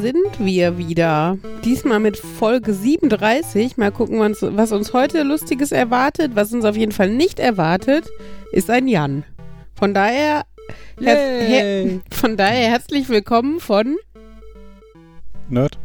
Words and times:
Sind 0.00 0.38
wir 0.38 0.76
wieder. 0.76 1.38
Diesmal 1.64 2.00
mit 2.00 2.18
Folge 2.18 2.74
37. 2.74 3.76
Mal 3.76 3.90
gucken, 3.90 4.18
was, 4.18 4.42
was 4.42 4.72
uns 4.72 4.92
heute 4.92 5.22
Lustiges 5.22 5.72
erwartet. 5.72 6.32
Was 6.34 6.52
uns 6.52 6.64
auf 6.64 6.76
jeden 6.76 6.92
Fall 6.92 7.08
nicht 7.08 7.38
erwartet, 7.38 8.06
ist 8.52 8.68
ein 8.68 8.88
Jan. 8.88 9.24
Von 9.74 9.94
daher, 9.94 10.44
her 11.00 11.16
her 11.16 12.00
von 12.10 12.36
daher 12.36 12.68
herzlich 12.68 13.08
willkommen 13.08 13.58
von 13.58 13.96
Nerd. 15.48 15.78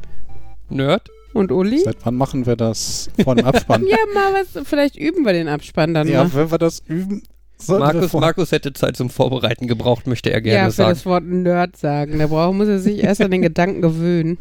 Nerd? 0.70 1.10
und 1.34 1.52
Uli. 1.52 1.80
Seit 1.80 1.98
wann 2.04 2.16
machen 2.16 2.46
wir 2.46 2.56
das 2.56 3.10
vor 3.24 3.36
dem 3.36 3.46
Abspann? 3.46 3.86
Ja, 3.88 3.98
mal 4.14 4.34
was. 4.34 4.68
Vielleicht 4.68 4.98
üben 4.98 5.26
wir 5.26 5.34
den 5.34 5.48
Abspann 5.48 5.94
dann 5.94 6.08
ja, 6.08 6.24
mal. 6.24 6.34
wenn 6.34 6.52
wir 6.52 6.58
das 6.58 6.80
üben, 6.86 7.24
Markus, 7.68 8.14
Markus 8.14 8.52
hätte 8.52 8.74
Zeit 8.74 8.98
zum 8.98 9.10
Vorbereiten 9.10 9.68
gebraucht, 9.68 10.08
möchte 10.08 10.32
er 10.32 10.42
gerne 10.42 10.58
Ja, 10.60 10.66
für 10.66 10.72
sagen. 10.72 10.90
das 10.90 11.06
Wort 11.06 11.24
Nerd 11.26 11.78
sagen. 11.78 12.20
Da 12.20 12.28
braucht, 12.28 12.56
muss 12.56 12.68
er 12.68 12.80
sich 12.80 13.00
erst 13.04 13.22
an 13.22 13.32
den 13.32 13.42
Gedanken 13.42 13.82
gewöhnen. 13.82 14.38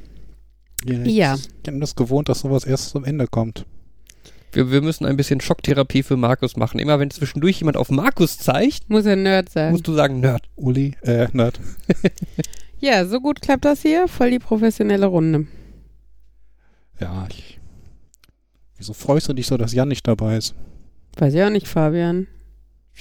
Ja, 0.84 0.98
ich 1.02 1.14
Ja. 1.14 1.36
bin 1.64 1.80
das 1.80 1.94
gewohnt, 1.96 2.28
dass 2.28 2.40
sowas 2.40 2.64
erst 2.64 2.90
zum 2.90 3.04
Ende 3.04 3.26
kommt. 3.26 3.66
Wir, 4.52 4.72
wir 4.72 4.82
müssen 4.82 5.06
ein 5.06 5.16
bisschen 5.16 5.40
Schocktherapie 5.40 6.02
für 6.02 6.16
Markus 6.16 6.56
machen. 6.56 6.80
Immer 6.80 6.98
wenn 6.98 7.10
zwischendurch 7.10 7.58
jemand 7.60 7.76
auf 7.76 7.90
Markus 7.90 8.38
zeigt, 8.38 8.90
Muss 8.90 9.04
er 9.06 9.14
Nerd 9.16 9.48
sagen. 9.50 9.72
musst 9.72 9.86
du 9.86 9.94
sagen 9.94 10.20
Nerd. 10.20 10.42
Uli, 10.56 10.96
äh, 11.02 11.28
Nerd. 11.32 11.60
Ja, 12.82 13.04
so 13.04 13.20
gut 13.20 13.42
klappt 13.42 13.66
das 13.66 13.82
hier. 13.82 14.08
Voll 14.08 14.30
die 14.30 14.38
professionelle 14.38 15.04
Runde. 15.04 15.46
Ja, 16.98 17.26
ich. 17.28 17.60
Wieso 18.78 18.94
freust 18.94 19.28
du 19.28 19.34
dich 19.34 19.46
so, 19.46 19.58
dass 19.58 19.74
Jan 19.74 19.88
nicht 19.88 20.08
dabei 20.08 20.38
ist? 20.38 20.54
Weiß 21.18 21.34
ich 21.34 21.42
auch 21.42 21.50
nicht, 21.50 21.68
Fabian. 21.68 22.26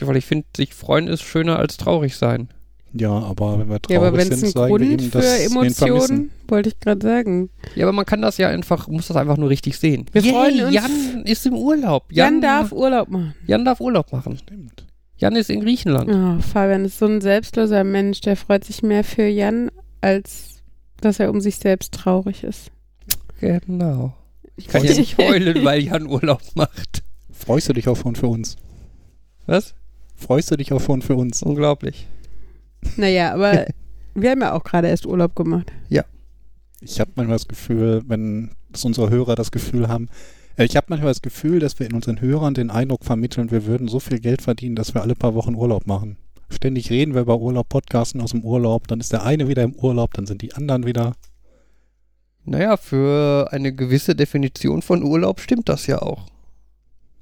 Weil 0.07 0.17
ich 0.17 0.25
finde, 0.25 0.45
sich 0.55 0.73
freuen 0.73 1.07
ist 1.07 1.21
schöner 1.21 1.57
als 1.59 1.77
traurig 1.77 2.15
sein. 2.15 2.49
Ja, 2.93 3.11
aber 3.11 3.59
wenn 3.59 3.69
wir 3.69 3.79
Ja, 3.89 3.97
aber 3.99 4.07
traurig 4.11 4.25
wenn 4.25 4.33
es 4.33 4.39
sind, 4.39 4.43
einen 4.45 4.51
sagen 4.53 4.73
wir 4.73 4.87
Grund 4.87 5.01
ihm, 5.01 5.11
für 5.11 5.17
dass 5.19 5.39
ihn 5.45 5.51
Emotionen, 5.51 6.31
wollte 6.47 6.69
ich 6.69 6.79
gerade 6.79 7.05
sagen. 7.05 7.49
Ja, 7.75 7.85
aber 7.85 7.91
man 7.93 8.05
kann 8.05 8.21
das 8.21 8.37
ja 8.37 8.47
einfach, 8.49 8.87
muss 8.87 9.07
das 9.07 9.17
einfach 9.17 9.37
nur 9.37 9.49
richtig 9.49 9.77
sehen. 9.77 10.05
Wir 10.11 10.23
freuen 10.23 10.65
uns- 10.65 10.73
Jan 10.73 11.23
ist 11.25 11.45
im 11.45 11.53
Urlaub. 11.53 12.05
Jan, 12.11 12.41
darf 12.41 12.71
Urlaub 12.71 13.09
machen. 13.09 13.35
Jan 13.45 13.63
darf 13.65 13.79
Urlaub 13.79 14.11
machen. 14.11 14.37
Stimmt. 14.37 14.85
Jan 15.17 15.35
ist 15.35 15.49
in 15.49 15.59
Griechenland. 15.61 16.09
Oh, 16.09 16.41
Fabian 16.41 16.85
ist 16.85 16.97
so 16.97 17.05
ein 17.05 17.21
selbstloser 17.21 17.83
Mensch, 17.83 18.21
der 18.21 18.35
freut 18.37 18.63
sich 18.63 18.81
mehr 18.81 19.03
für 19.03 19.27
Jan, 19.27 19.69
als 20.01 20.61
dass 21.01 21.19
er 21.19 21.29
um 21.29 21.41
sich 21.41 21.57
selbst 21.57 21.93
traurig 21.93 22.43
ist. 22.43 22.71
Genau. 23.39 24.13
Ich 24.55 24.67
kann 24.67 24.83
ja 24.83 24.93
nicht 24.93 25.17
heulen, 25.17 25.63
weil 25.63 25.81
Jan 25.81 26.07
Urlaub 26.07 26.41
macht. 26.55 27.03
Freust 27.31 27.69
du 27.69 27.73
dich 27.73 27.87
auch 27.87 27.95
schon 27.97 28.15
für 28.15 28.27
uns? 28.27 28.55
Was? 29.45 29.73
Freust 30.19 30.51
du 30.51 30.57
dich 30.57 30.73
auch 30.73 30.81
schon 30.81 31.01
für 31.01 31.15
uns? 31.15 31.41
Unglaublich. 31.41 32.07
Naja, 32.97 33.33
aber 33.33 33.65
wir 34.13 34.31
haben 34.31 34.41
ja 34.41 34.53
auch 34.53 34.63
gerade 34.63 34.87
erst 34.87 35.05
Urlaub 35.05 35.35
gemacht. 35.35 35.71
Ich 36.81 36.99
habe 36.99 37.11
manchmal 37.15 37.35
das 37.35 37.47
Gefühl, 37.47 38.03
wenn 38.07 38.51
dass 38.71 38.85
unsere 38.85 39.09
Hörer 39.09 39.35
das 39.35 39.51
Gefühl 39.51 39.87
haben, 39.87 40.07
äh, 40.55 40.65
ich 40.65 40.75
habe 40.75 40.87
manchmal 40.89 41.11
das 41.11 41.21
Gefühl, 41.21 41.59
dass 41.59 41.79
wir 41.79 41.87
in 41.87 41.93
unseren 41.93 42.21
Hörern 42.21 42.53
den 42.53 42.69
Eindruck 42.69 43.03
vermitteln, 43.03 43.51
wir 43.51 43.65
würden 43.65 43.87
so 43.87 43.99
viel 43.99 44.19
Geld 44.19 44.41
verdienen, 44.41 44.75
dass 44.75 44.93
wir 44.93 45.01
alle 45.01 45.15
paar 45.15 45.33
Wochen 45.33 45.55
Urlaub 45.55 45.87
machen. 45.87 46.17
Ständig 46.49 46.89
reden 46.89 47.13
wir 47.13 47.21
über 47.21 47.39
Urlaub, 47.39 47.69
podcasten 47.69 48.21
aus 48.21 48.31
dem 48.31 48.43
Urlaub, 48.43 48.87
dann 48.87 48.99
ist 48.99 49.11
der 49.11 49.23
eine 49.23 49.47
wieder 49.47 49.63
im 49.63 49.75
Urlaub, 49.75 50.13
dann 50.13 50.25
sind 50.25 50.41
die 50.41 50.53
anderen 50.53 50.85
wieder. 50.85 51.13
Naja, 52.45 52.77
für 52.77 53.49
eine 53.51 53.73
gewisse 53.73 54.15
Definition 54.15 54.81
von 54.81 55.03
Urlaub 55.03 55.39
stimmt 55.39 55.69
das 55.69 55.85
ja 55.87 56.01
auch. 56.01 56.27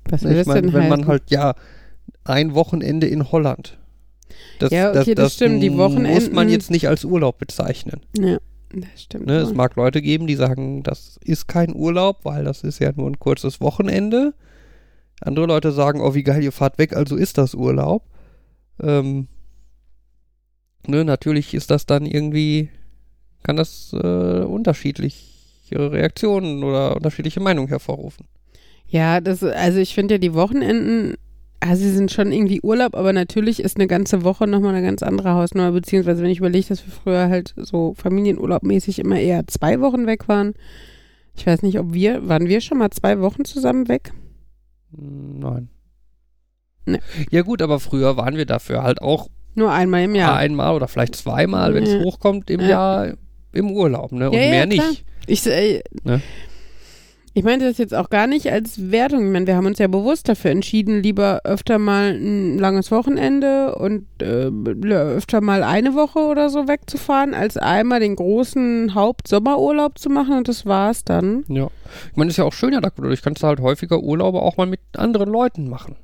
Was 0.09 0.24
Ich 0.24 0.46
denn 0.46 0.74
wenn 0.74 0.74
heißen? 0.74 0.90
man 0.90 1.07
halt, 1.07 1.24
ja, 1.30 1.56
ein 2.30 2.54
Wochenende 2.54 3.08
in 3.08 3.32
Holland. 3.32 3.78
Das, 4.60 4.72
Ja, 4.72 4.92
okay, 4.92 5.16
das 5.16 5.34
stimmt, 5.36 5.62
die 5.64 5.70
Muss 5.70 5.94
man 5.94 6.04
Wochenenden- 6.06 6.50
jetzt 6.50 6.72
nicht 6.72 6.88
als 6.88 7.04
Urlaub 7.06 7.38
bezeichnen. 7.38 8.02
Ja, 8.18 8.38
das 8.74 9.04
stimmt. 9.04 9.26
Ne? 9.28 9.38
Es 9.38 9.54
mag 9.54 9.76
Leute 9.76 10.02
geben, 10.02 10.28
die 10.28 10.36
sagen, 10.36 10.84
das 10.84 11.18
ist 11.24 11.48
kein 11.48 11.74
Urlaub, 11.76 12.20
weil 12.24 12.44
das 12.44 12.64
ist 12.64 12.80
ja 12.80 12.92
nur 12.96 13.10
ein 13.10 13.20
kurzes 13.20 13.62
Wochenende. 13.62 14.34
Andere 15.22 15.46
Leute 15.48 15.72
sagen, 15.72 16.02
oh, 16.02 16.14
wie 16.14 16.24
geil, 16.24 16.44
ihr 16.44 16.52
fahrt 16.52 16.78
weg, 16.78 16.96
also 16.96 17.16
ist 17.16 17.38
das 17.38 17.54
Urlaub. 17.56 18.04
Ähm, 18.82 19.28
ne, 20.86 21.04
natürlich 21.06 21.54
ist 21.54 21.72
das 21.72 21.86
dann 21.86 22.06
irgendwie, 22.06 22.70
kann 23.44 23.56
das 23.56 23.94
äh, 23.94 24.42
unterschiedliche 24.44 25.24
Reaktionen 25.72 26.64
oder 26.64 26.96
unterschiedliche 26.96 27.40
Meinungen 27.40 27.68
hervorrufen. 27.70 28.26
Ja, 28.88 29.20
das, 29.20 29.44
also 29.44 29.80
ich 29.80 29.94
finde 29.96 30.16
ja 30.16 30.18
die 30.20 30.34
Wochenenden, 30.34 31.16
also 31.59 31.81
sie 31.84 31.91
sind 31.91 32.12
schon 32.12 32.31
irgendwie 32.31 32.62
Urlaub, 32.62 32.95
aber 32.95 33.13
natürlich 33.13 33.59
ist 33.62 33.78
eine 33.78 33.88
ganze 33.88 34.23
Woche 34.23 34.47
nochmal 34.47 34.75
eine 34.75 34.85
ganz 34.85 35.01
andere 35.03 35.34
Hausnummer, 35.34 35.72
beziehungsweise 35.72 36.22
wenn 36.23 36.29
ich 36.29 36.38
überlege, 36.40 36.68
dass 36.68 36.85
wir 36.85 36.94
früher 36.94 37.29
halt 37.29 37.53
so 37.57 37.94
Familienurlaubmäßig 37.97 39.00
immer 39.00 39.19
eher 39.19 39.45
zwei 39.47 39.79
Wochen 39.81 40.06
weg 40.07 40.28
waren. 40.28 40.53
Ich 41.35 41.45
weiß 41.45 41.62
nicht, 41.63 41.79
ob 41.79 41.94
wir, 41.94 42.28
waren 42.28 42.47
wir 42.47 42.62
schon 42.62 42.78
mal 42.78 42.90
zwei 42.91 43.19
Wochen 43.19 43.45
zusammen 43.45 43.88
weg? 43.88 44.12
Nein. 44.91 45.69
Nee. 46.85 47.00
Ja 47.31 47.41
gut, 47.41 47.62
aber 47.62 47.79
früher 47.79 48.18
waren 48.18 48.38
wir 48.38 48.45
dafür 48.45 48.81
halt 48.84 49.01
auch 49.01 49.28
Nur 49.56 49.72
einmal 49.72 50.03
im 50.03 50.16
Jahr. 50.16 50.35
einmal 50.38 50.74
oder 50.75 50.88
vielleicht 50.88 51.16
zweimal, 51.16 51.74
wenn 51.74 51.84
es 51.84 51.94
Ja. 51.94 52.00
hochkommt, 52.01 52.50
im 52.50 52.62
Ja. 52.62 52.68
Jahr 52.69 53.13
im 53.51 53.72
Urlaub, 53.72 54.12
ne? 54.12 54.29
Und 54.29 54.35
ja, 54.38 54.50
mehr 54.50 54.68
klar. 54.68 54.88
nicht. 54.89 55.06
Ich, 55.28 55.45
äh, 55.47 55.81
Ne? 56.03 56.22
Ich 57.38 57.44
meinte 57.44 57.68
das 57.68 57.78
jetzt 57.78 57.94
auch 57.94 58.09
gar 58.09 58.25
nicht 58.25 58.52
als 58.52 58.90
Wertung. 58.90 59.28
Ich 59.28 59.31
meine, 59.31 59.46
wir 59.46 59.56
haben 59.56 59.68
uns 59.68 59.78
ja 59.78 59.86
bewusst 59.86 60.28
dafür 60.28 60.50
entschieden, 60.50 61.03
lieber 61.03 61.42
öfter 61.44 61.78
mal 61.78 62.16
ein 62.16 62.58
langes 62.58 62.90
Wochenende 62.90 63.75
und 63.75 64.08
äh, 64.24 64.50
öfter 64.92 65.40
mal 65.42 65.62
eine 65.62 65.94
Woche 65.94 66.18
oder 66.18 66.50
so 66.50 66.68
wegzufahren, 66.68 67.36
als 67.36 67.56
einmal 67.56 68.00
den 68.00 68.16
großen 68.16 68.96
Hauptsommerurlaub 68.96 70.00
zu 70.00 70.09
machen 70.09 70.36
und 70.40 70.48
das 70.48 70.66
war's 70.66 71.03
dann. 71.06 71.44
Ja. 71.48 71.68
Ich 72.09 72.18
meine, 72.18 72.31
ist 72.31 72.38
ja 72.38 72.44
auch 72.44 72.53
schön, 72.53 72.74
ja, 72.74 72.81
dadurch 72.81 73.22
kannst 73.22 73.44
du 73.44 73.48
halt 73.48 73.59
häufiger 73.59 74.00
Urlaube 74.00 74.42
auch 74.42 74.58
mal 74.58 74.66
mit 74.66 74.80
anderen 74.96 75.30
Leuten 75.30 75.69
machen. 75.69 75.96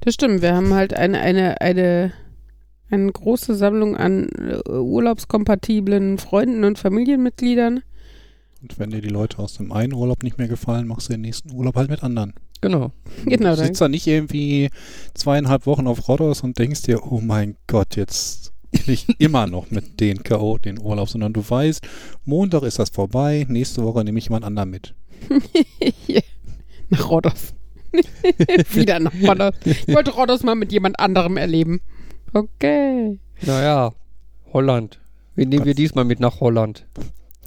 Das 0.00 0.14
stimmt, 0.14 0.40
wir 0.40 0.56
haben 0.56 0.72
halt 0.72 0.94
eine, 0.94 1.20
eine, 1.20 1.60
eine, 1.60 2.14
eine 2.90 3.12
große 3.12 3.54
Sammlung 3.54 3.98
an 3.98 4.30
äh, 4.30 4.70
urlaubskompatiblen 4.70 6.16
Freunden 6.16 6.64
und 6.64 6.78
Familienmitgliedern. 6.78 7.82
Und 8.62 8.78
wenn 8.78 8.90
dir 8.90 9.00
die 9.00 9.08
Leute 9.08 9.38
aus 9.38 9.54
dem 9.54 9.72
einen 9.72 9.94
Urlaub 9.94 10.22
nicht 10.22 10.36
mehr 10.38 10.48
gefallen, 10.48 10.86
machst 10.86 11.08
du 11.08 11.12
den 11.14 11.22
nächsten 11.22 11.52
Urlaub 11.52 11.76
halt 11.76 11.90
mit 11.90 12.02
anderen. 12.02 12.34
Genau. 12.60 12.92
Genau, 13.24 13.50
Du 13.50 13.56
dann- 13.56 13.66
sitzt 13.66 13.80
da 13.80 13.88
nicht 13.88 14.06
irgendwie 14.06 14.68
zweieinhalb 15.14 15.66
Wochen 15.66 15.86
auf 15.86 16.08
Rhodos 16.08 16.42
und 16.42 16.58
denkst 16.58 16.82
dir, 16.82 17.02
oh 17.10 17.20
mein 17.20 17.56
Gott, 17.66 17.96
jetzt 17.96 18.52
bin 18.70 18.82
ich 18.86 19.06
immer 19.18 19.46
noch 19.46 19.70
mit 19.70 19.98
den 20.00 20.22
K.O. 20.22 20.58
den 20.58 20.78
Urlaub, 20.80 21.08
sondern 21.08 21.32
du 21.32 21.42
weißt, 21.48 21.82
Montag 22.24 22.62
ist 22.62 22.78
das 22.78 22.90
vorbei, 22.90 23.46
nächste 23.48 23.82
Woche 23.82 24.04
nehme 24.04 24.18
ich 24.18 24.26
jemand 24.26 24.44
anderen 24.44 24.70
mit. 24.70 24.94
Nach 26.90 27.10
Rhodos. 27.10 27.54
Wieder 28.72 28.98
nach 29.00 29.12
Rhodos. 29.22 29.54
Ich 29.64 29.88
wollte 29.94 30.12
Rhodos 30.12 30.42
mal 30.42 30.54
mit 30.54 30.72
jemand 30.72 30.98
anderem 31.00 31.36
erleben. 31.36 31.80
Okay. 32.32 33.18
Naja, 33.42 33.92
Holland. 34.52 35.00
Wen 35.34 35.48
nehmen 35.48 35.64
wir 35.64 35.74
diesmal 35.74 36.04
mit 36.04 36.20
nach 36.20 36.40
Holland? 36.40 36.86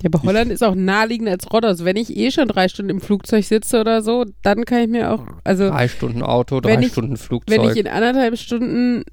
Ja, 0.03 0.09
aber 0.13 0.21
Holland 0.23 0.51
ist 0.51 0.61
auch 0.63 0.75
naheliegender 0.75 1.31
als 1.31 1.51
Rhodos. 1.51 1.85
Wenn 1.85 1.95
ich 1.95 2.15
eh 2.15 2.29
schon 2.29 2.47
drei 2.49 2.67
Stunden 2.67 2.89
im 2.91 2.99
Flugzeug 3.01 3.45
sitze 3.45 3.79
oder 3.79 4.01
so, 4.01 4.25
dann 4.41 4.65
kann 4.65 4.79
ich 4.81 4.89
mir 4.89 5.11
auch, 5.13 5.23
also 5.45 5.69
Drei 5.69 5.87
Stunden 5.87 6.21
Auto, 6.21 6.59
drei 6.59 6.77
ich- 6.79 6.91
Stunden 6.91 7.15
Flugzeug. 7.17 7.57
wenn 7.61 7.69
ich 7.71 7.77
in 7.77 7.87
anderthalb 7.87 8.37
Stunden 8.37 9.03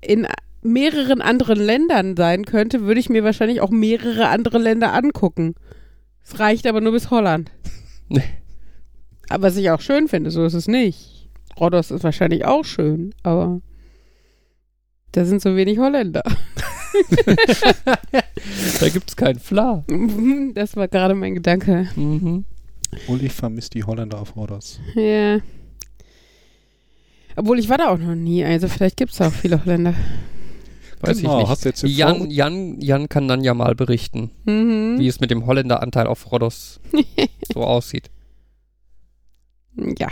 in 0.00 0.26
mehreren 0.62 1.22
anderen 1.22 1.58
Ländern 1.60 2.16
sein 2.16 2.44
könnte, 2.44 2.82
würde 2.82 2.98
ich 3.00 3.08
mir 3.10 3.22
wahrscheinlich 3.24 3.60
auch 3.60 3.70
mehrere 3.70 4.28
andere 4.28 4.58
Länder 4.58 4.92
angucken. 4.92 5.54
Es 6.24 6.38
reicht 6.40 6.66
aber 6.66 6.80
nur 6.80 6.92
bis 6.92 7.10
Holland. 7.10 7.50
Nee. 8.08 8.22
Aber 9.28 9.44
was 9.44 9.56
ich 9.56 9.70
auch 9.70 9.80
schön 9.80 10.08
finde, 10.08 10.30
so 10.32 10.44
ist 10.44 10.54
es 10.54 10.66
nicht. 10.68 11.28
Rhodos 11.58 11.90
ist 11.92 12.02
wahrscheinlich 12.04 12.44
auch 12.44 12.64
schön, 12.64 13.14
aber 13.22 13.60
da 15.12 15.24
sind 15.24 15.40
so 15.42 15.54
wenig 15.56 15.78
Holländer. 15.78 16.22
da 18.80 18.88
gibt's 18.88 19.16
keinen 19.16 19.38
Fla. 19.38 19.84
Das 20.54 20.76
war 20.76 20.88
gerade 20.88 21.14
mein 21.14 21.34
Gedanke. 21.34 21.88
Mhm. 21.96 22.44
Uli 23.08 23.28
vermisst 23.28 23.74
die 23.74 23.84
Holländer 23.84 24.20
auf 24.20 24.36
Rhodos. 24.36 24.80
Ja. 24.94 25.38
Obwohl 27.36 27.58
ich 27.58 27.68
war 27.70 27.78
da 27.78 27.88
auch 27.88 27.98
noch 27.98 28.14
nie, 28.14 28.44
also 28.44 28.68
vielleicht 28.68 28.98
gibt 28.98 29.12
es 29.12 29.18
da 29.18 29.28
auch 29.28 29.32
viele 29.32 29.64
Holländer. 29.64 29.94
Weiß 31.00 31.16
genau, 31.18 31.32
ich 31.36 31.38
nicht. 31.40 31.48
hast 31.48 31.64
du 31.64 31.68
jetzt 31.70 31.82
Jan, 31.84 32.30
Jan, 32.30 32.80
Jan 32.80 33.08
kann 33.08 33.26
dann 33.26 33.42
ja 33.42 33.54
mal 33.54 33.74
berichten, 33.74 34.30
Mhm. 34.44 34.98
wie 34.98 35.08
es 35.08 35.20
mit 35.20 35.30
dem 35.30 35.46
Holländeranteil 35.46 36.06
auf 36.06 36.30
Rhodos 36.30 36.80
so 37.52 37.64
aussieht. 37.64 38.10
Ja. 39.98 40.08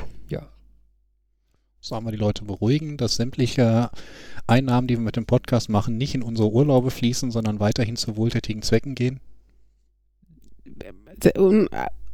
Sollen 1.83 2.05
wir 2.05 2.11
die 2.13 2.19
Leute 2.19 2.45
beruhigen, 2.45 2.99
dass 2.99 3.17
sämtliche 3.17 3.91
Einnahmen, 4.47 4.87
die 4.89 4.97
wir 4.97 5.03
mit 5.05 5.17
dem 5.17 5.27
Podcast 5.27 5.69
machen, 5.69 5.97
nicht 5.97 6.15
in 6.15 6.23
unsere 6.23 6.51
Urlaube 6.51 6.91
fließen, 6.91 7.31
sondern 7.31 7.61
weiterhin 7.61 7.97
zu 7.97 8.17
wohltätigen 8.17 8.63
Zwecken 8.63 8.95
gehen? 8.95 9.21
Un- 11.37 11.69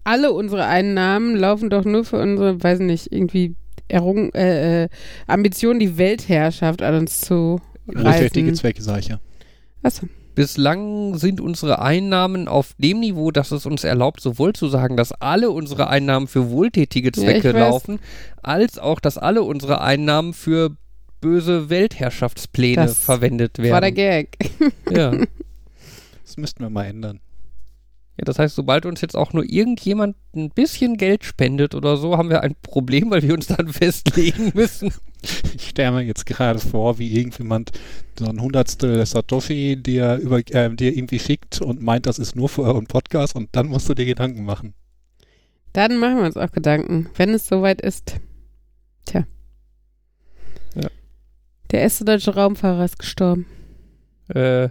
Alle 0.04 0.32
unsere 0.32 0.64
Einnahmen 0.66 1.36
laufen 1.36 1.68
doch 1.70 1.84
nur 1.84 2.04
für 2.04 2.20
unsere, 2.20 2.62
weiß 2.62 2.78
nicht, 2.80 3.12
irgendwie 3.12 3.54
Errung, 3.88 4.32
äh, 4.34 4.84
äh, 4.84 4.88
Ambition, 5.26 5.78
die 5.78 5.98
Weltherrschaft 5.98 6.82
an 6.82 6.94
uns 6.94 7.20
zu 7.20 7.60
Wohltätige. 7.86 8.52
Zwecke, 8.52 8.82
sag 8.82 9.00
ich 9.00 9.08
ja. 9.08 9.20
Achso. 9.82 10.06
Bislang 10.34 11.16
sind 11.16 11.40
unsere 11.40 11.80
Einnahmen 11.80 12.46
auf 12.46 12.74
dem 12.78 13.00
Niveau, 13.00 13.30
dass 13.30 13.52
es 13.52 13.64
uns 13.64 13.84
erlaubt, 13.84 14.20
sowohl 14.20 14.52
zu 14.52 14.68
sagen, 14.68 14.96
dass 14.96 15.12
alle 15.12 15.50
unsere 15.50 15.88
Einnahmen 15.88 16.26
für 16.28 16.50
wohltätige 16.50 17.08
Ja, 17.08 17.22
Zwecke 17.22 17.54
weiß. 17.54 17.60
laufen, 17.60 17.98
als 18.42 18.78
auch, 18.78 19.00
dass 19.00 19.18
alle 19.18 19.42
unsere 19.42 19.80
Einnahmen 19.80 20.34
für 20.34 20.76
böse 21.20 21.70
Weltherrschaftspläne 21.70 22.86
Das 22.86 23.04
verwendet 23.04 23.58
werden. 23.58 23.72
War 23.72 23.80
der 23.80 23.92
Gag. 23.92 24.36
ja. 24.90 25.12
ja, 25.14 25.24
Das 26.24 26.36
müssten 26.36 26.62
wir 26.62 26.70
mal 26.70 26.84
ändern. 26.84 27.20
das 28.16 28.38
heißt, 28.38 28.56
sobald 28.56 28.84
uns 28.84 29.00
jetzt 29.00 29.16
auch 29.16 29.32
nur 29.32 29.44
irgendjemand 29.44 30.16
ein 30.34 30.50
bisschen 30.50 30.96
Geld 30.96 31.24
spendet 31.24 31.74
oder 31.74 31.96
so, 31.96 32.16
haben 32.18 32.30
wir 32.30 32.42
ein 32.42 32.56
Problem, 32.62 33.10
weil 33.10 33.22
wir 33.22 33.32
uns 33.34 33.46
dann 33.46 33.68
festlegen 33.72 34.52
müssen. 34.54 34.92
Ich 35.54 35.68
stelle 35.68 35.92
mir 35.92 36.02
jetzt 36.02 36.26
gerade 36.26 36.58
vor, 36.58 36.98
wie 36.98 37.16
irgendjemand 37.16 37.70
so 38.18 38.26
ein 38.26 38.40
Hundertstel 38.40 39.04
Satoshi 39.06 39.76
dir, 39.80 40.16
über, 40.16 40.38
äh, 40.38 40.74
dir 40.74 40.96
irgendwie 40.96 41.18
schickt 41.18 41.60
und 41.60 41.80
meint, 41.80 42.06
das 42.06 42.18
ist 42.18 42.36
nur 42.36 42.48
für 42.48 42.62
euren 42.62 42.86
Podcast 42.86 43.34
und 43.36 43.48
dann 43.52 43.68
musst 43.68 43.88
du 43.88 43.94
dir 43.94 44.06
Gedanken 44.06 44.44
machen. 44.44 44.74
Dann 45.72 45.96
machen 45.98 46.16
wir 46.18 46.24
uns 46.24 46.36
auch 46.36 46.52
Gedanken, 46.52 47.08
wenn 47.16 47.30
es 47.34 47.46
soweit 47.48 47.80
ist. 47.80 48.16
Tja. 49.04 49.26
Ja. 51.66 51.72
Der 51.72 51.80
erste 51.80 52.04
deutsche 52.04 52.34
Raumfahrer 52.34 52.84
ist 52.84 52.98
gestorben. 52.98 53.46
Äh, 54.28 54.64
äh, 54.64 54.68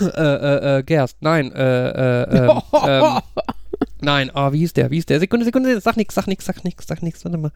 äh, 0.00 0.78
äh, 0.78 0.82
Gerst, 0.84 1.18
nein, 1.20 1.52
äh, 1.52 2.22
äh, 2.22 2.50
ähm, 2.50 2.62
ähm, 2.86 3.18
nein, 4.00 4.30
ah, 4.34 4.52
wie 4.52 4.58
hieß 4.58 4.72
der, 4.72 4.90
wie 4.90 4.96
hieß 4.96 5.06
der? 5.06 5.20
Sekunde, 5.20 5.44
Sekunde, 5.44 5.80
sag 5.80 5.96
nix, 5.96 6.14
sag 6.14 6.26
nix, 6.26 6.44
sag 6.44 6.64
nix, 6.64 6.86
sag 6.86 7.02
nix, 7.02 7.24
warte 7.24 7.38
mal. 7.38 7.52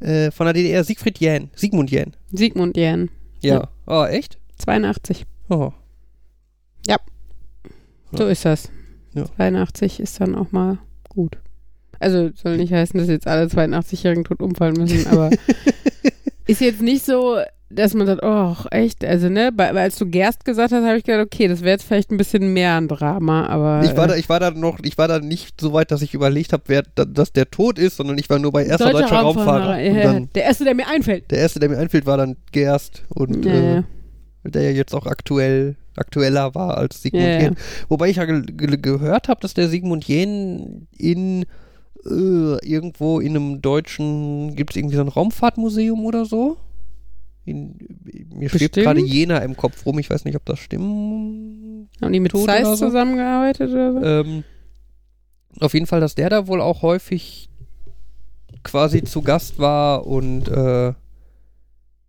Äh, 0.00 0.30
von 0.30 0.46
der 0.46 0.54
DDR, 0.54 0.84
Siegfried 0.84 1.18
Jähn, 1.18 1.50
Sigmund 1.54 1.90
Jähn. 1.90 2.14
Sigmund 2.32 2.76
Jähn. 2.76 3.10
Ja. 3.40 3.54
Ja. 3.54 3.68
Oh, 3.86 4.04
echt? 4.04 4.38
82. 4.58 5.26
Oh. 5.48 5.72
So 8.12 8.26
ist 8.26 8.44
das. 8.44 8.68
Ja. 9.14 9.24
82 9.36 10.00
ist 10.00 10.20
dann 10.20 10.34
auch 10.34 10.52
mal 10.52 10.78
gut. 11.08 11.38
Also 11.98 12.30
soll 12.34 12.56
nicht 12.56 12.72
heißen, 12.72 12.98
dass 12.98 13.08
jetzt 13.08 13.26
alle 13.26 13.46
82-Jährigen 13.46 14.24
tot 14.24 14.40
umfallen 14.40 14.74
müssen, 14.74 15.06
aber 15.06 15.30
ist 16.46 16.60
jetzt 16.60 16.82
nicht 16.82 17.04
so, 17.04 17.38
dass 17.70 17.94
man 17.94 18.06
sagt, 18.06 18.22
oh, 18.22 18.54
echt, 18.70 19.04
also 19.04 19.28
ne, 19.28 19.50
bei, 19.52 19.70
als 19.70 19.96
du 19.96 20.06
Gerst 20.06 20.44
gesagt 20.44 20.72
hast, 20.72 20.84
habe 20.84 20.98
ich 20.98 21.04
gedacht, 21.04 21.24
okay, 21.24 21.48
das 21.48 21.62
wäre 21.62 21.72
jetzt 21.72 21.84
vielleicht 21.84 22.10
ein 22.10 22.16
bisschen 22.16 22.52
mehr 22.52 22.76
ein 22.76 22.88
Drama, 22.88 23.46
aber 23.46 23.82
Ich 23.84 23.96
war, 23.96 24.04
äh, 24.04 24.08
da, 24.08 24.16
ich 24.16 24.28
war 24.28 24.40
da 24.40 24.50
noch, 24.50 24.78
ich 24.82 24.98
war 24.98 25.08
da 25.08 25.18
nicht 25.18 25.60
so 25.60 25.72
weit, 25.72 25.90
dass 25.90 26.02
ich 26.02 26.14
überlegt 26.14 26.52
habe, 26.52 26.64
wer, 26.66 26.82
da, 26.94 27.04
dass 27.04 27.32
der 27.32 27.50
tot 27.50 27.78
ist, 27.78 27.96
sondern 27.96 28.18
ich 28.18 28.28
war 28.28 28.38
nur 28.38 28.52
bei 28.52 28.64
erster 28.64 28.90
deutscher, 28.90 29.20
Raumfahrer. 29.20 29.76
Und 29.76 29.96
ja, 29.96 30.02
dann, 30.02 30.28
der 30.34 30.44
erste, 30.44 30.64
der 30.64 30.74
mir 30.74 30.86
einfällt. 30.88 31.30
der 31.30 31.38
erste, 31.38 31.60
der 31.60 31.70
mir 31.70 31.78
einfällt, 31.78 32.06
war 32.06 32.16
dann 32.16 32.36
Gerst 32.52 33.04
und 33.08 33.44
Ja, 33.44 33.78
äh, 33.78 33.82
der 34.44 34.62
ja 34.62 34.70
jetzt 34.70 34.94
auch 34.94 35.06
aktuell 35.06 35.76
aktueller 35.96 36.54
war 36.54 36.76
als 36.78 37.02
Sigmund 37.02 37.24
ja. 37.24 37.40
Jähn. 37.40 37.56
Wobei 37.88 38.08
ich 38.08 38.16
ja 38.16 38.24
ge 38.24 38.42
ge 38.42 38.76
gehört 38.76 39.28
habe, 39.28 39.40
dass 39.40 39.54
der 39.54 39.68
Sigmund 39.68 40.04
Jähn 40.04 40.88
in 40.98 41.44
äh, 42.06 42.66
irgendwo 42.66 43.20
in 43.20 43.36
einem 43.36 43.62
deutschen, 43.62 44.54
gibt 44.56 44.70
es 44.70 44.76
irgendwie 44.76 44.96
so 44.96 45.02
ein 45.02 45.08
Raumfahrtmuseum 45.08 46.04
oder 46.04 46.24
so? 46.24 46.56
In, 47.44 47.76
mir 48.34 48.48
schwebt 48.48 48.76
gerade 48.76 49.00
Jena 49.00 49.38
im 49.38 49.56
Kopf 49.56 49.84
rum, 49.84 49.98
ich 49.98 50.08
weiß 50.08 50.24
nicht, 50.24 50.36
ob 50.36 50.44
das 50.44 50.60
stimmt. 50.60 51.88
Haben 52.00 52.12
die 52.12 52.20
mit 52.20 52.36
Zeiss 52.36 52.78
so? 52.78 52.86
zusammengearbeitet 52.86 53.70
oder 53.70 53.92
so? 53.92 54.02
Ähm, 54.02 54.44
auf 55.60 55.74
jeden 55.74 55.86
Fall, 55.86 56.00
dass 56.00 56.14
der 56.14 56.30
da 56.30 56.46
wohl 56.46 56.60
auch 56.60 56.82
häufig 56.82 57.48
quasi 58.62 59.02
zu 59.02 59.22
Gast 59.22 59.58
war 59.58 60.06
und 60.06 60.48
äh, 60.48 60.92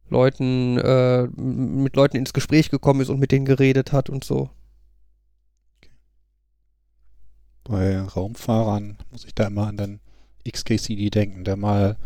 Leuten, 0.10 0.78
äh, 0.78 1.24
mit 1.36 1.96
Leuten 1.96 2.18
ins 2.18 2.34
Gespräch 2.34 2.70
gekommen 2.70 3.02
ist 3.02 3.10
und 3.10 3.20
mit 3.20 3.32
denen 3.32 3.46
geredet 3.46 3.92
hat 3.92 4.10
und 4.10 4.24
so. 4.24 4.50
Bei 7.64 8.00
Raumfahrern 8.02 8.98
muss 9.12 9.26
ich 9.26 9.34
da 9.36 9.48
immer 9.48 9.68
an 9.68 9.78
den 9.78 10.00
XKCD 10.50 11.10
denken, 11.10 11.44
der 11.44 11.56
mal 11.56 11.98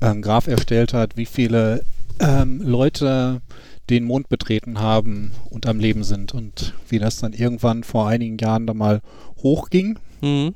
einen 0.00 0.22
Graph 0.22 0.46
erstellt 0.46 0.92
hat, 0.94 1.16
wie 1.16 1.26
viele 1.26 1.84
ähm, 2.20 2.62
Leute 2.62 3.42
den 3.90 4.04
Mond 4.04 4.28
betreten 4.28 4.78
haben 4.78 5.32
und 5.50 5.66
am 5.66 5.80
Leben 5.80 6.04
sind 6.04 6.32
und 6.32 6.74
wie 6.88 6.98
das 7.00 7.18
dann 7.18 7.32
irgendwann 7.32 7.82
vor 7.82 8.06
einigen 8.08 8.38
Jahren 8.38 8.66
da 8.66 8.74
mal 8.74 9.00
hochging 9.42 9.98
Mhm. 10.22 10.54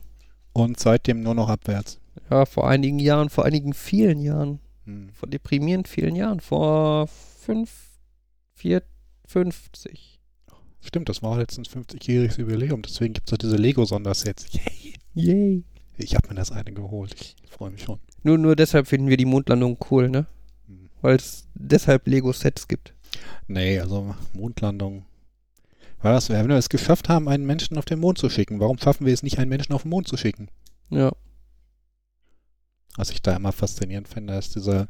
und 0.52 0.78
seitdem 0.78 1.22
nur 1.22 1.34
noch 1.34 1.48
abwärts. 1.48 1.98
Ja, 2.30 2.46
vor 2.46 2.68
einigen 2.68 2.98
Jahren, 3.00 3.30
vor 3.30 3.44
einigen 3.44 3.72
vielen 3.74 4.20
Jahren, 4.20 4.60
Hm. 4.84 5.08
vor 5.14 5.28
deprimierend 5.28 5.88
vielen 5.88 6.14
Jahren, 6.14 6.40
vor 6.40 7.08
fünf, 7.08 7.70
vier, 8.52 8.82
50. 9.26 10.13
Stimmt, 10.84 11.08
das 11.08 11.22
war 11.22 11.38
letztens 11.38 11.70
50-jähriges 11.70 12.38
Jubiläum, 12.38 12.82
deswegen 12.82 13.14
gibt 13.14 13.32
es 13.32 13.38
diese 13.38 13.56
Lego-Sondersets. 13.56 14.46
Yay. 14.52 14.94
Yay. 15.14 15.64
Ich 15.96 16.14
habe 16.14 16.28
mir 16.28 16.34
das 16.34 16.52
eine 16.52 16.72
geholt, 16.72 17.14
ich 17.14 17.36
freue 17.50 17.70
mich 17.70 17.82
schon. 17.82 18.00
Nur, 18.22 18.36
nur 18.36 18.54
deshalb 18.54 18.86
finden 18.86 19.08
wir 19.08 19.16
die 19.16 19.24
Mondlandung 19.24 19.78
cool, 19.90 20.10
ne? 20.10 20.26
Hm. 20.66 20.90
Weil 21.00 21.16
es 21.16 21.48
deshalb 21.54 22.06
Lego-Sets 22.06 22.68
gibt. 22.68 22.92
Nee, 23.46 23.80
also 23.80 24.14
Mondlandung. 24.34 25.06
War 26.02 26.12
das, 26.12 26.28
wenn 26.28 26.48
wir 26.48 26.56
es 26.56 26.68
geschafft 26.68 27.08
haben, 27.08 27.28
einen 27.28 27.46
Menschen 27.46 27.78
auf 27.78 27.86
den 27.86 28.00
Mond 28.00 28.18
zu 28.18 28.28
schicken, 28.28 28.60
warum 28.60 28.78
schaffen 28.78 29.06
wir 29.06 29.14
es 29.14 29.22
nicht, 29.22 29.38
einen 29.38 29.48
Menschen 29.48 29.72
auf 29.72 29.82
den 29.82 29.90
Mond 29.90 30.06
zu 30.06 30.18
schicken? 30.18 30.48
Ja. 30.90 31.12
Was 32.96 33.10
ich 33.10 33.22
da 33.22 33.34
immer 33.34 33.52
faszinierend 33.52 34.08
finde, 34.08 34.34
ist 34.34 34.54
diese 34.54 34.88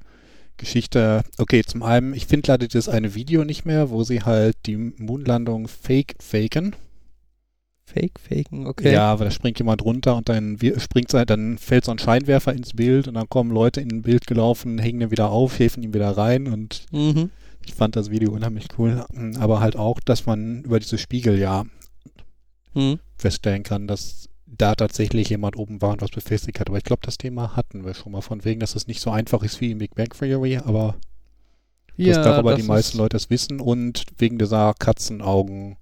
Geschichte. 0.56 1.22
Okay, 1.38 1.62
zum 1.66 1.82
einen, 1.82 2.14
ich 2.14 2.26
finde 2.26 2.52
leider 2.52 2.68
das 2.68 2.88
eine 2.88 3.14
Video 3.14 3.44
nicht 3.44 3.64
mehr, 3.64 3.90
wo 3.90 4.04
sie 4.04 4.22
halt 4.22 4.56
die 4.66 4.76
Mondlandung 4.76 5.68
fake 5.68 6.14
faken. 6.20 6.74
Fake, 7.86 8.18
faken, 8.18 8.66
okay. 8.66 8.92
Ja, 8.92 9.12
aber 9.12 9.26
da 9.26 9.30
springt 9.30 9.58
jemand 9.58 9.84
runter 9.84 10.16
und 10.16 10.28
dann 10.28 10.58
springt 10.78 11.10
so- 11.10 11.22
dann 11.24 11.58
fällt 11.58 11.84
so 11.84 11.92
ein 11.92 11.98
Scheinwerfer 11.98 12.52
ins 12.54 12.72
Bild 12.72 13.08
und 13.08 13.14
dann 13.14 13.28
kommen 13.28 13.50
Leute 13.50 13.80
in 13.82 13.90
ein 13.92 14.02
Bild 14.02 14.26
gelaufen, 14.26 14.78
hängen 14.78 15.00
den 15.00 15.10
wieder 15.10 15.28
auf, 15.30 15.58
helfen 15.58 15.82
ihm 15.82 15.92
wieder 15.92 16.10
rein 16.16 16.46
und 16.48 16.86
Mhm. 16.92 17.30
ich 17.64 17.74
fand 17.74 17.94
das 17.94 18.10
Video 18.10 18.32
unheimlich 18.32 18.66
cool. 18.78 19.04
Aber 19.38 19.60
halt 19.60 19.76
auch, 19.76 20.00
dass 20.00 20.24
man 20.26 20.62
über 20.64 20.80
diese 20.80 20.96
Spiegel 20.98 21.38
ja 21.38 21.64
Mhm. 22.74 22.98
feststellen 23.18 23.62
kann, 23.64 23.86
dass 23.86 24.28
da 24.56 24.74
tatsächlich 24.74 25.28
jemand 25.30 25.56
oben 25.56 25.82
war 25.82 25.90
und 25.92 26.02
was 26.02 26.10
befestigt 26.10 26.60
hat. 26.60 26.68
Aber 26.68 26.78
ich 26.78 26.84
glaube, 26.84 27.02
das 27.04 27.18
Thema 27.18 27.56
hatten 27.56 27.84
wir 27.84 27.94
schon 27.94 28.12
mal 28.12 28.20
von 28.20 28.44
wegen, 28.44 28.60
dass 28.60 28.74
es 28.74 28.86
nicht 28.86 29.00
so 29.00 29.10
einfach 29.10 29.42
ist 29.42 29.60
wie 29.60 29.72
im 29.72 29.78
Big 29.78 29.94
Bang 29.94 30.10
Theory, 30.10 30.58
aber 30.58 30.96
dass 31.96 32.16
darüber 32.22 32.52
das 32.52 32.60
die 32.60 32.66
meisten 32.66 32.96
ist- 32.96 32.98
Leute 32.98 33.16
es 33.16 33.30
wissen 33.30 33.60
und 33.60 34.04
wegen 34.18 34.38
dieser 34.38 34.74
Katzenaugen 34.78 35.76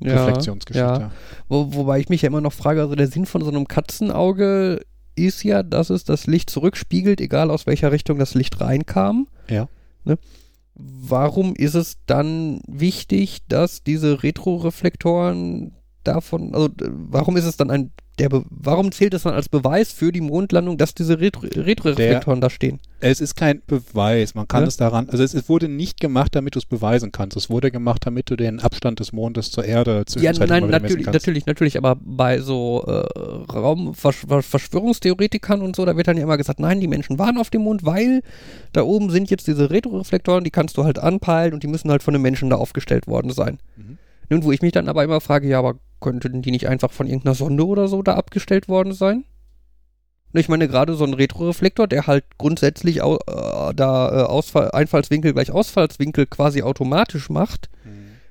ja, 0.00 0.24
Reflexionsgeschichte. 0.24 1.00
Ja. 1.00 1.10
Wo, 1.48 1.74
wobei 1.74 1.98
ich 2.00 2.08
mich 2.08 2.22
ja 2.22 2.28
immer 2.28 2.40
noch 2.40 2.52
frage, 2.52 2.80
also 2.82 2.94
der 2.94 3.08
Sinn 3.08 3.26
von 3.26 3.42
so 3.42 3.48
einem 3.48 3.66
Katzenauge 3.66 4.80
ist 5.16 5.42
ja, 5.42 5.62
dass 5.62 5.90
es 5.90 6.04
das 6.04 6.26
Licht 6.26 6.50
zurückspiegelt, 6.50 7.20
egal 7.20 7.50
aus 7.50 7.66
welcher 7.66 7.90
Richtung 7.90 8.18
das 8.18 8.34
Licht 8.34 8.60
reinkam. 8.60 9.26
Ja. 9.48 9.68
Ne? 10.04 10.18
Warum 10.74 11.56
ist 11.56 11.74
es 11.74 11.96
dann 12.06 12.60
wichtig, 12.68 13.40
dass 13.48 13.82
diese 13.82 14.22
Retroreflektoren 14.22 15.72
davon, 16.08 16.54
also 16.54 16.68
warum 17.10 17.36
ist 17.36 17.44
es 17.44 17.56
dann 17.56 17.70
ein, 17.70 17.90
der, 18.18 18.28
Be 18.28 18.42
warum 18.50 18.90
zählt 18.90 19.14
es 19.14 19.22
dann 19.22 19.34
als 19.34 19.48
Beweis 19.48 19.92
für 19.92 20.10
die 20.10 20.20
Mondlandung, 20.20 20.76
dass 20.76 20.92
diese 20.92 21.20
Retro 21.20 21.42
Retroreflektoren 21.46 22.40
da 22.40 22.50
stehen? 22.50 22.80
Es 23.00 23.20
ist 23.20 23.36
kein 23.36 23.62
Beweis, 23.64 24.34
man 24.34 24.48
kann 24.48 24.62
Ja? 24.62 24.68
es 24.68 24.76
daran, 24.76 25.08
also 25.08 25.22
es, 25.22 25.34
es 25.34 25.48
wurde 25.48 25.68
nicht 25.68 26.00
gemacht, 26.00 26.34
damit 26.34 26.56
du 26.56 26.58
es 26.58 26.66
beweisen 26.66 27.12
kannst. 27.12 27.36
Es 27.36 27.48
wurde 27.48 27.70
gemacht, 27.70 28.04
damit 28.06 28.28
du 28.28 28.34
den 28.34 28.58
Abstand 28.58 28.98
des 28.98 29.12
Mondes 29.12 29.52
zur 29.52 29.64
Erde 29.64 29.98
Ja, 29.98 30.06
zwischenzeitlich 30.06 30.50
nein, 30.50 30.64
wieder 30.64 30.80
messen 30.80 30.82
natürlich, 30.82 31.04
kannst. 31.04 31.14
natürlich, 31.14 31.46
natürlich, 31.46 31.76
aber 31.78 31.96
bei 32.00 32.40
so 32.40 32.82
äh, 32.88 33.52
Raumverschwörungstheoretikern 33.52 35.62
und 35.62 35.76
so, 35.76 35.84
da 35.84 35.96
wird 35.96 36.08
dann 36.08 36.16
ja 36.16 36.24
immer 36.24 36.36
gesagt, 36.36 36.58
nein, 36.60 36.80
die 36.80 36.88
Menschen 36.88 37.18
waren 37.20 37.38
auf 37.38 37.50
dem 37.50 37.62
Mond, 37.62 37.84
weil 37.84 38.22
da 38.72 38.82
oben 38.82 39.10
sind 39.10 39.30
jetzt 39.30 39.46
diese 39.46 39.70
Retroreflektoren, 39.70 40.42
die 40.44 40.50
kannst 40.50 40.76
du 40.76 40.84
halt 40.84 40.98
anpeilen 40.98 41.54
und 41.54 41.62
die 41.62 41.66
müssen 41.68 41.90
halt 41.90 42.02
von 42.02 42.14
einem 42.14 42.22
Menschen 42.22 42.50
da 42.50 42.56
aufgestellt 42.56 43.06
worden 43.06 43.30
sein. 43.30 43.58
Mhm. 43.76 43.98
Nun, 44.30 44.44
wo 44.44 44.52
ich 44.52 44.62
mich 44.62 44.72
dann 44.72 44.88
aber 44.88 45.04
immer 45.04 45.20
frage, 45.20 45.48
ja, 45.48 45.58
aber 45.58 45.76
könnten 46.00 46.42
die 46.42 46.50
nicht 46.50 46.68
einfach 46.68 46.92
von 46.92 47.06
irgendeiner 47.06 47.34
Sonde 47.34 47.66
oder 47.66 47.88
so 47.88 48.02
da 48.02 48.14
abgestellt 48.14 48.68
worden 48.68 48.92
sein? 48.92 49.24
Ich 50.34 50.48
meine, 50.48 50.68
gerade 50.68 50.94
so 50.94 51.04
ein 51.04 51.14
Retroreflektor, 51.14 51.88
der 51.88 52.06
halt 52.06 52.24
grundsätzlich 52.36 53.00
au 53.02 53.16
äh, 53.16 53.74
da 53.74 54.08
äh, 54.10 54.22
Ausfall 54.24 54.70
Einfallswinkel 54.72 55.32
gleich 55.32 55.50
Ausfallswinkel 55.50 56.26
quasi 56.26 56.62
automatisch 56.62 57.30
macht, 57.30 57.70
Mhm. 57.84 57.90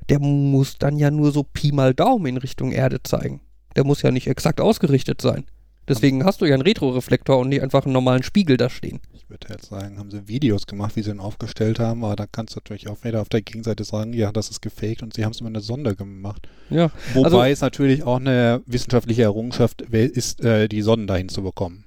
der 0.10 0.20
muss 0.20 0.78
dann 0.78 1.00
ja 1.00 1.10
nur 1.10 1.32
so 1.32 1.42
Pi 1.44 1.72
mal 1.72 1.96
Daumen 1.96 2.28
in 2.28 2.38
Richtung 2.38 2.72
Erde 2.72 3.02
zeigen. 3.02 3.42
Der 3.76 3.84
muss 3.84 4.04
ja 4.04 4.12
nicht 4.12 4.28
exakt 4.28 4.62
ausgerichtet 4.62 5.22
sein. 5.22 5.46
Deswegen 5.88 6.24
hast 6.24 6.42
du 6.42 6.46
ja 6.46 6.54
einen 6.54 6.64
Retroreflektor 6.64 7.40
und 7.40 7.50
nicht 7.50 7.64
einfach 7.64 7.86
einen 7.86 7.94
normalen 7.94 8.24
Spiegel 8.24 8.58
da 8.58 8.70
stehen. 8.70 9.00
Ich 9.28 9.32
würde 9.32 9.48
jetzt 9.50 9.68
sagen, 9.68 10.00
haben 10.00 10.10
sie 10.10 10.30
Videos 10.30 10.68
gemacht, 10.68 10.96
wie 10.96 11.04
sie 11.04 11.10
ihn 11.12 11.20
aufgestellt 11.20 11.80
haben, 11.80 12.06
aber 12.06 12.16
da 12.16 12.26
kannst 12.32 12.56
du 12.56 12.60
natürlich 12.60 12.88
auch 12.88 13.04
wieder 13.04 13.20
auf 13.20 13.28
der 13.28 13.42
Gegenseite 13.42 13.84
sagen, 13.84 14.14
ja, 14.14 14.32
das 14.32 14.50
ist 14.50 14.62
gefaked 14.62 15.04
und 15.04 15.14
sie 15.14 15.26
haben 15.26 15.34
es 15.34 15.42
über 15.42 15.50
eine 15.50 15.60
Sonde 15.60 15.98
gemacht. 15.98 16.48
Ja. 16.70 16.92
Wobei 17.14 17.26
Also- 17.26 17.42
es 17.44 17.60
natürlich 17.60 18.04
auch 18.04 18.22
eine 18.22 18.62
wissenschaftliche 18.68 19.24
Errungenschaft 19.24 19.82
ist, 19.82 20.40
äh, 20.46 20.70
die 20.70 20.82
Sonnen 20.82 21.08
dahin 21.08 21.28
zu 21.28 21.44
bekommen. 21.44 21.84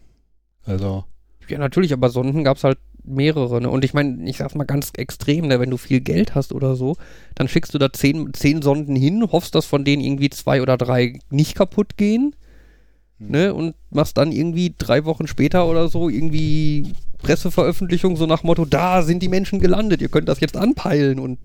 Also, 0.67 1.05
Ja, 1.49 1.57
natürlich, 1.57 1.95
aber 1.95 2.11
Sonden 2.11 2.45
gab 2.45 2.59
es 2.59 2.65
halt 2.65 2.77
mehrere. 3.05 3.63
Ne? 3.63 3.71
Und 3.71 3.87
ich 3.87 3.95
meine, 3.95 4.29
ich 4.29 4.37
sag's 4.37 4.55
mal 4.55 4.65
ganz 4.65 4.93
extrem, 4.99 5.47
ne? 5.49 5.59
wenn 5.59 5.71
du 5.71 5.79
viel 5.79 6.01
Geld 6.03 6.35
hast 6.35 6.53
oder 6.53 6.77
so, 6.77 6.97
dann 7.37 7.49
schickst 7.49 7.73
du 7.73 7.79
da 7.79 7.91
zehn, 7.91 8.35
zehn 8.35 8.61
Sonden 8.61 8.95
hin, 8.97 9.27
hoffst, 9.33 9.55
dass 9.55 9.65
von 9.65 9.87
denen 9.87 10.03
irgendwie 10.03 10.29
zwei 10.29 10.61
oder 10.61 10.77
drei 10.77 11.19
nicht 11.31 11.55
kaputt 11.55 11.97
gehen. 11.97 12.37
Hm. 13.19 13.31
Ne? 13.31 13.55
Und 13.55 13.77
machst 13.89 14.19
dann 14.19 14.31
irgendwie 14.31 14.75
drei 14.77 15.07
Wochen 15.07 15.27
später 15.27 15.67
oder 15.67 15.89
so 15.89 16.11
irgendwie 16.11 16.93
Presseveröffentlichung 17.23 18.17
so 18.17 18.27
nach 18.27 18.43
Motto, 18.43 18.65
da 18.65 19.03
sind 19.03 19.23
die 19.23 19.29
Menschen 19.29 19.61
gelandet, 19.61 20.00
ihr 20.00 20.09
könnt 20.09 20.29
das 20.29 20.41
jetzt 20.41 20.57
anpeilen 20.57 21.19
und 21.19 21.39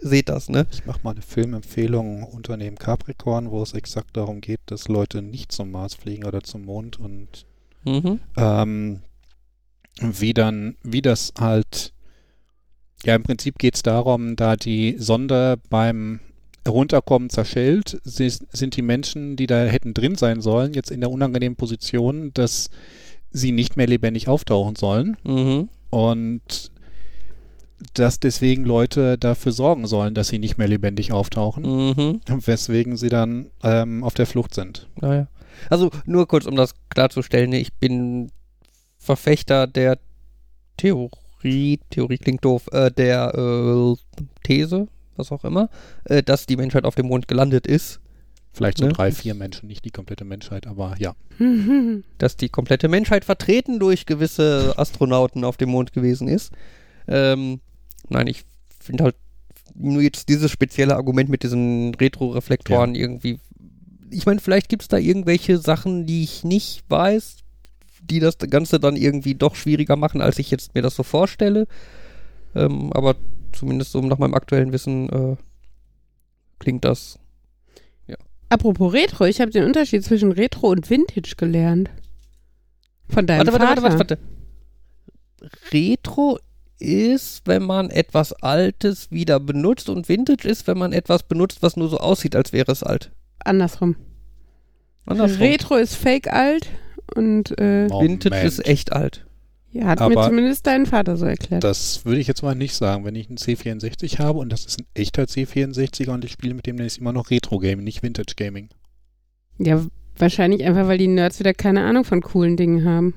seht 0.00 0.28
das, 0.28 0.48
ne? 0.48 0.66
Ich 0.72 0.84
mache 0.84 1.00
mal 1.02 1.12
eine 1.12 1.22
Filmempfehlung 1.22 2.24
Unternehmen 2.24 2.76
Capricorn, 2.76 3.50
wo 3.50 3.62
es 3.62 3.72
exakt 3.72 4.16
darum 4.16 4.40
geht, 4.40 4.60
dass 4.66 4.88
Leute 4.88 5.22
nicht 5.22 5.52
zum 5.52 5.70
Mars 5.70 5.94
fliegen 5.94 6.24
oder 6.24 6.42
zum 6.42 6.64
Mond 6.64 6.98
und 6.98 7.46
Mhm. 7.84 8.20
ähm, 8.36 9.00
wie 10.00 10.34
dann, 10.34 10.76
wie 10.82 11.02
das 11.02 11.32
halt, 11.38 11.92
ja 13.04 13.14
im 13.14 13.22
Prinzip 13.24 13.58
geht 13.58 13.74
es 13.74 13.82
darum, 13.82 14.36
da 14.36 14.56
die 14.56 14.96
Sonde 14.98 15.58
beim 15.68 16.20
Herunterkommen 16.64 17.28
zerschellt, 17.28 18.00
sind 18.04 18.76
die 18.76 18.82
Menschen, 18.82 19.34
die 19.34 19.48
da 19.48 19.64
hätten 19.64 19.94
drin 19.94 20.14
sein 20.14 20.40
sollen, 20.40 20.74
jetzt 20.74 20.92
in 20.92 21.00
der 21.00 21.10
unangenehmen 21.10 21.56
Position, 21.56 22.32
dass 22.34 22.70
sie 23.32 23.52
nicht 23.52 23.76
mehr 23.76 23.86
lebendig 23.86 24.28
auftauchen 24.28 24.76
sollen 24.76 25.16
Mhm. 25.24 25.68
und 25.90 26.70
dass 27.94 28.20
deswegen 28.20 28.64
Leute 28.64 29.18
dafür 29.18 29.50
sorgen 29.52 29.86
sollen, 29.86 30.14
dass 30.14 30.28
sie 30.28 30.38
nicht 30.38 30.56
mehr 30.56 30.68
lebendig 30.68 31.12
auftauchen, 31.12 31.62
Mhm. 31.64 32.20
weswegen 32.46 32.96
sie 32.96 33.08
dann 33.08 33.46
ähm, 33.64 34.04
auf 34.04 34.14
der 34.14 34.26
Flucht 34.26 34.54
sind. 34.54 34.86
Naja. 35.00 35.26
Also 35.68 35.90
nur 36.06 36.26
kurz, 36.28 36.46
um 36.46 36.54
das 36.56 36.74
klarzustellen, 36.90 37.52
ich 37.52 37.72
bin 37.74 38.30
Verfechter 38.98 39.66
der 39.66 39.98
Theorie, 40.76 41.80
Theorie 41.90 42.18
klingt 42.18 42.44
doof, 42.44 42.68
äh, 42.72 42.90
der 42.90 43.34
äh, 43.34 43.94
These, 44.44 44.86
was 45.16 45.32
auch 45.32 45.44
immer, 45.44 45.68
äh, 46.04 46.22
dass 46.22 46.46
die 46.46 46.56
Menschheit 46.56 46.84
auf 46.84 46.94
dem 46.94 47.06
Mond 47.08 47.28
gelandet 47.28 47.66
ist, 47.66 48.00
Vielleicht 48.52 48.78
so 48.78 48.86
Ne? 48.86 48.92
drei, 48.92 49.12
vier 49.12 49.34
Menschen, 49.34 49.68
nicht 49.68 49.84
die 49.84 49.90
komplette 49.90 50.24
Menschheit, 50.24 50.66
aber 50.66 50.94
ja. 50.98 51.14
dass 52.18 52.36
die 52.36 52.50
komplette 52.50 52.88
Menschheit 52.88 53.24
vertreten 53.24 53.78
durch 53.78 54.04
gewisse 54.06 54.74
Astronauten 54.76 55.44
auf 55.44 55.56
dem 55.56 55.70
Mond 55.70 55.92
gewesen 55.92 56.28
ist. 56.28 56.52
Ähm, 57.08 57.60
nein, 58.08 58.26
ich 58.26 58.44
finde 58.78 59.04
halt 59.04 59.16
nur 59.74 60.02
jetzt 60.02 60.28
dieses 60.28 60.50
spezielle 60.50 60.96
Argument 60.96 61.30
mit 61.30 61.42
diesen 61.42 61.94
Retro-Reflektoren 61.94 62.94
irgendwie. 62.94 63.40
Ich 64.10 64.26
meine, 64.26 64.40
vielleicht 64.40 64.68
gibt 64.68 64.82
es 64.82 64.88
da 64.88 64.98
irgendwelche 64.98 65.56
Sachen, 65.56 66.04
die 66.04 66.22
ich 66.22 66.44
nicht 66.44 66.84
weiß, 66.88 67.38
die 68.02 68.20
das 68.20 68.36
Ganze 68.38 68.78
dann 68.78 68.96
irgendwie 68.96 69.34
doch 69.34 69.54
schwieriger 69.54 69.96
machen, 69.96 70.20
als 70.20 70.38
ich 70.38 70.50
jetzt 70.50 70.74
mir 70.74 70.82
das 70.82 70.94
so 70.94 71.02
vorstelle. 71.02 71.66
Ähm, 72.54 72.92
aber 72.92 73.16
zumindest 73.52 73.92
so 73.92 74.00
nach 74.02 74.18
meinem 74.18 74.34
aktuellen 74.34 74.72
Wissen 74.72 75.08
äh, 75.08 75.36
klingt 76.58 76.84
das. 76.84 77.18
Apropos 78.52 78.92
Retro, 78.92 79.24
ich 79.24 79.40
habe 79.40 79.50
den 79.50 79.64
Unterschied 79.64 80.04
zwischen 80.04 80.30
Retro 80.30 80.68
und 80.68 80.90
Vintage 80.90 81.36
gelernt. 81.38 81.88
Von 83.08 83.26
deinem 83.26 83.46
warte, 83.46 83.52
warte, 83.52 83.80
Vater. 83.80 83.98
warte, 83.98 84.18
warte. 85.40 85.72
Retro 85.72 86.38
ist, 86.78 87.46
wenn 87.46 87.62
man 87.62 87.88
etwas 87.88 88.34
Altes 88.34 89.10
wieder 89.10 89.40
benutzt 89.40 89.88
und 89.88 90.06
Vintage 90.06 90.46
ist, 90.46 90.66
wenn 90.66 90.76
man 90.76 90.92
etwas 90.92 91.22
benutzt, 91.22 91.62
was 91.62 91.78
nur 91.78 91.88
so 91.88 91.96
aussieht, 91.96 92.36
als 92.36 92.52
wäre 92.52 92.70
es 92.70 92.82
alt. 92.82 93.10
Andersrum. 93.42 93.96
Andersrum. 95.06 95.38
Retro 95.38 95.76
ist 95.76 95.94
fake 95.94 96.30
alt 96.30 96.68
und 97.14 97.58
äh, 97.58 97.88
Vintage 97.88 98.46
ist 98.46 98.66
echt 98.66 98.92
alt. 98.92 99.24
Ja, 99.72 99.86
hat 99.86 100.00
mir 100.00 100.04
Aber- 100.16 100.28
zumindest 100.28 100.66
dein 100.66 100.86
Vater 100.86 101.16
so 101.16 101.24
erklärt. 101.26 101.64
Das 101.64 102.04
würde 102.04 102.20
ich 102.20 102.26
jetzt 102.26 102.42
mal 102.42 102.54
nicht 102.54 102.74
sagen. 102.74 103.04
Wenn 103.04 103.14
ich 103.14 103.28
einen 103.28 103.38
C64 103.38 104.18
habe 104.18 104.38
und 104.38 104.50
das 104.52 104.64
ist 104.66 104.80
ein 104.80 104.86
echter 104.94 105.24
C64er 105.24 106.10
und 106.12 106.24
ich 106.24 106.32
spiele 106.32 106.54
mit 106.54 106.66
dem, 106.66 106.76
dann 106.76 106.86
ist 106.86 106.98
immer 106.98 107.12
noch 107.12 107.30
Retro-Gaming, 107.30 107.84
nicht 107.84 108.02
Vintage-Gaming. 108.02 108.68
Ja, 109.58 109.84
wahrscheinlich 110.16 110.64
einfach, 110.64 110.88
weil 110.88 110.98
die 110.98 111.08
Nerds 111.08 111.38
wieder 111.38 111.54
keine 111.54 111.84
Ahnung 111.84 112.04
von 112.04 112.20
coolen 112.20 112.56
Dingen 112.56 112.84
haben. 112.84 113.14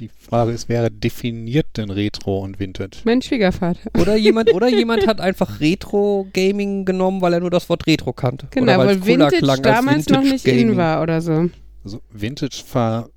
Die 0.00 0.08
Frage 0.08 0.50
ist, 0.50 0.68
wer 0.68 0.90
definiert 0.90 1.66
denn 1.76 1.88
Retro 1.88 2.40
und 2.40 2.58
Vintage? 2.58 2.98
Mein 3.04 3.22
Schwiegervater. 3.22 3.78
Oder 4.00 4.16
jemand, 4.16 4.52
oder 4.52 4.68
jemand 4.68 5.06
hat 5.06 5.20
einfach 5.20 5.60
Retro-Gaming 5.60 6.84
genommen, 6.84 7.20
weil 7.20 7.32
er 7.34 7.40
nur 7.40 7.50
das 7.50 7.68
Wort 7.68 7.86
Retro 7.86 8.12
kannte. 8.12 8.48
Genau, 8.50 8.74
oder 8.74 8.86
weil 8.86 9.06
Vintage 9.06 9.40
damals 9.62 10.08
noch 10.08 10.22
nicht 10.22 10.46
in 10.46 10.76
war 10.76 11.00
oder 11.00 11.20
so. 11.20 11.48
Also 11.84 12.00
Vintage 12.10 12.62
ver 12.66 13.08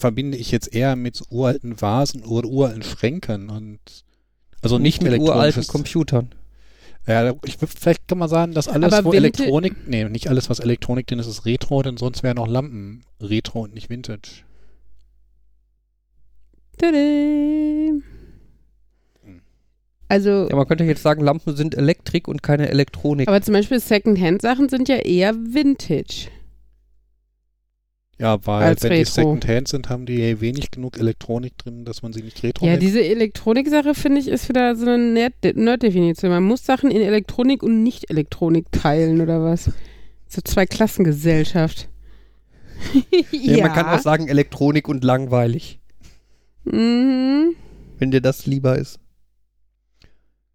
verbinde 0.00 0.36
ich 0.36 0.50
jetzt 0.50 0.74
eher 0.74 0.96
mit 0.96 1.22
uralten 1.30 1.80
Vasen 1.80 2.24
oder 2.24 2.48
uralten 2.48 2.82
Schränken 2.82 3.50
und 3.50 3.78
also 4.62 4.78
nicht, 4.78 5.02
mit 5.02 5.12
uralten 5.12 5.40
elektronisches. 5.42 5.68
Computern. 5.68 6.34
Ja, 7.06 7.32
ich 7.44 7.60
würd, 7.60 7.70
vielleicht 7.78 8.08
kann 8.08 8.18
man 8.18 8.28
sagen, 8.28 8.52
dass 8.52 8.68
alles, 8.68 8.92
Aber 8.92 9.06
wo 9.06 9.12
Vintage- 9.12 9.42
Elektronik, 9.44 9.88
nee, 9.88 10.04
nicht 10.04 10.28
alles, 10.28 10.50
was 10.50 10.58
Elektronik 10.60 11.06
drin 11.06 11.18
ist, 11.18 11.26
ist 11.26 11.46
Retro, 11.46 11.82
denn 11.82 11.96
sonst 11.96 12.22
wären 12.22 12.38
auch 12.38 12.46
Lampen 12.48 13.02
Retro 13.20 13.62
und 13.62 13.74
nicht 13.74 13.88
Vintage. 13.88 14.42
Tadam. 16.78 18.02
Hm. 19.24 19.40
Also, 20.08 20.48
Ja, 20.50 20.56
man 20.56 20.66
könnte 20.66 20.84
jetzt 20.84 21.02
sagen, 21.02 21.22
Lampen 21.22 21.56
sind 21.56 21.74
Elektrik 21.74 22.28
und 22.28 22.42
keine 22.42 22.68
Elektronik. 22.68 23.28
aber 23.28 23.40
zum 23.42 23.54
Beispiel 23.54 23.80
Secondhand-Sachen 23.80 24.68
sind 24.68 24.88
ja 24.88 24.96
eher 24.96 25.34
Vintage. 25.34 26.28
Ja, 28.20 28.38
weil 28.46 28.64
Als 28.64 28.82
wenn 28.82 28.90
die 28.92 28.98
Retro. 28.98 29.12
Secondhand 29.12 29.68
sind, 29.68 29.88
haben 29.88 30.04
die 30.04 30.40
wenig 30.42 30.70
genug 30.70 30.98
Elektronik 30.98 31.56
drin, 31.56 31.86
dass 31.86 32.02
man 32.02 32.12
sie 32.12 32.22
nicht 32.22 32.42
Retro 32.42 32.66
Ja, 32.66 32.72
nennt. 32.72 32.82
diese 32.82 33.02
Elektronik-Sache 33.02 33.94
finde 33.94 34.20
ich 34.20 34.28
ist 34.28 34.48
wieder 34.50 34.76
so 34.76 34.84
eine 34.84 34.98
Nerd- 34.98 35.56
Nerd-Definition. 35.56 36.30
Man 36.30 36.42
muss 36.44 36.64
Sachen 36.66 36.90
in 36.90 37.00
Elektronik 37.00 37.62
und 37.62 37.82
Nicht-Elektronik 37.82 38.70
teilen 38.72 39.22
oder 39.22 39.42
was? 39.42 39.70
So 40.28 40.42
zwei 40.42 40.66
Klassengesellschaft. 40.66 41.88
ja. 42.92 43.22
Ja, 43.56 43.66
Man 43.68 43.72
kann 43.74 43.86
auch 43.86 44.00
sagen, 44.00 44.28
Elektronik 44.28 44.86
und 44.88 45.02
langweilig, 45.02 45.80
Mhm. 46.64 47.54
wenn 47.98 48.10
dir 48.10 48.20
das 48.20 48.44
lieber 48.46 48.76
ist. 48.78 48.98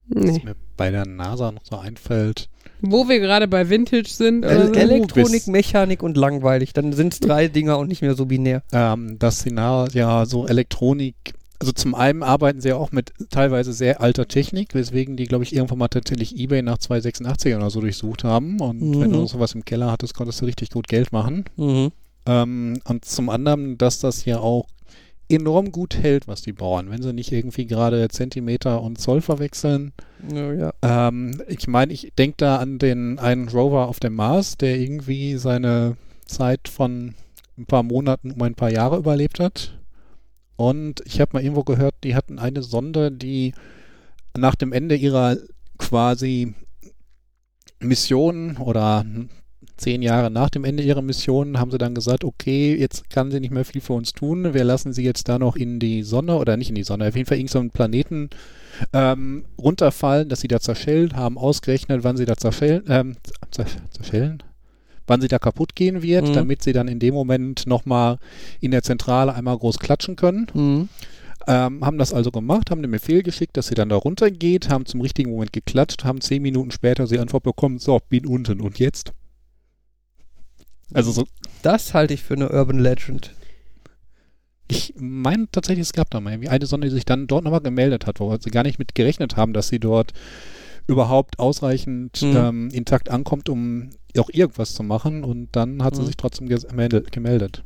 Was 0.08 0.24
Nee. 0.24 0.42
mir 0.44 0.56
bei 0.78 0.92
der 0.92 1.06
NASA 1.08 1.52
noch 1.52 1.66
so 1.66 1.78
einfällt. 1.78 2.48
Wo 2.82 3.08
wir 3.10 3.20
gerade 3.20 3.48
bei 3.48 3.70
Vintage 3.70 4.10
sind. 4.10 4.40
Oder 4.46 4.52
El 4.56 4.68
so. 4.68 4.74
Ele- 4.74 4.80
Elektronik, 4.94 5.48
Mechanik 5.48 6.04
und 6.04 6.18
langweilig. 6.18 6.74
Dann 6.74 6.94
sind 6.94 7.14
es 7.14 7.20
drei 7.20 7.48
Dinger 7.48 7.78
und 7.80 7.88
nicht 7.88 8.02
mehr 8.02 8.16
so 8.16 8.26
binär. 8.26 8.62
Ähm, 8.72 9.18
das 9.20 9.40
Szenario, 9.40 9.92
ja, 9.98 10.26
so 10.26 10.46
Elektronik, 10.48 11.16
also 11.60 11.72
zum 11.72 11.96
einen 11.96 12.22
arbeiten 12.22 12.60
sie 12.62 12.70
ja 12.70 12.76
auch 12.76 12.92
mit 12.92 13.14
teilweise 13.30 13.72
sehr 13.74 14.02
alter 14.02 14.28
Technik, 14.28 14.76
weswegen 14.76 15.16
die, 15.16 15.24
glaube 15.26 15.44
ich, 15.46 15.56
irgendwann 15.56 15.78
mal 15.80 15.88
tatsächlich 15.88 16.38
Ebay 16.38 16.62
nach 16.62 16.78
286 16.78 17.56
oder 17.56 17.70
so 17.70 17.80
durchsucht 17.82 18.24
haben. 18.24 18.60
Und 18.60 18.82
Mhm. 18.82 19.00
wenn 19.02 19.12
du 19.14 19.26
sowas 19.26 19.54
im 19.56 19.64
Keller 19.66 19.92
hattest, 19.92 20.14
konntest 20.14 20.42
du 20.42 20.46
richtig 20.46 20.70
gut 20.70 20.88
Geld 20.88 21.12
machen. 21.14 21.46
Mhm. 21.56 21.92
Ähm, 22.28 22.80
und 22.86 23.06
zum 23.06 23.30
anderen, 23.30 23.78
dass 23.78 24.00
das 24.00 24.26
ja 24.26 24.40
auch 24.40 24.68
enorm 25.30 25.72
gut 25.72 25.98
hält, 25.98 26.28
was 26.28 26.42
die 26.42 26.54
bauen. 26.54 26.90
Wenn 26.90 27.02
sie 27.02 27.14
nicht 27.14 27.32
irgendwie 27.32 27.66
gerade 27.66 28.08
Zentimeter 28.10 28.82
und 28.82 29.00
Zoll 29.00 29.22
verwechseln. 29.22 29.94
Ja, 30.32 30.54
ja. 30.54 30.74
Ähm, 30.82 31.42
ich 31.48 31.68
meine, 31.68 31.94
ich 31.94 32.14
denke 32.18 32.36
da 32.38 32.58
an 32.58 32.78
den 32.78 33.20
einen 33.20 33.50
Rover 33.50 33.88
auf 33.88 34.00
dem 34.00 34.16
Mars, 34.16 34.58
der 34.58 34.78
irgendwie 34.78 35.38
seine 35.38 35.98
Zeit 36.26 36.68
von 36.68 37.16
ein 37.58 37.66
paar 37.66 37.84
Monaten 37.84 38.32
um 38.32 38.42
ein 38.42 38.56
paar 38.56 38.72
Jahre 38.72 38.98
überlebt 38.98 39.40
hat. 39.40 39.78
Und 40.58 41.02
ich 41.06 41.20
habe 41.20 41.32
mal 41.34 41.44
irgendwo 41.44 41.64
gehört, 41.64 41.96
die 42.04 42.16
hatten 42.16 42.40
eine 42.40 42.64
Sonde, 42.64 43.12
die 43.12 43.54
nach 44.38 44.56
dem 44.56 44.72
Ende 44.74 44.96
ihrer 44.96 45.38
quasi 45.78 46.54
Mission 47.80 48.58
oder 48.58 49.06
zehn 49.78 50.02
Jahre 50.02 50.32
nach 50.32 50.50
dem 50.50 50.64
Ende 50.64 50.84
ihrer 50.84 51.02
Mission 51.02 51.60
haben 51.60 51.72
sie 51.72 51.78
dann 51.78 51.94
gesagt, 51.96 52.24
okay, 52.24 52.76
jetzt 52.76 53.10
kann 53.10 53.32
sie 53.32 53.40
nicht 53.40 53.52
mehr 53.52 53.66
viel 53.66 53.82
für 53.82 53.94
uns 53.94 54.14
tun. 54.14 54.54
Wir 54.54 54.64
lassen 54.64 54.94
sie 54.94 55.04
jetzt 55.04 55.28
da 55.28 55.38
noch 55.40 55.56
in 55.56 55.80
die 55.80 56.04
Sonne 56.04 56.38
oder 56.38 56.56
nicht 56.58 56.70
in 56.70 56.76
die 56.76 56.84
Sonne, 56.84 57.08
auf 57.08 57.16
jeden 57.16 57.28
Fall 57.28 57.38
irgendeinen 57.38 57.72
Planeten 57.72 58.30
ähm, 58.94 59.46
runterfallen, 59.58 60.30
dass 60.30 60.42
sie 60.42 60.48
da 60.48 60.60
zerschellen, 60.60 61.16
haben 61.16 61.38
ausgerechnet, 61.38 62.04
wann 62.04 62.18
sie 62.18 62.26
da 62.26 62.36
zerschellen, 62.36 62.84
ähm, 62.90 63.16
zer- 63.52 63.66
zerschellen, 63.92 64.44
wann 65.08 65.22
sie 65.22 65.28
da 65.28 65.40
kaputt 65.40 65.76
gehen 65.76 66.02
wird, 66.02 66.28
Mhm. 66.30 66.34
damit 66.34 66.62
sie 66.64 66.74
dann 66.74 66.88
in 66.88 67.00
dem 67.00 67.14
Moment 67.14 67.68
nochmal 67.68 68.18
in 68.60 68.72
der 68.72 68.84
Zentrale 68.84 69.34
einmal 69.34 69.58
groß 69.58 69.80
klatschen 69.80 70.16
können. 70.16 70.48
Mhm. 70.54 70.90
Ähm, 71.48 71.86
haben 71.86 71.98
das 72.00 72.12
also 72.14 72.32
gemacht, 72.32 72.72
haben 72.72 72.82
den 72.82 72.90
Befehl 72.92 73.22
geschickt, 73.22 73.56
dass 73.56 73.68
sie 73.68 73.76
dann 73.76 73.90
da 73.90 73.96
runtergeht, 73.98 74.70
haben 74.70 74.86
zum 74.88 75.02
richtigen 75.02 75.30
Moment 75.30 75.54
geklatscht, 75.54 76.04
haben 76.04 76.20
zehn 76.20 76.42
Minuten 76.42 76.72
später 76.72 77.06
die 77.06 77.20
Antwort 77.20 77.44
bekommen, 77.44 77.78
so, 77.78 78.00
bin 78.10 78.26
unten 78.26 78.62
und 78.62 78.80
jetzt? 78.80 79.12
Also 80.96 81.12
so, 81.12 81.26
Das 81.62 81.94
halte 81.94 82.14
ich 82.14 82.24
für 82.24 82.36
eine 82.36 82.50
Urban 82.50 82.80
Legend. 82.80 83.34
ich 84.68 84.94
meine 84.98 85.48
tatsächlich, 85.52 85.84
es 85.88 85.94
gab 85.94 86.10
da 86.10 86.20
mal 86.22 86.32
irgendwie 86.32 86.50
eine 86.50 86.66
Sonde, 86.66 86.88
die 86.88 86.94
sich 86.94 87.06
dann 87.06 87.28
dort 87.28 87.44
nochmal 87.44 87.62
gemeldet 87.62 88.08
hat, 88.08 88.20
wo 88.20 88.36
sie 88.40 88.50
gar 88.50 88.64
nicht 88.64 88.80
mit 88.80 88.96
gerechnet 88.96 89.36
haben, 89.36 89.54
dass 89.54 89.68
sie 89.68 89.80
dort 89.80 90.14
überhaupt 90.88 91.38
ausreichend 91.40 92.22
Mhm. 92.22 92.36
ähm, 92.38 92.70
intakt 92.72 93.10
ankommt, 93.10 93.50
um 93.50 93.90
auch 94.18 94.30
irgendwas 94.32 94.74
zu 94.74 94.82
machen 94.84 95.24
und 95.24 95.50
dann 95.56 95.84
hat 95.84 95.96
sie 95.96 96.02
Mhm. 96.02 96.06
sich 96.08 96.18
trotzdem 96.18 96.48
gemeldet. 96.48 97.64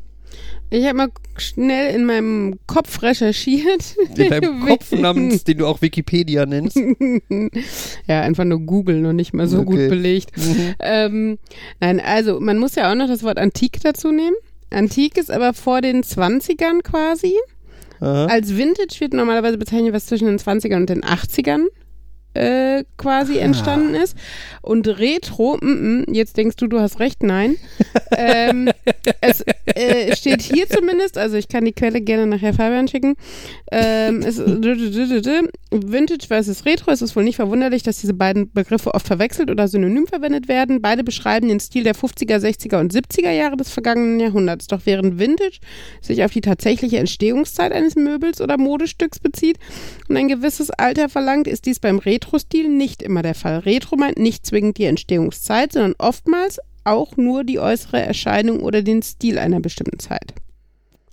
Ich 0.72 0.86
habe 0.86 0.98
mal 0.98 1.08
schnell 1.38 1.96
in 1.96 2.06
meinem 2.06 2.60
Kopf 2.68 3.02
recherchiert. 3.02 3.96
In 4.16 4.30
deinem 4.30 4.66
Kopf 4.68 4.92
namens, 4.92 5.44
den 5.44 5.58
du 5.58 5.66
auch 5.66 5.82
Wikipedia 5.82 6.46
nennst. 6.46 6.78
ja, 8.08 8.22
einfach 8.22 8.44
nur 8.46 8.60
Google, 8.60 9.00
noch 9.02 9.14
nicht 9.14 9.34
mal 9.34 9.48
so 9.48 9.60
Okay. 9.60 9.66
gut 9.66 9.90
belegt. 9.90 10.38
Mhm. 10.38 10.76
Ähm, 10.80 11.40
nein, 11.80 12.00
also 12.00 12.40
man 12.40 12.60
muss 12.60 12.76
ja 12.76 12.92
auch 12.92 12.96
noch 12.96 13.08
das 13.08 13.24
Wort 13.24 13.40
Antik 13.40 13.80
dazu 13.82 14.12
nehmen. 14.12 14.36
Antik 14.70 15.18
ist 15.18 15.32
aber 15.32 15.54
vor 15.54 15.82
den 15.82 16.04
20ern 16.04 16.84
quasi. 16.84 17.34
Aha. 18.00 18.28
Als 18.28 18.56
Vintage 18.56 19.00
wird 19.00 19.14
normalerweise 19.14 19.58
bezeichnet, 19.58 19.94
was 19.94 20.06
zwischen 20.06 20.28
den 20.28 20.38
20ern 20.38 20.78
und 20.78 20.90
den 20.90 21.02
80ern 21.04 21.66
äh, 22.34 22.84
quasi 22.98 23.40
Ah. 23.40 23.44
entstanden 23.44 23.96
ist. 23.96 24.16
Und 24.62 24.88
Retro, 24.88 25.58
mm, 25.62 26.02
mm, 26.02 26.14
jetzt 26.14 26.38
denkst 26.38 26.56
du, 26.58 26.68
du 26.68 26.80
hast 26.80 27.00
recht, 27.00 27.24
nein. 27.24 27.58
ähm, 28.18 28.70
es 29.22 29.44
äh, 29.66 30.16
steht 30.16 30.42
hier 30.42 30.68
zumindest, 30.70 31.18
also 31.18 31.38
ich 31.38 31.48
kann 31.48 31.66
die 31.66 31.74
Quelle 31.74 32.02
gerne 32.02 32.28
nachher 32.28 32.54
Fabian 32.54 32.88
schicken. 32.88 33.16
Ähm, 33.72 34.22
es, 34.22 34.40
Vintage 35.72 36.28
versus 36.28 36.66
Retro. 36.66 36.92
Es 36.92 37.02
ist 37.02 37.16
wohl 37.16 37.24
nicht 37.24 37.36
verwunderlich, 37.36 37.84
dass 37.84 38.00
diese 38.00 38.14
beiden 38.14 38.52
Begriffe 38.52 38.94
oft 38.94 39.08
verwechselt 39.08 39.50
oder 39.52 39.68
synonym 39.68 40.08
verwendet 40.08 40.48
werden. 40.48 40.82
Beide 40.82 41.04
beschreiben 41.04 41.48
den 41.48 41.60
Stil 41.60 41.84
der 41.84 41.96
50er, 41.96 42.38
60er 42.38 42.80
und 42.80 42.94
70er 42.94 43.32
Jahre 43.32 43.58
des 43.58 43.70
vergangenen 43.70 44.20
Jahrhunderts. 44.20 44.68
Doch 44.68 44.82
während 44.86 45.20
Vintage 45.20 45.60
sich 46.02 46.24
auf 46.24 46.32
die 46.32 46.42
tatsächliche 46.42 46.98
Entstehungszeit 46.98 47.72
eines 47.72 47.96
Möbels 47.96 48.42
oder 48.42 48.58
Modestücks 48.58 49.20
bezieht 49.20 49.58
und 50.08 50.18
ein 50.18 50.28
gewisses 50.28 50.70
Alter 50.72 51.10
verlangt, 51.10 51.48
ist 51.48 51.66
dies 51.66 51.80
beim 51.80 52.00
Retro-Stil 52.20 52.68
nicht 52.68 53.02
immer 53.02 53.22
der 53.22 53.36
Fall. 53.36 53.60
Retro 53.60 53.96
meint 53.96 54.18
nicht 54.18 54.46
zwingend 54.46 54.78
die 54.78 54.86
Entstehungszeit, 54.86 55.72
sondern 55.72 55.96
oftmals 55.98 56.60
auch 56.84 57.16
nur 57.16 57.46
die 57.46 57.60
äußere 57.60 58.02
Erscheinung 58.02 58.60
oder 58.60 58.82
den 58.82 59.02
Stil 59.02 59.38
einer 59.38 59.62
bestimmten 59.62 60.00
Zeit. 60.00 60.34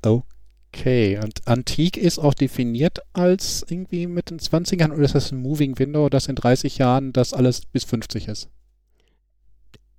Okay, 0.02 1.18
und 1.22 1.46
antik 1.46 1.96
ist 1.96 2.18
auch 2.18 2.34
definiert 2.34 3.00
als 3.12 3.64
irgendwie 3.68 4.06
mit 4.06 4.30
den 4.30 4.40
20ern 4.40 4.92
oder 4.92 5.04
ist 5.04 5.14
das 5.14 5.30
ein 5.30 5.40
Moving 5.40 5.78
Window, 5.78 6.08
dass 6.08 6.26
in 6.26 6.34
30 6.34 6.78
Jahren 6.78 7.12
das 7.12 7.32
alles 7.32 7.62
bis 7.66 7.84
50 7.84 8.28
ist? 8.28 8.48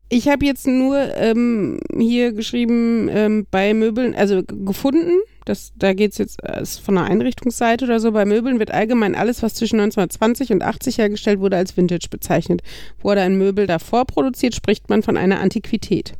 Ich 0.09 0.29
habe 0.29 0.45
jetzt 0.45 0.67
nur 0.67 1.15
ähm, 1.15 1.79
hier 1.97 2.31
geschrieben, 2.31 3.09
ähm, 3.11 3.45
bei 3.51 3.73
Möbeln, 3.73 4.15
also 4.15 4.41
gefunden, 4.43 5.19
das, 5.43 5.73
da 5.75 5.93
geht 5.93 6.13
es 6.13 6.17
jetzt 6.17 6.43
äh, 6.43 6.61
ist 6.61 6.79
von 6.79 6.97
einer 6.97 7.07
Einrichtungsseite 7.07 7.85
oder 7.85 7.99
so, 7.99 8.11
bei 8.11 8.25
Möbeln 8.25 8.59
wird 8.59 8.71
allgemein 8.71 9.15
alles, 9.15 9.43
was 9.43 9.53
zwischen 9.53 9.79
1920 9.79 10.51
und 10.51 10.63
80 10.63 10.97
hergestellt 10.97 11.39
wurde, 11.39 11.57
als 11.57 11.75
Vintage 11.75 12.07
bezeichnet. 12.09 12.61
Wurde 13.01 13.21
ein 13.21 13.37
Möbel 13.37 13.67
davor 13.67 14.05
produziert, 14.05 14.55
spricht 14.55 14.89
man 14.89 15.03
von 15.03 15.17
einer 15.17 15.39
Antiquität. 15.39 16.13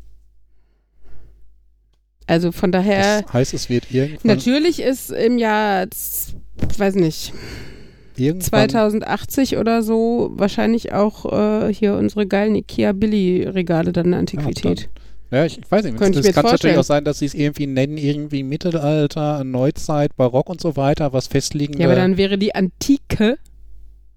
Also 2.26 2.52
von 2.52 2.74
daher, 2.74 3.22
Das 3.22 3.34
heißt, 3.34 3.54
es 3.54 3.70
wird 3.70 3.90
irgendwann, 3.90 4.36
natürlich 4.36 4.82
ist 4.82 5.12
im 5.12 5.38
Jahr, 5.38 5.88
weiß 6.78 6.96
nicht, 6.96 7.34
irgendwann 8.20 8.70
2080 8.70 9.58
oder 9.58 9.84
so 9.84 10.32
wahrscheinlich 10.34 10.94
auch 10.94 11.26
äh, 11.32 11.74
hier 11.74 11.96
unsere 11.96 12.28
geilen 12.28 12.56
Ikea 12.56 12.92
Billy 12.94 13.44
Regale 13.44 13.92
dann 13.94 14.08
eine 14.08 14.18
Antiquität. 14.18 14.90
Ja, 15.32 15.46
ich, 15.46 15.60
ich 15.60 15.70
weiß 15.70 15.84
nicht. 15.84 15.98
Könnte 15.98 16.22
mir 16.22 16.32
kann 16.32 16.46
natürlich 16.46 16.78
auch 16.78 16.84
sein, 16.84 17.04
dass 17.04 17.20
sie 17.20 17.26
es 17.26 17.34
irgendwie 17.34 17.68
nennen, 17.68 17.98
irgendwie 17.98 18.44
Mittelalter, 18.44 19.44
Neuzeit, 19.44 20.16
Barock 20.16 20.50
und 20.50 20.62
so 20.62 20.78
weiter, 20.78 21.12
was 21.12 21.28
festliegende. 21.28 21.82
Ja, 21.84 21.88
aber 21.88 21.96
dann 21.96 22.18
wäre 22.18 22.38
die 22.38 22.56
Antike 22.56 23.38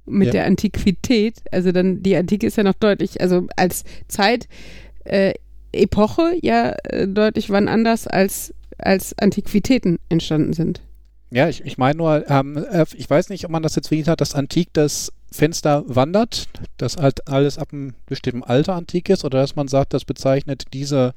mit 0.07 0.27
Ja. 0.27 0.33
der 0.33 0.47
Antiquität, 0.47 1.43
also 1.51 1.73
dann 1.73 2.03
die 2.03 2.17
Antike 2.17 2.47
ist 2.47 2.57
ja 2.57 2.63
noch 2.63 2.75
deutlich, 2.75 3.21
also 3.21 3.47
als 3.57 3.85
Zeit, 4.09 4.49
äh, 5.05 5.35
Epoche 5.73 6.33
ja 6.43 6.75
äh, 6.85 7.07
deutlich 7.07 7.51
wann 7.51 7.69
anders 7.69 8.07
als 8.07 8.55
als 8.79 9.17
Antiquitäten 9.19 9.99
entstanden 10.09 10.53
sind. 10.53 10.81
Ja, 11.33 11.49
ich, 11.49 11.65
ich 11.65 11.79
meine 11.79 11.97
nur, 11.97 12.29
ähm, 12.29 12.57
äh, 12.57 12.85
ich 12.95 13.09
weiß 13.09 13.29
nicht, 13.29 13.45
ob 13.45 13.51
man 13.51 13.63
das 13.63 13.77
jetzt 13.77 13.91
wirklich 13.91 14.09
hat, 14.09 14.21
dass 14.21 14.35
Antik 14.35 14.69
das 14.73 15.13
Fenster 15.33 15.85
wandert, 15.87 16.49
dass 16.77 16.97
halt 16.97 17.29
alles 17.29 17.57
ab 17.57 17.69
einem 17.73 17.95
bestimmten 18.07 18.43
Alter 18.43 18.75
antik 18.75 19.09
ist 19.09 19.25
oder 19.25 19.41
dass 19.41 19.55
man 19.55 19.69
sagt, 19.69 19.95
das 19.95 20.05
bezeichnet 20.05 20.65
diese 20.73 21.15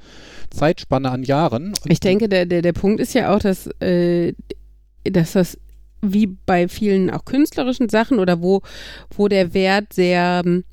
Zeitspanne 0.52 1.10
an 1.10 1.24
Jahren. 1.24 1.74
Ich 1.88 2.00
denke, 2.00 2.30
der, 2.30 2.46
der, 2.46 2.62
der 2.62 2.74
Punkt 2.74 3.00
ist 3.00 3.16
ja 3.16 3.34
auch, 3.34 3.40
dass, 3.40 3.68
äh, 3.82 4.34
dass 5.04 5.32
das 5.32 5.58
wie 6.02 6.28
bei 6.28 6.68
vielen 6.68 7.10
auch 7.10 7.26
künstlerischen 7.26 7.90
Sachen 7.90 8.20
oder 8.20 8.42
wo, 8.42 8.62
wo 9.16 9.28
der 9.28 9.54
Wert 9.56 9.94
sehr 9.94 10.44
ähm, 10.46 10.64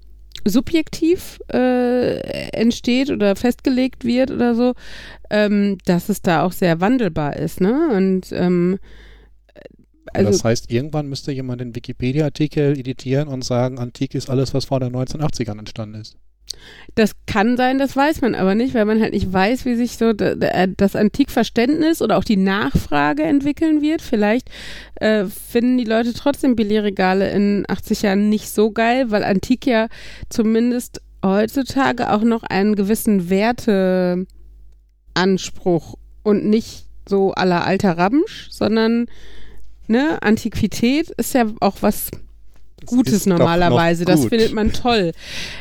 subjektiv 0.44 1.38
äh, 1.53 2.18
entsteht 2.50 3.11
oder 3.11 3.37
festgelegt 3.37 4.05
wird 4.05 4.31
oder 4.31 4.55
so, 4.55 4.74
ähm, 5.31 5.79
dass 5.87 6.09
es 6.09 6.20
da 6.20 6.42
auch 6.42 6.53
sehr 6.53 6.81
wandelbar 6.81 7.37
ist, 7.37 7.61
ne? 7.61 7.90
Und 7.94 8.33
ähm, 8.33 8.79
also 10.12 10.31
das 10.31 10.44
heißt, 10.44 10.70
irgendwann 10.70 11.09
müsste 11.09 11.33
jemand 11.33 11.61
den 11.61 11.75
Wikipedia-Artikel 11.75 12.79
editieren 12.79 13.29
und 13.29 13.44
sagen, 13.44 13.79
Antik 13.79 14.14
ist 14.14 14.29
alles, 14.31 14.55
was 14.55 14.64
vor 14.66 14.81
den 14.81 14.94
1980ern 14.94 15.59
entstanden 15.59 16.01
ist. 16.01 16.16
Das 16.96 17.12
kann 17.27 17.57
sein, 17.57 17.79
das 17.79 17.94
weiß 17.96 18.23
man 18.23 18.35
aber 18.35 18.57
nicht, 18.57 18.75
weil 18.75 18.85
man 18.85 19.01
halt 19.01 19.12
nicht 19.12 19.33
weiß, 19.33 19.64
wie 19.66 19.77
sich 19.77 19.96
so 19.96 20.12
d- 20.12 20.35
das 20.77 20.96
Antikverständnis 20.96 22.03
oder 22.03 22.18
auch 22.18 22.25
die 22.25 22.37
Nachfrage 22.37 23.23
entwickeln 23.23 23.83
wird. 23.83 24.03
Vielleicht 24.03 24.51
äh, 24.96 25.27
finden 25.27 25.79
die 25.79 25.85
Leute 25.85 26.12
trotzdem 26.12 26.57
Billigregale 26.57 27.31
in 27.31 27.64
80 27.68 28.03
Jahren 28.03 28.29
nicht 28.29 28.51
so 28.51 28.73
geil, 28.73 29.12
weil 29.12 29.23
Antik 29.23 29.64
ja 29.64 29.87
zumindest 30.29 31.01
heutzutage 31.25 32.12
auch 32.12 32.23
noch 32.23 32.42
einen 32.42 32.75
gewissen 32.75 33.31
Werteanspruch 33.31 34.27
und 36.25 36.44
nicht 36.46 36.87
so 37.09 37.33
aller 37.33 37.64
alter 37.64 37.96
Ramsch, 37.96 38.49
sondern 38.51 39.07
ne, 39.90 40.22
Antiquität 40.22 41.11
ist 41.11 41.35
ja 41.35 41.46
auch 41.61 41.76
was 41.81 42.07
Das 42.81 42.87
Gutes 42.87 43.26
normalerweise. 43.26 44.05
noch 44.05 44.11
Das 44.12 44.20
gut. 44.22 44.31
findet 44.31 44.53
man 44.55 44.72
toll. 44.72 45.12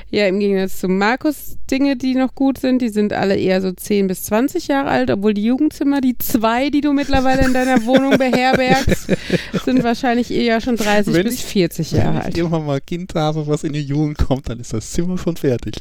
Ja, 0.10 0.26
im 0.28 0.40
Gegensatz 0.40 0.80
zu 0.80 0.88
Markus 0.88 1.58
Dinge, 1.70 1.98
die 1.98 2.16
noch 2.16 2.34
gut 2.34 2.58
sind, 2.60 2.82
die 2.82 2.90
sind 2.90 3.12
alle 3.12 3.36
eher 3.36 3.62
so 3.62 3.72
10 3.74 4.08
bis 4.08 4.24
20 4.24 4.68
Jahre 4.70 4.90
alt, 4.90 5.12
obwohl 5.12 5.34
die 5.34 5.44
Jugendzimmer, 5.44 6.00
die 6.02 6.18
zwei, 6.18 6.70
die 6.70 6.80
du 6.82 6.94
mittlerweile 6.94 7.46
in 7.46 7.54
deiner 7.54 7.86
Wohnung 7.86 8.18
beherbergst, 8.18 9.08
sind 9.66 9.84
wahrscheinlich 9.84 10.32
eher 10.32 10.62
schon 10.62 10.78
30 10.78 11.14
Wenn 11.14 11.24
bis 11.26 11.34
ich- 11.36 11.46
40 11.46 11.92
Wenn 11.92 12.00
Jahre 12.00 12.18
ich 12.20 12.26
alt. 12.26 12.38
irgendwann 12.38 12.66
mal 12.66 12.80
Kind 12.82 13.14
habe, 13.16 13.46
was 13.48 13.64
in 13.66 13.74
die 13.74 13.82
Jugend 13.84 14.18
kommt, 14.18 14.48
dann 14.50 14.60
ist 14.60 14.72
das 14.74 14.92
Zimmer 14.92 15.18
schon 15.18 15.36
fertig. 15.36 15.76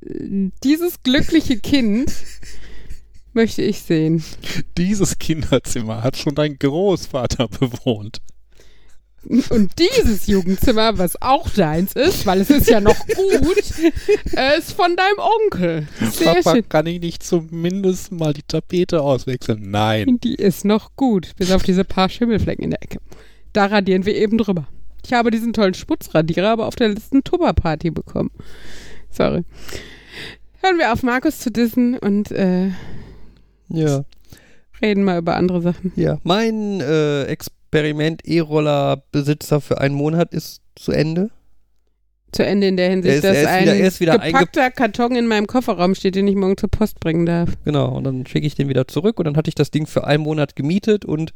Dieses 0.00 1.02
glückliche 1.02 1.58
Kind 1.58 2.12
möchte 3.36 3.62
ich 3.62 3.80
sehen. 3.80 4.24
Dieses 4.76 5.18
Kinderzimmer 5.18 6.02
hat 6.02 6.16
schon 6.16 6.34
dein 6.34 6.58
Großvater 6.58 7.46
bewohnt. 7.48 8.20
Und 9.50 9.72
dieses 9.78 10.26
Jugendzimmer, 10.28 10.98
was 10.98 11.20
auch 11.20 11.48
deins 11.50 11.94
ist, 11.94 12.26
weil 12.26 12.40
es 12.40 12.50
ist 12.50 12.68
ja 12.68 12.80
noch 12.80 12.98
gut, 13.06 13.58
ist 13.58 14.72
von 14.72 14.96
deinem 14.96 15.18
Onkel. 15.18 15.88
Sehr 16.12 16.34
Papa, 16.34 16.52
schön. 16.52 16.68
kann 16.68 16.86
ich 16.86 17.00
nicht 17.00 17.22
zumindest 17.24 18.12
mal 18.12 18.32
die 18.32 18.42
Tapete 18.42 19.02
auswechseln? 19.02 19.70
Nein. 19.70 20.18
Die 20.22 20.36
ist 20.36 20.64
noch 20.64 20.94
gut, 20.94 21.34
bis 21.36 21.50
auf 21.50 21.64
diese 21.64 21.84
paar 21.84 22.08
Schimmelflecken 22.08 22.64
in 22.64 22.70
der 22.70 22.82
Ecke. 22.82 23.00
Da 23.52 23.66
radieren 23.66 24.06
wir 24.06 24.14
eben 24.14 24.38
drüber. 24.38 24.68
Ich 25.04 25.12
habe 25.12 25.30
diesen 25.30 25.52
tollen 25.52 25.74
Sputzradierer 25.74 26.50
aber 26.50 26.66
auf 26.66 26.76
der 26.76 26.88
letzten 26.88 27.24
Tupperparty 27.24 27.90
bekommen. 27.90 28.30
Sorry. 29.10 29.42
Hören 30.62 30.78
wir 30.78 30.92
auf, 30.92 31.02
Markus 31.02 31.40
zu 31.40 31.50
dissen 31.50 31.98
und 31.98 32.30
äh, 32.30 32.70
Ja. 33.68 34.04
reden 34.82 35.04
mal 35.04 35.18
über 35.18 35.36
andere 35.36 35.60
Sachen. 35.62 35.92
Ja. 35.96 36.18
Mein 36.22 36.80
äh, 36.80 37.24
Experiment 37.24 38.22
E-Roller-Besitzer 38.26 39.60
für 39.60 39.80
einen 39.80 39.94
Monat 39.94 40.32
ist 40.32 40.60
zu 40.74 40.92
Ende. 40.92 41.30
Zu 42.32 42.44
Ende 42.44 42.66
in 42.66 42.76
der 42.76 42.90
Hinsicht, 42.90 43.12
Er 43.12 43.16
ist- 43.16 43.24
dass 43.24 43.36
er 43.36 43.42
ist 43.42 43.48
ein 43.48 43.62
wieder- 43.62 43.76
er 43.76 43.88
ist 43.88 44.00
wieder 44.00 44.18
gepackter 44.18 44.70
Karton 44.70 45.16
in 45.16 45.26
meinem 45.26 45.46
Kofferraum 45.46 45.94
steht, 45.94 46.16
den 46.16 46.28
ich 46.28 46.34
morgen 46.34 46.56
zur 46.56 46.70
Post 46.70 47.00
bringen 47.00 47.24
darf. 47.24 47.50
Genau. 47.64 47.96
Und 47.96 48.04
dann 48.04 48.26
schicke 48.26 48.46
ich 48.46 48.54
den 48.54 48.68
wieder 48.68 48.86
zurück 48.88 49.18
und 49.18 49.24
dann 49.24 49.36
hatte 49.36 49.48
ich 49.48 49.54
das 49.54 49.70
Ding 49.70 49.86
für 49.86 50.06
einen 50.06 50.22
Monat 50.22 50.56
gemietet 50.56 51.04
und 51.04 51.32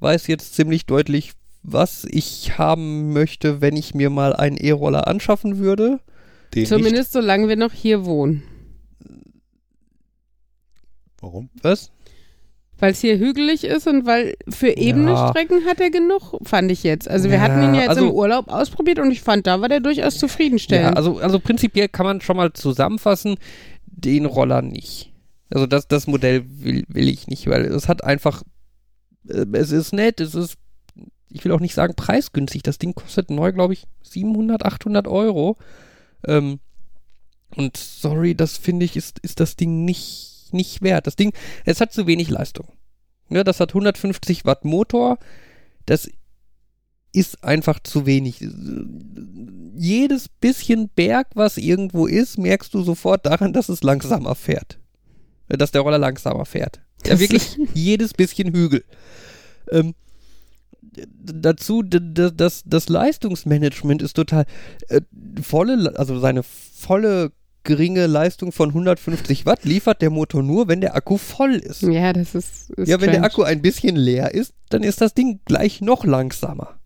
weiß 0.00 0.26
jetzt 0.26 0.54
ziemlich 0.54 0.84
deutlich, 0.86 1.32
was 1.62 2.04
ich 2.10 2.58
haben 2.58 3.12
möchte, 3.12 3.60
wenn 3.60 3.76
ich 3.76 3.94
mir 3.94 4.10
mal 4.10 4.34
einen 4.34 4.56
E-Roller 4.56 5.06
anschaffen 5.06 5.58
würde. 5.58 6.00
Den 6.54 6.62
nicht. 6.62 6.68
Zumindest 6.68 7.12
solange 7.12 7.48
wir 7.48 7.56
noch 7.56 7.72
hier 7.72 8.04
wohnen. 8.04 8.42
Warum? 11.22 11.48
Was? 11.62 11.90
Weil 12.78 12.92
es 12.92 13.00
hier 13.00 13.16
hügelig 13.16 13.62
ist 13.64 13.86
und 13.86 14.06
weil 14.06 14.34
für 14.48 14.76
ebene 14.76 15.12
Ja. 15.12 15.28
Strecken 15.30 15.64
hat 15.66 15.80
er 15.80 15.90
genug, 15.90 16.36
fand 16.42 16.70
ich 16.70 16.82
jetzt. 16.82 17.08
Also 17.08 17.30
wir 17.30 17.36
Ja, 17.36 17.42
hatten 17.42 17.62
ihn 17.62 17.74
ja 17.74 17.82
jetzt 17.82 17.90
also- 17.90 18.06
im 18.08 18.10
Urlaub 18.10 18.48
ausprobiert 18.48 18.98
und 18.98 19.10
ich 19.12 19.20
fand, 19.22 19.46
da 19.46 19.60
war 19.60 19.68
der 19.68 19.80
durchaus 19.80 20.18
zufriedenstellend. 20.18 20.90
Ja, 20.90 20.96
also, 20.96 21.18
also 21.18 21.38
prinzipiell 21.38 21.88
kann 21.88 22.04
man 22.06 22.20
schon 22.20 22.36
mal 22.36 22.52
zusammenfassen, 22.52 23.36
den 23.86 24.26
Roller 24.26 24.62
nicht. 24.62 25.12
Also 25.48 25.66
das, 25.66 25.86
das 25.86 26.06
Modell 26.08 26.44
will, 26.48 26.84
will 26.88 27.08
ich 27.08 27.28
nicht, 27.28 27.46
weil 27.46 27.66
es 27.66 27.86
hat 27.86 28.02
einfach, 28.04 28.42
äh, 29.28 29.46
es 29.52 29.70
ist 29.70 29.92
nett, 29.92 30.20
es 30.20 30.34
ist, 30.34 30.56
ich 31.28 31.44
will 31.44 31.52
auch 31.52 31.60
nicht 31.60 31.74
sagen 31.74 31.94
preisgünstig, 31.94 32.62
das 32.62 32.78
Ding 32.78 32.94
kostet 32.94 33.30
neu, 33.30 33.52
glaube 33.52 33.74
ich, 33.74 33.84
700, 34.02 34.64
800 34.64 35.06
Euro. 35.06 35.56
Ähm, 36.26 36.58
und 37.54 37.76
sorry, 37.76 38.34
das 38.34 38.56
finde 38.56 38.86
ich, 38.86 38.96
ist, 38.96 39.18
ist 39.20 39.38
das 39.40 39.54
Ding 39.56 39.84
nicht, 39.84 40.31
nicht, 40.52 40.80
nicht 40.80 40.82
wert. 40.82 41.06
Das 41.06 41.16
Ding, 41.16 41.32
es 41.64 41.80
hat 41.80 41.92
zu 41.92 42.06
wenig 42.06 42.28
Leistung. 42.30 42.68
Ne, 43.28 43.44
das 43.44 43.60
hat 43.60 43.70
150 43.70 44.44
Watt 44.44 44.64
Motor. 44.64 45.18
Das 45.86 46.08
ist 47.12 47.42
einfach 47.44 47.80
zu 47.80 48.06
wenig. 48.06 48.44
Jedes 49.76 50.28
bisschen 50.28 50.88
Berg, 50.90 51.28
was 51.34 51.56
irgendwo 51.58 52.06
ist, 52.06 52.38
merkst 52.38 52.72
du 52.74 52.82
sofort 52.82 53.24
daran, 53.26 53.52
dass 53.52 53.68
es 53.68 53.82
langsamer 53.82 54.34
fährt. 54.34 54.78
Äh, 55.48 55.56
Dass 55.56 55.70
der 55.72 55.80
Roller 55.82 55.98
langsamer 55.98 56.44
fährt. 56.44 56.80
Ja, 57.04 57.12
Das- 57.12 57.20
wirklich 57.20 57.58
jedes 57.74 58.12
bisschen 58.14 58.52
Hügel. 58.54 58.84
Ähm, 59.70 59.94
dazu, 61.22 61.82
d- 61.82 62.00
d- 62.00 62.30
das, 62.34 62.62
das 62.66 62.88
Leistungsmanagement 62.88 64.02
ist 64.02 64.14
total 64.14 64.44
äh, 64.88 65.00
volle, 65.42 65.98
also 65.98 66.18
seine 66.18 66.42
volle 66.42 67.32
geringe 67.64 68.06
Leistung 68.06 68.52
von 68.52 68.70
150 68.70 69.46
Watt 69.46 69.64
liefert 69.64 70.02
der 70.02 70.10
Motor 70.10 70.42
nur, 70.42 70.68
wenn 70.68 70.80
der 70.80 70.94
Akku 70.94 71.16
voll 71.16 71.54
ist. 71.54 71.82
Ja, 71.82 72.12
das 72.12 72.34
ist. 72.34 72.70
ist 72.70 72.88
Ja, 72.88 73.00
wenn 73.00 73.10
der 73.10 73.14
strange. 73.14 73.26
Akku 73.26 73.42
ein 73.42 73.62
bisschen 73.62 73.96
leer 73.96 74.34
ist, 74.34 74.54
dann 74.68 74.82
ist 74.82 75.00
das 75.00 75.14
Ding 75.14 75.40
gleich 75.44 75.80
noch 75.80 76.04
langsamer. 76.04 76.78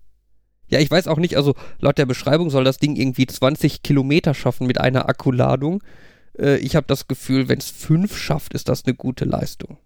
Ja, 0.69 0.81
ich 0.81 0.91
weiß 0.91 1.07
auch 1.09 1.19
nicht, 1.19 1.37
also 1.37 1.55
laut 1.79 1.99
der 1.99 2.07
Beschreibung 2.07 2.51
soll 2.51 2.65
das 2.65 2.79
Ding 2.79 2.97
irgendwie 2.97 3.27
20 3.27 3.83
Kilometer 3.83 4.35
schaffen 4.35 4.67
mit 4.67 4.81
einer 4.81 5.09
Akkuladung. 5.09 5.83
Äh, 6.39 6.57
ich 6.59 6.75
habe 6.77 6.87
das 6.89 7.07
Gefühl, 7.07 7.49
wenn 7.49 7.59
es 7.59 7.71
5 7.71 8.17
schafft, 8.17 8.53
ist 8.55 8.69
das 8.69 8.85
eine 8.85 8.95
gute 8.95 9.25
Leistung. 9.25 9.79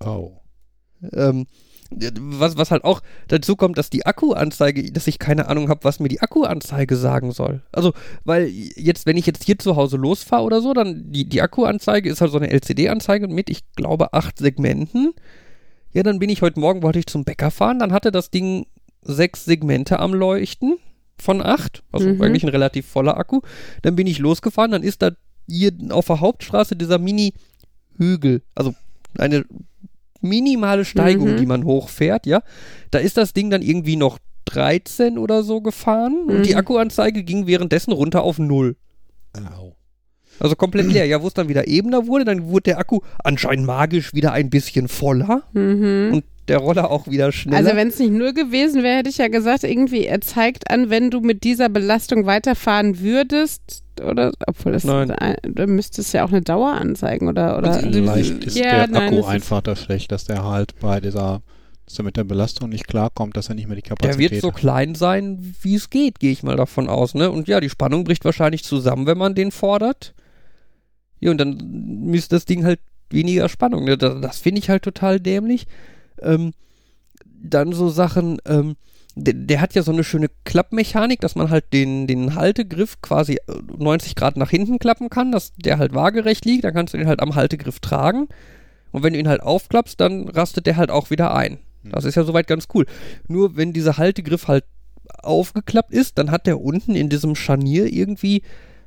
Oh. 0.00 0.32
Ähm, 1.12 1.46
was, 2.20 2.56
was 2.56 2.70
halt 2.70 2.84
auch 2.84 3.02
dazu 3.28 3.56
kommt, 3.56 3.78
dass 3.78 3.90
die 3.90 4.06
Akkuanzeige, 4.06 4.92
dass 4.92 5.06
ich 5.06 5.18
keine 5.18 5.48
Ahnung 5.48 5.68
habe, 5.68 5.84
was 5.84 6.00
mir 6.00 6.08
die 6.08 6.20
Akkuanzeige 6.20 6.96
sagen 6.96 7.32
soll. 7.32 7.62
Also, 7.72 7.92
weil 8.24 8.46
jetzt, 8.48 9.06
wenn 9.06 9.16
ich 9.16 9.26
jetzt 9.26 9.44
hier 9.44 9.58
zu 9.58 9.76
Hause 9.76 9.96
losfahre 9.96 10.44
oder 10.44 10.60
so, 10.60 10.72
dann 10.72 11.10
die, 11.12 11.28
die 11.28 11.42
Akkuanzeige 11.42 12.10
ist 12.10 12.20
halt 12.20 12.30
so 12.32 12.38
eine 12.38 12.50
LCD-Anzeige 12.50 13.28
mit, 13.28 13.50
ich 13.50 13.60
glaube, 13.76 14.12
acht 14.12 14.38
Segmenten. 14.38 15.12
Ja, 15.92 16.02
dann 16.02 16.18
bin 16.18 16.30
ich 16.30 16.42
heute 16.42 16.58
Morgen, 16.58 16.82
wollte 16.82 16.98
ich 16.98 17.06
zum 17.06 17.24
Bäcker 17.24 17.50
fahren, 17.50 17.78
dann 17.78 17.92
hatte 17.92 18.10
das 18.10 18.30
Ding 18.30 18.66
sechs 19.02 19.44
Segmente 19.44 19.98
am 19.98 20.14
Leuchten 20.14 20.78
von 21.18 21.42
acht, 21.42 21.82
also 21.92 22.08
Mhm. 22.08 22.22
eigentlich 22.22 22.42
ein 22.44 22.48
relativ 22.48 22.86
voller 22.86 23.16
Akku. 23.16 23.40
Dann 23.82 23.94
bin 23.96 24.06
ich 24.06 24.18
losgefahren, 24.18 24.70
dann 24.70 24.82
ist 24.82 25.02
da 25.02 25.10
hier 25.48 25.72
auf 25.90 26.06
der 26.06 26.20
Hauptstraße 26.20 26.76
dieser 26.76 26.98
Mini-Hügel, 26.98 28.42
also 28.54 28.74
eine 29.18 29.44
minimale 30.22 30.84
Steigung, 30.84 31.32
Mhm. 31.32 31.36
die 31.36 31.46
man 31.46 31.64
hochfährt, 31.64 32.26
ja. 32.26 32.42
Da 32.90 32.98
ist 32.98 33.16
das 33.16 33.32
Ding 33.32 33.50
dann 33.50 33.62
irgendwie 33.62 33.96
noch 33.96 34.18
13 34.46 35.18
oder 35.18 35.42
so 35.42 35.60
gefahren 35.60 36.24
und 36.28 36.44
die 36.46 36.52
Mhm. 36.52 36.56
Akkuanzeige 36.58 37.22
ging 37.22 37.46
währenddessen 37.46 37.92
runter 37.92 38.22
auf 38.22 38.38
null. 38.38 38.76
Au. 39.56 39.74
Also 40.40 40.56
komplett 40.56 40.86
leer. 40.90 41.06
Ja, 41.06 41.22
wo 41.22 41.28
es 41.28 41.34
dann 41.34 41.48
wieder 41.48 41.68
ebener 41.68 42.06
wurde, 42.06 42.24
dann 42.24 42.46
wurde 42.48 42.62
der 42.64 42.78
Akku 42.78 43.00
anscheinend 43.22 43.66
magisch 43.66 44.12
wieder 44.14 44.32
ein 44.32 44.50
bisschen 44.50 44.88
voller 44.88 45.42
Mhm. 45.52 46.10
und 46.14 46.24
der 46.48 46.58
Roller 46.58 46.90
auch 46.90 47.06
wieder 47.06 47.30
schneller. 47.32 47.58
Also 47.58 47.76
wenn 47.76 47.88
es 47.88 47.98
nicht 47.98 48.12
null 48.12 48.32
gewesen 48.32 48.82
wäre, 48.82 48.98
hätte 48.98 49.10
ich 49.10 49.18
ja 49.18 49.28
gesagt, 49.28 49.62
irgendwie, 49.64 50.04
er 50.06 50.20
zeigt 50.20 50.70
an, 50.70 50.90
wenn 50.90 51.10
du 51.10 51.20
mit 51.20 51.44
dieser 51.44 51.68
Belastung 51.68 52.26
weiterfahren 52.26 52.98
würdest, 53.00 53.82
oder, 54.04 54.32
obwohl 54.46 54.72
das, 54.72 54.84
Nein. 54.84 55.14
da 55.42 55.66
müsste 55.66 56.00
es 56.00 56.12
ja 56.12 56.24
auch 56.24 56.30
eine 56.30 56.40
Dauer 56.42 56.72
anzeigen, 56.72 57.28
oder, 57.28 57.58
oder. 57.58 57.80
Und- 57.82 57.92
Vielleicht 57.94 58.44
ist 58.44 58.56
Ja, 58.56 58.86
der 58.86 58.88
nein, 58.88 59.14
Akku 59.14 59.24
einfach 59.26 59.60
da 59.62 59.76
schlecht, 59.76 60.10
dass 60.10 60.24
der 60.24 60.44
halt 60.44 60.78
bei 60.80 61.00
dieser, 61.00 61.42
dass 61.86 61.98
er 61.98 62.04
mit 62.04 62.16
der 62.16 62.24
Belastung 62.24 62.70
nicht 62.70 62.88
klarkommt, 62.88 63.36
dass 63.36 63.48
er 63.48 63.54
nicht 63.54 63.68
mehr 63.68 63.76
die 63.76 63.82
der 63.82 63.90
Kapazität 63.96 64.30
wird 64.32 64.42
so 64.42 64.48
hat. 64.48 64.56
klein 64.56 64.94
sein, 64.96 65.54
wie 65.62 65.76
es 65.76 65.90
geht, 65.90 66.18
gehe 66.18 66.32
ich 66.32 66.42
mal 66.42 66.56
davon 66.56 66.88
aus, 66.88 67.14
ne? 67.14 67.30
Und 67.30 67.46
ja, 67.48 67.60
die 67.60 67.70
Spannung 67.70 68.02
bricht 68.04 68.24
wahrscheinlich 68.24 68.64
zusammen, 68.64 69.06
wenn 69.06 69.18
man 69.18 69.34
den 69.34 69.52
fordert. 69.52 70.14
Ja, 71.20 71.30
und 71.30 71.38
dann 71.38 71.56
misst 72.04 72.32
das 72.32 72.46
Ding 72.46 72.64
halt 72.64 72.80
weniger 73.10 73.48
Spannung. 73.48 73.84
Ne? 73.84 73.96
Das, 73.96 74.20
das 74.20 74.38
finde 74.38 74.58
ich 74.58 74.70
halt 74.70 74.82
total 74.82 75.20
dämlich. 75.20 75.66
Ähm, 76.22 76.52
dann 77.24 77.72
so 77.72 77.88
Sachen, 77.88 78.38
ähm, 78.46 78.76
der, 79.14 79.34
der 79.34 79.60
hat 79.60 79.74
ja 79.74 79.82
so 79.82 79.92
eine 79.92 80.04
schöne 80.04 80.28
Klappmechanik, 80.44 81.20
dass 81.20 81.34
man 81.34 81.50
halt 81.50 81.72
den, 81.72 82.06
den 82.06 82.34
Haltegriff 82.34 83.00
quasi 83.02 83.34
äh, 83.34 83.54
90 83.76 84.14
Grad 84.14 84.36
nach 84.36 84.50
hinten 84.50 84.78
klappen 84.78 85.10
kann, 85.10 85.32
dass 85.32 85.52
der 85.56 85.78
halt 85.78 85.94
waagerecht 85.94 86.44
liegt, 86.44 86.64
dann 86.64 86.74
kannst 86.74 86.94
du 86.94 86.98
den 86.98 87.08
halt 87.08 87.20
am 87.20 87.34
Haltegriff 87.34 87.80
tragen. 87.80 88.28
Und 88.90 89.02
wenn 89.02 89.12
du 89.12 89.18
ihn 89.18 89.28
halt 89.28 89.42
aufklappst, 89.42 89.98
dann 90.00 90.28
rastet 90.28 90.66
der 90.66 90.76
halt 90.76 90.90
auch 90.90 91.10
wieder 91.10 91.34
ein. 91.34 91.58
Das 91.82 92.04
ist 92.04 92.14
ja 92.14 92.24
soweit 92.24 92.46
ganz 92.46 92.68
cool. 92.74 92.86
Nur 93.26 93.56
wenn 93.56 93.72
dieser 93.72 93.96
Haltegriff 93.96 94.48
halt 94.48 94.64
aufgeklappt 95.22 95.92
ist, 95.92 96.18
dann 96.18 96.30
hat 96.30 96.46
der 96.46 96.60
unten 96.60 96.94
in 96.94 97.08
diesem 97.08 97.34
Scharnier 97.34 97.92
irgendwie, 97.92 98.42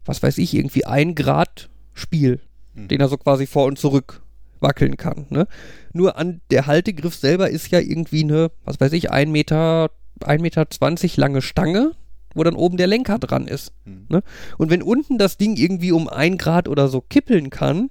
was 0.05 0.23
weiß 0.23 0.37
ich, 0.37 0.53
irgendwie 0.53 0.85
ein 0.85 1.15
Grad 1.15 1.69
Spiel, 1.93 2.39
Hm. 2.75 2.87
den 2.87 3.01
er 3.01 3.07
so 3.07 3.17
quasi 3.17 3.47
vor 3.47 3.65
und 3.65 3.79
zurück 3.79 4.21
wackeln 4.59 4.97
kann. 4.97 5.25
Ne? 5.29 5.47
Nur 5.93 6.17
an 6.17 6.41
der 6.51 6.67
Haltegriff 6.67 7.15
selber 7.15 7.49
ist 7.49 7.69
ja 7.71 7.79
irgendwie 7.79 8.23
eine, 8.23 8.51
was 8.63 8.79
weiß 8.79 8.93
ich, 8.93 9.11
ein 9.11 9.31
Meter, 9.31 9.91
ein 10.23 10.41
Meter 10.41 10.69
zwanzig 10.69 11.17
lange 11.17 11.41
Stange, 11.41 11.91
wo 12.33 12.43
dann 12.43 12.55
oben 12.55 12.77
der 12.77 12.87
Lenker 12.87 13.17
dran 13.17 13.47
ist. 13.47 13.71
Hm. 13.85 14.05
Ne? 14.09 14.23
Und 14.57 14.69
wenn 14.69 14.83
unten 14.83 15.17
das 15.17 15.37
Ding 15.37 15.55
irgendwie 15.55 15.91
um 15.91 16.07
ein 16.09 16.37
Grad 16.37 16.67
oder 16.67 16.87
so 16.87 17.01
kippeln 17.01 17.49
kann, 17.49 17.89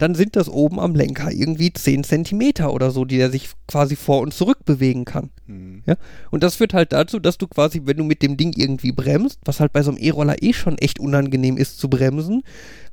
dann 0.00 0.14
sind 0.14 0.34
das 0.34 0.48
oben 0.48 0.80
am 0.80 0.94
Lenker 0.94 1.30
irgendwie 1.30 1.74
10 1.74 2.04
Zentimeter 2.04 2.72
oder 2.72 2.90
so, 2.90 3.04
die 3.04 3.18
er 3.18 3.30
sich 3.30 3.50
quasi 3.68 3.96
vor 3.96 4.20
und 4.20 4.32
zurück 4.32 4.64
bewegen 4.64 5.04
kann. 5.04 5.28
Hm. 5.46 5.82
Ja? 5.84 5.96
Und 6.30 6.42
das 6.42 6.56
führt 6.56 6.72
halt 6.72 6.94
dazu, 6.94 7.18
dass 7.18 7.36
du 7.36 7.46
quasi, 7.46 7.82
wenn 7.84 7.98
du 7.98 8.04
mit 8.04 8.22
dem 8.22 8.38
Ding 8.38 8.54
irgendwie 8.56 8.92
bremst, 8.92 9.40
was 9.44 9.60
halt 9.60 9.74
bei 9.74 9.82
so 9.82 9.90
einem 9.90 9.98
E-Roller 9.98 10.42
eh 10.42 10.54
schon 10.54 10.78
echt 10.78 11.00
unangenehm 11.00 11.58
ist 11.58 11.78
zu 11.78 11.90
bremsen, 11.90 12.42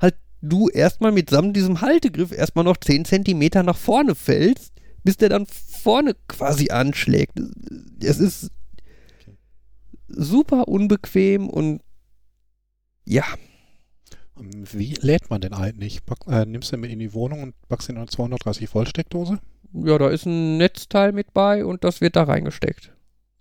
halt 0.02 0.16
du 0.40 0.68
erstmal 0.68 1.12
mitsamt 1.12 1.56
diesem 1.56 1.80
Haltegriff 1.80 2.32
erstmal 2.32 2.64
noch 2.64 2.76
10 2.76 3.04
Zentimeter 3.04 3.62
nach 3.62 3.76
vorne 3.76 4.14
fällst, 4.14 4.72
bis 5.04 5.16
der 5.16 5.28
dann 5.30 5.46
vorne 5.46 6.14
quasi 6.28 6.70
anschlägt. 6.70 7.40
Es 8.02 8.18
ist 8.18 8.50
super 10.08 10.68
unbequem 10.68 11.48
und 11.48 11.80
ja, 13.04 13.24
Wie 14.36 14.94
lädt 15.00 15.30
man 15.30 15.40
den 15.40 15.52
eigentlich? 15.54 16.04
Pack, 16.06 16.18
äh, 16.28 16.44
nimmst 16.46 16.70
du 16.70 16.76
den 16.76 16.82
mit 16.82 16.90
in 16.90 16.98
die 17.00 17.12
Wohnung 17.14 17.42
und 17.42 17.54
packst 17.68 17.88
ihn 17.88 17.92
in 17.96 17.98
eine 18.02 18.06
230 18.08 18.72
Volt 18.74 18.88
Steckdose? 18.88 19.38
ja, 19.72 19.98
da 19.98 20.08
ist 20.08 20.24
ein 20.26 20.56
Netzteil 20.56 21.12
mit 21.12 21.34
bei 21.34 21.64
und 21.64 21.84
das 21.84 22.00
wird 22.00 22.16
da 22.16 22.22
reingesteckt. 22.22 22.92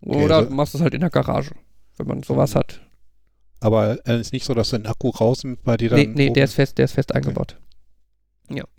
Okay, 0.01 0.25
Oder 0.25 0.37
also- 0.37 0.49
du 0.49 0.55
machst 0.55 0.75
es 0.75 0.81
halt 0.81 0.93
in 0.93 1.01
der 1.01 1.09
Garage, 1.09 1.51
wenn 1.97 2.07
man 2.07 2.23
sowas 2.23 2.53
Mhm. 2.53 2.59
hat. 2.59 2.81
Aber 3.59 3.97
es 4.05 4.21
ist 4.21 4.33
nicht 4.33 4.45
so, 4.45 4.53
dass 4.53 4.69
du 4.69 4.77
den 4.77 4.85
Akku 4.85 5.09
rausnimmst 5.09 5.63
bei 5.63 5.77
dir 5.77 5.89
dann. 5.89 5.99
Nee, 5.99 6.07
nee, 6.13 6.25
oben- 6.25 6.33
der 6.35 6.43
ist 6.45 6.53
fest, 6.53 6.77
der 6.77 6.85
ist 6.85 6.93
fest 6.93 7.11
Okay. 7.11 7.17
eingebaut. 7.19 7.57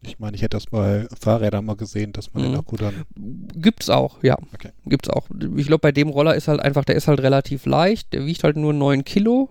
Ich 0.01 0.19
meine, 0.19 0.35
ich 0.35 0.41
hätte 0.41 0.57
das 0.57 0.65
bei 0.67 1.07
Fahrrädern 1.21 1.63
mal 1.67 1.77
gesehen, 1.77 2.13
dass 2.15 2.33
man 2.33 2.43
den 2.43 2.53
Mhm. 2.53 2.59
Akku 2.59 2.77
dann. 2.77 2.95
Gibt's 3.55 3.91
auch, 3.91 4.23
ja. 4.23 4.35
Okay. 4.55 4.71
Gibt's 4.87 5.11
auch. 5.11 5.29
Ich 5.57 5.67
glaube, 5.67 5.81
bei 5.83 5.93
dem 5.93 6.09
Roller 6.09 6.35
ist 6.35 6.49
halt 6.49 6.61
einfach, 6.61 6.87
der 6.87 6.95
ist 6.97 7.07
halt 7.07 7.21
relativ 7.21 7.67
leicht. 7.67 8.15
Der 8.15 8.25
wiegt 8.25 8.45
halt 8.45 8.57
nur 8.57 8.73
9 8.73 9.05
Kilo. 9.05 9.51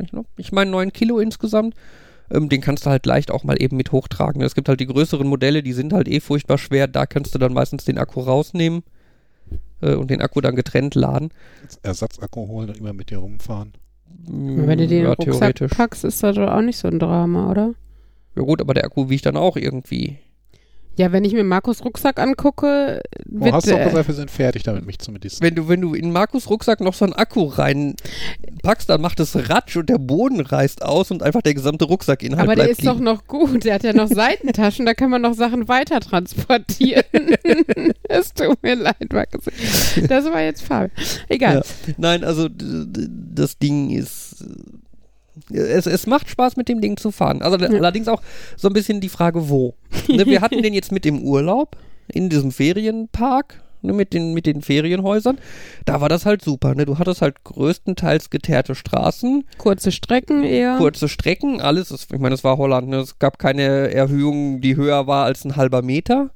Ich, 0.00 0.12
ne? 0.12 0.24
ich 0.38 0.50
meine 0.50 0.70
9 0.70 0.94
Kilo 0.94 1.18
insgesamt. 1.18 1.74
Ähm, 2.30 2.48
den 2.48 2.62
kannst 2.62 2.86
du 2.86 2.90
halt 2.90 3.04
leicht 3.04 3.30
auch 3.30 3.44
mal 3.44 3.60
eben 3.60 3.76
mit 3.76 3.92
hochtragen. 3.92 4.40
Es 4.40 4.54
gibt 4.54 4.68
halt 4.70 4.80
die 4.80 4.86
größeren 4.86 5.26
Modelle, 5.26 5.62
die 5.62 5.74
sind 5.74 5.92
halt 5.92 6.08
eh 6.08 6.20
furchtbar 6.20 6.56
schwer. 6.56 6.88
Da 6.88 7.04
kannst 7.04 7.34
du 7.34 7.38
dann 7.38 7.52
meistens 7.52 7.84
den 7.84 7.98
Akku 7.98 8.20
rausnehmen 8.20 8.82
äh, 9.82 9.94
und 9.94 10.10
den 10.10 10.22
Akku 10.22 10.40
dann 10.40 10.56
getrennt 10.56 10.94
laden. 10.94 11.30
als 11.62 11.76
Ersatzakku 11.82 12.48
holen 12.48 12.70
und 12.70 12.78
immer 12.78 12.94
mit 12.94 13.10
dir 13.10 13.18
rumfahren. 13.18 13.74
Wenn 14.30 14.78
du 14.78 14.86
den 14.86 15.04
ja, 15.04 15.12
in 15.12 15.16
den 15.18 15.32
Rucksack 15.32 15.70
packst, 15.70 16.04
ist 16.04 16.22
das 16.22 16.36
doch 16.36 16.50
auch 16.50 16.60
nicht 16.60 16.76
so 16.76 16.88
ein 16.88 16.98
Drama, 16.98 17.50
oder? 17.50 17.74
Ja 18.36 18.42
gut, 18.42 18.60
aber 18.60 18.74
der 18.74 18.84
Akku 18.84 19.08
wiegt 19.08 19.26
dann 19.26 19.36
auch 19.36 19.56
irgendwie. 19.56 20.18
Ja, 20.98 21.12
wenn 21.12 21.24
ich 21.24 21.32
mir 21.32 21.44
Markus 21.44 21.84
Rucksack 21.84 22.18
angucke, 22.18 23.00
Oh, 23.30 23.44
wird, 23.44 23.52
hast 23.52 23.68
du 23.68 23.70
doch 23.70 23.78
äh, 23.78 23.84
gesagt, 23.84 24.08
wir 24.08 24.14
sind 24.16 24.30
fertig 24.32 24.64
damit, 24.64 24.84
mich 24.84 24.98
zumindest. 24.98 25.40
Wenn 25.40 25.54
du, 25.54 25.68
wenn 25.68 25.80
du 25.80 25.94
in 25.94 26.10
Markus 26.10 26.50
Rucksack 26.50 26.80
noch 26.80 26.92
so 26.92 27.04
einen 27.04 27.14
Akku 27.14 27.44
reinpackst, 27.44 28.88
dann 28.88 29.00
macht 29.00 29.20
es 29.20 29.36
Ratsch 29.48 29.76
und 29.76 29.88
der 29.88 29.98
Boden 29.98 30.40
reißt 30.40 30.82
aus 30.82 31.12
und 31.12 31.22
einfach 31.22 31.40
der 31.42 31.54
gesamte 31.54 31.84
Rucksackinhalt 31.84 32.42
aber 32.42 32.56
der 32.56 32.68
ist 32.68 32.84
doch 32.84 32.94
liegen. 32.94 33.04
noch 33.04 33.28
gut. 33.28 33.64
Der 33.64 33.74
hat 33.74 33.84
ja 33.84 33.92
noch 33.92 34.08
Seitentaschen, 34.12 34.86
da 34.86 34.94
kann 34.94 35.10
man 35.10 35.22
noch 35.22 35.34
Sachen 35.34 35.68
weiter 35.68 36.00
transportieren. 36.00 37.04
es 38.08 38.34
tut 38.34 38.60
mir 38.64 38.74
leid, 38.74 39.12
Markus. 39.12 39.44
Das 40.08 40.24
war 40.24 40.40
jetzt 40.40 40.62
Fabi. 40.62 40.90
Egal. 41.28 41.62
Nein, 41.96 42.24
also 42.24 42.48
das 42.50 43.56
Ding 43.58 43.90
ist. 43.90 44.44
Es, 45.52 45.86
es 45.86 46.06
macht 46.06 46.28
Spaß, 46.28 46.56
mit 46.56 46.68
dem 46.68 46.80
Ding 46.80 46.96
zu 46.96 47.10
fahren. 47.10 47.42
Also 47.42 47.56
Ja. 47.58 47.68
allerdings 47.68 48.08
auch 48.08 48.22
so 48.56 48.68
ein 48.68 48.74
bisschen 48.74 49.00
die 49.00 49.08
Frage, 49.08 49.48
wo. 49.48 49.74
ne, 50.08 50.26
wir 50.26 50.40
hatten 50.40 50.62
den 50.62 50.74
jetzt 50.74 50.92
mit 50.92 51.04
im 51.06 51.22
Urlaub 51.22 51.76
in 52.08 52.28
diesem 52.28 52.50
Ferienpark. 52.52 53.62
Ne, 53.80 53.92
mit, 53.92 54.12
den, 54.12 54.34
mit 54.34 54.44
den 54.46 54.60
Ferienhäusern. 54.60 55.38
Da 55.84 56.00
war 56.00 56.08
das 56.08 56.26
halt 56.26 56.42
super. 56.42 56.74
Ne? 56.74 56.84
Du 56.84 56.98
hattest 56.98 57.22
halt 57.22 57.44
größtenteils 57.44 58.28
geteerte 58.28 58.74
Straßen, 58.74 59.44
Kurze 59.56 59.92
Strecken 59.92 60.42
eher. 60.42 60.78
kurze 60.78 61.08
Strecken, 61.08 61.60
alles. 61.60 61.92
Ist, 61.92 62.12
ich 62.12 62.18
meine, 62.18 62.34
es 62.34 62.42
war 62.42 62.58
Holland. 62.58 62.88
Ne? 62.88 62.96
Es 62.96 63.20
gab 63.20 63.38
keine 63.38 63.94
Erhöhung, 63.94 64.60
die 64.60 64.74
höher 64.74 65.06
war 65.06 65.26
als 65.26 65.44
ein 65.44 65.54
halber 65.54 65.82
Meter. 65.82 66.30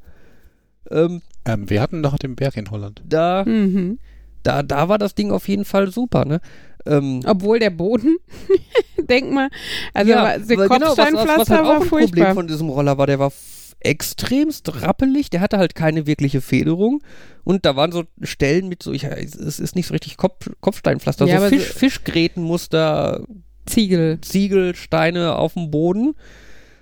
Ähm, 0.88 1.20
Ähm, 1.44 1.68
wir 1.68 1.82
hatten 1.82 2.00
doch 2.04 2.16
den 2.16 2.36
Berg 2.36 2.56
in 2.56 2.70
Holland. 2.70 3.02
da, 3.08 3.42
Mhm. 3.44 3.98
da, 4.44 4.62
da 4.62 4.88
war 4.88 4.98
das 4.98 5.16
Ding 5.16 5.32
auf 5.32 5.48
jeden 5.48 5.64
Fall 5.64 5.90
super. 5.90 6.24
Ne? 6.24 6.40
Ähm, 6.86 7.20
Obwohl 7.26 7.58
der 7.58 7.70
Boden, 7.70 8.16
denk 9.08 9.30
mal, 9.32 9.48
also 9.94 10.10
ja, 10.10 10.38
der 10.38 10.56
weil 10.58 10.68
genau, 10.68 10.80
was, 10.96 10.98
was, 10.98 11.06
Kopfsteinpflaster 11.06 11.54
halt 11.56 11.64
auch 11.64 11.68
war 11.68 11.74
ein 11.82 11.88
Problem 11.88 12.08
furchtbar. 12.08 12.34
von 12.34 12.46
diesem 12.48 12.68
Roller 12.68 12.98
war, 12.98 13.06
der 13.06 13.18
war 13.18 13.32
extremst 13.80 14.82
rappelig, 14.82 15.30
der 15.30 15.40
hatte 15.40 15.58
halt 15.58 15.74
keine 15.74 16.06
wirkliche 16.06 16.40
Federung 16.40 17.02
und 17.44 17.64
da 17.66 17.74
waren 17.76 17.90
so 17.92 18.04
Stellen 18.22 18.68
mit 18.68 18.82
so, 18.82 18.92
ich, 18.92 19.04
es 19.04 19.34
ist 19.60 19.74
nicht 19.76 19.86
so 19.88 19.92
richtig 19.92 20.16
Kopf, 20.16 20.50
Kopfsteinpflaster, 20.60 21.26
Ja, 21.26 21.40
so 21.40 21.48
Fisch, 21.48 21.72
so- 21.72 21.78
Fischgrätenmuster, 21.78 23.24
Ziegel. 23.66 24.20
Ziegelsteine 24.20 25.36
auf 25.36 25.54
dem 25.54 25.70
Boden. 25.70 26.14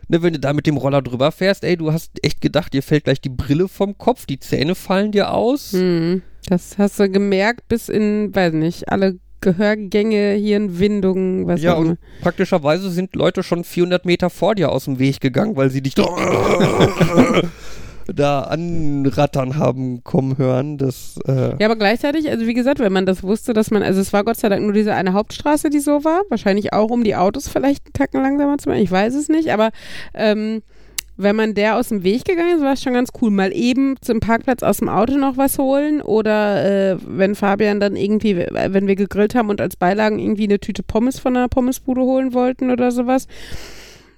Ne, 0.09 0.23
wenn 0.23 0.33
du 0.33 0.41
da 0.41 0.53
mit 0.53 0.67
dem 0.67 0.77
Roller 0.77 1.03
drüber 1.03 1.31
fährst, 1.31 1.63
ey, 1.63 1.77
du 1.77 1.93
hast 1.93 2.11
echt 2.23 2.41
gedacht, 2.41 2.73
dir 2.73 2.83
fällt 2.83 3.05
gleich 3.05 3.21
die 3.21 3.29
Brille 3.29 3.69
vom 3.69 3.97
Kopf, 3.97 4.27
die 4.27 4.41
Zähne 4.41 4.75
fallen 4.75 5.13
dir 5.13 5.31
aus. 5.33 5.73
Hm. 5.73 6.23
Das 6.49 6.79
hast 6.79 6.99
du 6.99 7.09
gemerkt 7.09 7.69
bis 7.69 7.89
in, 7.89 8.35
weiß 8.35 8.55
nicht, 8.55 8.89
alle 8.91 9.19
Gehörgänge, 9.41 10.33
Hirnwindungen, 10.35 11.47
was 11.47 11.63
Ja, 11.63 11.75
auch 11.75 11.81
immer. 11.81 11.91
und 11.91 11.99
praktischerweise 12.21 12.91
sind 12.91 13.15
Leute 13.15 13.43
schon 13.43 13.65
400 13.65 14.05
Meter 14.05 14.31
vor 14.31 14.55
dir 14.55 14.71
aus 14.71 14.85
dem 14.85 14.99
Weg 14.99 15.21
gegangen, 15.21 15.57
weil 15.57 15.71
sie 15.71 15.81
dich 15.83 15.95
da, 15.95 16.05
da 18.15 18.41
anrattern 18.43 19.57
haben 19.57 20.03
kommen 20.05 20.37
hören. 20.39 20.79
Das, 20.79 21.19
äh, 21.27 21.51
Ja, 21.59 21.67
aber 21.67 21.77
gleichzeitig, 21.77 22.29
also 22.31 22.47
wie 22.47 22.55
gesagt, 22.55 22.81
wenn 22.81 22.93
man 22.93 23.07
das 23.07 23.23
wusste, 23.23 23.53
dass 23.53 23.71
man, 23.71 23.83
also 23.83 24.01
es 24.01 24.13
war 24.13 24.25
Gott 24.25 24.37
sei 24.37 24.49
Dank 24.49 24.63
nur 24.63 24.73
diese 24.73 24.95
eine 24.95 25.13
Hauptstraße, 25.13 25.71
die 25.71 25.81
so 25.81 26.05
war, 26.05 26.23
wahrscheinlich 26.29 26.73
auch, 26.73 26.91
um 26.91 27.05
die 27.05 27.17
Autos 27.17 27.49
vielleicht 27.49 27.87
einen 27.87 27.93
Tacken 27.93 28.23
langsamer 28.23 28.59
zu 28.59 28.69
machen, 28.69 28.83
ich 28.83 28.91
weiß 28.91 29.15
es 29.15 29.29
nicht, 29.29 29.53
aber 29.53 29.71
ähm, 30.15 30.63
wenn 31.23 31.37
man 31.37 31.55
der 31.55 31.77
aus 31.77 31.89
dem 31.89 32.03
Weg 32.03 32.25
gegangen 32.25 32.57
ist, 32.57 32.63
war 32.63 32.73
es 32.73 32.83
schon 32.83 32.95
ganz 32.95 33.11
cool. 33.21 33.31
Mal 33.31 33.53
eben 33.53 33.97
zum 34.01 34.21
Parkplatz 34.21 34.63
aus 34.63 34.79
dem 34.79 34.89
Auto 34.89 35.17
noch 35.17 35.37
was 35.37 35.59
holen 35.59 36.01
oder 36.01 36.93
äh, 36.93 36.97
wenn 37.07 37.35
Fabian 37.35 37.81
dann 37.81 37.97
irgendwie, 37.97 38.37
wenn 38.37 38.87
wir 38.87 38.97
gegrillt 38.97 39.35
haben 39.35 39.51
und 39.51 39.61
als 39.61 39.77
Beilagen 39.77 40.19
irgendwie 40.19 40.45
eine 40.45 40.61
Tüte 40.61 40.83
Pommes 40.83 41.19
von 41.19 41.37
einer 41.37 41.49
Pommesbude 41.49 42.03
holen 42.03 42.35
wollten 42.35 42.71
oder 42.71 42.91
sowas, 42.91 43.27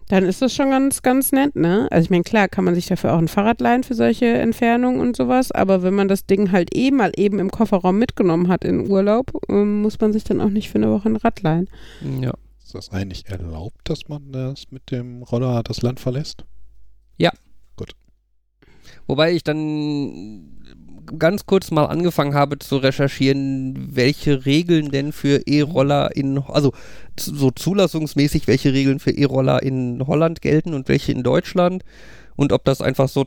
dann 0.08 0.24
ist 0.24 0.42
das 0.42 0.54
schon 0.54 0.70
ganz, 0.70 1.02
ganz 1.02 1.32
nett, 1.32 1.56
ne? 1.56 1.88
Also 1.90 2.04
ich 2.04 2.10
meine, 2.10 2.24
klar, 2.24 2.48
kann 2.48 2.64
man 2.64 2.74
sich 2.74 2.86
dafür 2.86 3.14
auch 3.14 3.18
ein 3.18 3.28
Fahrrad 3.28 3.60
leihen 3.60 3.82
für 3.82 3.94
solche 3.94 4.26
Entfernungen 4.26 5.00
und 5.00 5.16
sowas, 5.16 5.52
aber 5.52 5.82
wenn 5.82 5.94
man 5.94 6.08
das 6.08 6.26
Ding 6.26 6.52
halt 6.52 6.76
eh 6.76 6.90
mal 6.90 7.12
eben 7.16 7.38
im 7.38 7.50
Kofferraum 7.50 7.98
mitgenommen 7.98 8.48
hat 8.48 8.64
in 8.64 8.90
Urlaub, 8.90 9.32
ähm, 9.48 9.80
muss 9.80 9.98
man 10.00 10.12
sich 10.12 10.24
dann 10.24 10.40
auch 10.40 10.50
nicht 10.50 10.68
für 10.68 10.76
eine 10.76 10.90
Woche 10.90 11.08
ein 11.08 11.16
Rad 11.16 11.42
leihen. 11.42 11.68
ja. 12.20 12.32
Ist 12.72 12.88
das 12.88 12.90
eigentlich 12.90 13.28
erlaubt, 13.28 13.80
dass 13.84 14.08
man 14.08 14.32
das 14.32 14.70
mit 14.70 14.90
dem 14.90 15.22
Roller 15.22 15.62
das 15.62 15.82
Land 15.82 16.00
verlässt? 16.00 16.46
Wobei 19.06 19.32
ich 19.32 19.44
dann 19.44 20.62
ganz 21.18 21.46
kurz 21.46 21.70
mal 21.70 21.86
angefangen 21.86 22.34
habe 22.34 22.58
zu 22.58 22.76
recherchieren, 22.76 23.94
welche 23.94 24.46
Regeln 24.46 24.90
denn 24.90 25.12
für 25.12 25.46
E-Roller 25.46 26.14
in, 26.16 26.38
also 26.48 26.72
so 27.18 27.50
zulassungsmäßig, 27.50 28.46
welche 28.46 28.72
Regeln 28.72 29.00
für 29.00 29.10
E-Roller 29.10 29.62
in 29.62 30.06
Holland 30.06 30.40
gelten 30.40 30.74
und 30.74 30.88
welche 30.88 31.12
in 31.12 31.22
Deutschland 31.22 31.84
und 32.36 32.52
ob 32.52 32.64
das 32.64 32.80
einfach 32.80 33.08
so 33.08 33.26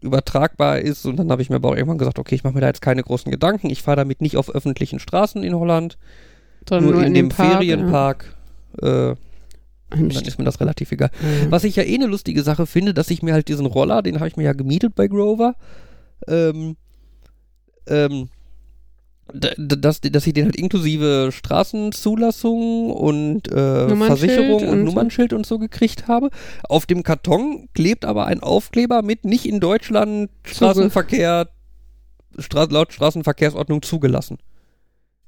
übertragbar 0.00 0.78
ist. 0.78 1.06
Und 1.06 1.16
dann 1.16 1.30
habe 1.30 1.42
ich 1.42 1.50
mir 1.50 1.56
aber 1.56 1.70
auch 1.70 1.76
irgendwann 1.76 1.98
gesagt, 1.98 2.18
okay, 2.18 2.34
ich 2.34 2.44
mache 2.44 2.54
mir 2.54 2.60
da 2.60 2.68
jetzt 2.68 2.82
keine 2.82 3.02
großen 3.02 3.32
Gedanken. 3.32 3.70
Ich 3.70 3.82
fahre 3.82 3.96
damit 3.96 4.20
nicht 4.20 4.36
auf 4.36 4.54
öffentlichen 4.54 5.00
Straßen 5.00 5.42
in 5.42 5.54
Holland, 5.54 5.96
Sondern 6.68 6.92
nur, 6.92 7.02
in, 7.02 7.14
dem 7.14 7.30
Park, 7.30 7.52
Ferienpark. 7.52 8.36
Äh, 8.82 8.86
Ja. 9.08 9.14
und 9.14 9.16
dann 9.90 10.10
ist 10.10 10.38
mir 10.38 10.44
das 10.44 10.60
relativ 10.60 10.92
egal. 10.92 11.10
Ja. 11.20 11.50
Was 11.50 11.64
ich 11.64 11.76
ja 11.76 11.82
eh 11.82 11.94
eine 11.94 12.06
lustige 12.06 12.42
Sache 12.42 12.66
finde, 12.66 12.94
dass 12.94 13.10
ich 13.10 13.22
mir 13.22 13.34
halt 13.34 13.48
diesen 13.48 13.66
Roller, 13.66 14.02
den 14.02 14.16
habe 14.16 14.28
ich 14.28 14.36
mir 14.36 14.44
ja 14.44 14.52
gemietet 14.52 14.94
bei 14.94 15.06
Grover, 15.06 15.54
ähm, 16.26 16.76
ähm, 17.86 18.28
dass, 19.32 20.00
dass 20.00 20.26
ich 20.26 20.34
den 20.34 20.44
halt 20.44 20.56
inklusive 20.56 21.30
Straßenzulassung 21.32 22.90
und 22.90 23.50
äh, 23.50 23.96
Versicherung 23.96 24.62
und, 24.62 24.68
und. 24.68 24.84
Nummernschild 24.84 25.32
und 25.32 25.44
so 25.46 25.58
gekriegt 25.58 26.06
habe. 26.06 26.30
Auf 26.68 26.86
dem 26.86 27.02
Karton 27.02 27.68
klebt 27.74 28.04
aber 28.04 28.26
ein 28.26 28.40
Aufkleber 28.40 29.02
mit 29.02 29.24
nicht 29.24 29.46
in 29.46 29.58
Deutschland 29.58 30.30
Straßenverkehr, 30.44 31.48
Stra 32.38 32.64
laut 32.64 32.92
Straßenverkehrsordnung 32.92 33.82
zugelassen. 33.82 34.38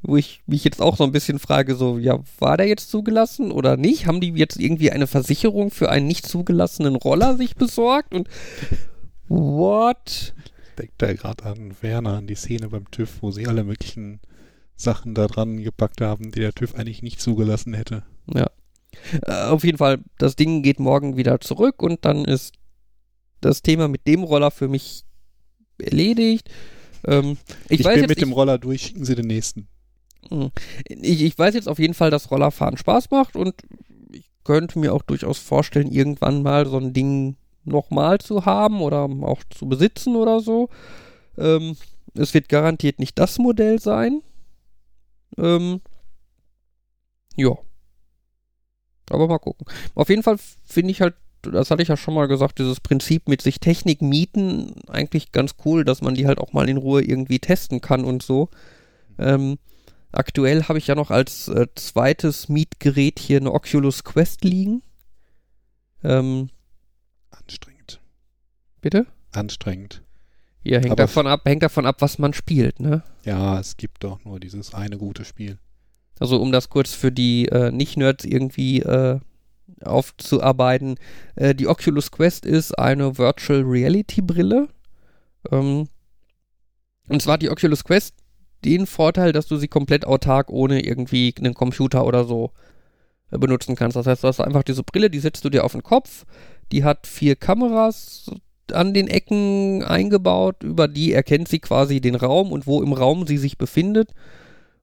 Wo 0.03 0.17
ich 0.17 0.43
mich 0.47 0.63
jetzt 0.63 0.81
auch 0.81 0.97
so 0.97 1.05
ein 1.05 1.13
bisschen 1.13 1.39
frage, 1.41 1.75
so, 1.75 1.99
ja, 1.99 2.21
war 2.39 2.57
der 2.57 2.69
jetzt 2.69 2.91
zugelassen 2.91 3.51
oder 3.51 3.77
nicht? 3.77 4.07
Haben 4.07 4.21
die 4.21 4.31
jetzt 4.31 4.59
irgendwie 4.59 4.93
eine 4.93 5.09
Versicherung 5.09 5.71
für 5.71 5.91
einen 5.91 6.07
nicht 6.07 6.27
zugelassenen 6.27 6.95
Roller 6.95 7.37
sich 7.37 7.57
besorgt? 7.57 8.15
Und 8.15 8.29
what? 9.27 10.35
Denkt 10.79 10.95
da 10.99 11.13
gerade 11.13 11.45
an 11.45 11.75
Werner, 11.81 12.19
an 12.19 12.29
die 12.29 12.37
Szene 12.37 12.69
beim 12.69 12.89
TÜV, 12.91 13.23
wo 13.23 13.31
sie 13.33 13.49
alle 13.49 13.65
möglichen 13.65 14.21
Sachen 14.77 15.15
da 15.15 15.27
dran 15.27 15.63
gepackt 15.63 16.01
haben, 16.01 16.31
die 16.31 16.41
der 16.41 16.53
TÜV 16.53 16.77
eigentlich 16.77 17.03
nicht 17.03 17.21
zugelassen 17.21 17.75
hätte. 17.75 18.05
Ja. 18.33 18.47
Äh, 19.27 19.49
auf 19.49 19.65
jeden 19.65 19.79
Fall, 19.79 19.99
das 20.19 20.37
Ding 20.37 20.63
geht 20.63 20.79
morgen 20.79 21.17
wieder 21.17 21.41
zurück 21.41 21.83
und 21.83 22.05
dann 22.05 22.25
ist 22.25 22.55
das 23.41 23.63
Thema 23.63 23.89
mit 23.89 24.07
dem 24.07 24.23
Roller 24.23 24.51
für 24.53 24.69
mich 24.69 25.05
erledigt. 25.79 26.49
Ähm, 27.05 27.37
ich, 27.69 27.81
Ich, 27.81 27.87
bin 27.87 27.97
jetzt, 27.97 28.09
mit 28.09 28.21
dem 28.21 28.31
ich, 28.31 28.37
Roller 28.37 28.59
durch, 28.59 28.83
schicken 28.83 29.05
Sie 29.05 29.15
den 29.15 29.27
nächsten. 29.27 29.69
Ich, 30.89 31.23
ich 31.23 31.39
weiß 31.39 31.55
jetzt 31.55 31.69
auf 31.69 31.79
jeden 31.79 31.95
Fall, 31.95 32.11
dass 32.11 32.31
Rollerfahren 32.31 32.77
Spaß 32.77 33.11
macht 33.11 33.37
und 33.37 33.55
ich 34.11 34.31
könnte 34.45 34.79
mir 34.79 34.95
auch 34.95 35.03
durchaus 35.03 35.39
vorstellen, 35.39 35.91
irgendwann 35.91 36.43
mal 36.43 36.67
so 36.67 36.79
ein 36.79 36.93
Ding 36.93 37.37
nochmal 37.65 38.19
zu 38.19 38.45
haben 38.45 38.81
oder 38.81 39.09
auch 39.23 39.43
zu 39.51 39.69
besitzen 39.69 40.17
oder 40.17 40.41
so. 40.41 40.69
Ähm, 41.37 41.77
es 42.15 42.35
wird 42.35 42.49
garantiert 42.49 42.99
nicht 42.99 43.19
das 43.19 43.39
Modell 43.39 43.81
sein. 43.81 44.23
Ähm, 45.37 45.81
ja. 47.37 47.57
Aber 49.11 49.29
mal 49.29 49.39
gucken. 49.39 49.67
Auf 49.95 50.09
jeden 50.09 50.23
Fall 50.23 50.37
finde 50.65 50.91
ich 50.91 51.01
halt, 51.01 51.15
das 51.43 51.71
hatte 51.71 51.83
ich 51.83 51.89
ja 51.89 51.97
schon 51.97 52.15
mal 52.15 52.27
gesagt, 52.27 52.59
dieses 52.59 52.81
Prinzip 52.81 53.29
mit 53.29 53.41
sich 53.43 53.61
Technik 53.61 54.03
mieten 54.03 54.75
eigentlich 54.89 55.33
ganz 55.33 55.55
cool, 55.65 55.85
dass 55.85 56.03
man 56.03 56.15
die 56.15 56.27
halt 56.27 56.39
auch 56.39 56.53
mal 56.53 56.69
in 56.69 56.77
Ruhe 56.77 57.03
irgendwie 57.03 57.39
testen 57.39 57.81
kann 57.81 58.05
und 58.05 58.23
so. 58.23 58.49
Ähm, 59.19 59.59
aktuell 60.13 60.65
habe 60.65 60.79
ich 60.79 60.87
ja 60.87 60.95
noch 60.95 61.11
als 61.11 61.49
äh, 61.49 61.67
zweites 61.75 62.49
Mietgerät 62.49 63.19
hier 63.19 63.39
eine 63.39 63.53
Oculus 63.53 64.05
Quest 64.05 64.45
liegen. 64.45 64.83
Ähm, 66.03 66.51
Anstrengend. 67.31 68.01
bitte? 68.81 69.07
Anstrengend. 69.33 70.03
Ja, 70.65 70.79
hängt 70.79 70.93
Aber 70.93 70.97
davon 70.97 71.27
ab, 71.27 71.43
hängt 71.45 71.63
davon 71.63 71.87
ab, 71.87 71.97
was 72.01 72.19
man 72.19 72.33
spielt, 72.33 72.81
ne? 72.81 73.03
Ja, 73.25 73.59
es 73.59 73.77
gibt 73.77 74.05
doch 74.05 74.25
nur 74.25 74.41
dieses 74.41 74.75
eine 74.75 74.99
gute 74.99 75.25
Spiel. 75.25 75.59
Also 76.19 76.41
um 76.41 76.53
das 76.53 76.69
kurz 76.69 76.93
für 76.93 77.13
die 77.13 77.47
äh, 77.47 77.71
Nicht-Nerds 77.71 78.25
irgendwie 78.25 78.81
äh, 78.81 79.21
aufzuarbeiten. 79.83 80.97
Äh, 81.37 81.55
die 81.55 81.69
Oculus 81.69 82.11
Quest 82.11 82.45
ist 82.45 82.79
eine 82.79 83.19
Virtual 83.19 83.63
Reality 83.63 84.21
Brille. 84.21 84.69
Ähm, 85.51 85.89
und 87.09 87.23
zwar 87.23 87.39
die 87.39 87.51
Oculus 87.51 87.85
Quest 87.85 88.15
den 88.69 88.87
Vorteil, 88.87 89.33
dass 89.33 89.47
du 89.47 89.57
sie 89.57 89.69
komplett 89.69 90.07
autark 90.07 90.51
ohne 90.51 90.85
irgendwie 90.85 91.35
einen 91.39 91.55
Computer 91.55 92.05
oder 92.05 92.25
so 92.25 92.53
äh, 93.31 93.39
benutzen 93.39 93.77
kannst. 93.77 93.97
Das 93.97 94.07
heißt, 94.07 94.23
du 94.23 94.29
hast 94.29 94.41
einfach 94.41 94.63
diese 94.63 94.83
Brille, 94.83 95.09
die 95.09 95.21
setzt 95.21 95.45
du 95.45 95.49
dir 95.49 95.65
auf 95.65 95.73
den 95.73 95.83
Kopf. 95.83 96.27
Die 96.71 96.85
hat 96.85 97.07
vier 97.07 97.35
Kameras 97.35 98.31
an 98.73 98.93
den 98.93 99.09
Ecken 99.09 99.83
eingebaut. 99.83 100.63
Über 100.63 100.87
die 100.87 101.15
erkennt 101.15 101.49
sie 101.49 101.61
quasi 101.61 102.03
den 102.03 102.15
Raum 102.15 102.53
und 102.53 102.67
wo 102.67 102.83
im 102.83 102.93
Raum 102.93 103.27
sie 103.27 103.39
sich 103.39 103.57
befindet. 103.57 104.11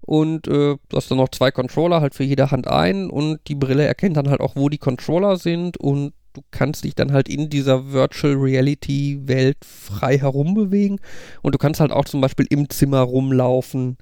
Und 0.02 0.48
äh, 0.48 0.78
du 0.90 0.98
hast 0.98 1.12
dann 1.12 1.20
noch 1.20 1.30
zwei 1.30 1.52
Controller, 1.52 2.02
halt 2.02 2.16
für 2.16 2.24
jede 2.24 2.50
Hand 2.50 2.68
ein. 2.68 3.12
Und 3.12 3.40
die 3.48 3.56
Brille 3.56 3.86
erkennt 3.86 4.18
dann 4.18 4.30
halt 4.30 4.42
auch, 4.42 4.56
wo 4.56 4.70
die 4.70 4.80
Controller 4.80 5.38
sind. 5.38 5.78
Und 5.78 6.14
du 6.36 6.42
kannst 6.52 6.84
dich 6.84 6.96
dann 6.96 7.12
halt 7.12 7.28
in 7.30 7.50
dieser 7.50 7.92
Virtual 7.92 8.34
Reality 8.36 9.22
Welt 9.26 9.58
frei 9.66 10.18
herumbewegen. 10.20 11.00
Und 11.42 11.56
du 11.56 11.58
kannst 11.58 11.80
halt 11.80 11.92
auch 11.92 12.06
zum 12.06 12.22
Beispiel 12.22 12.48
im 12.50 12.70
Zimmer 12.70 13.02
rumlaufen. 13.02 13.98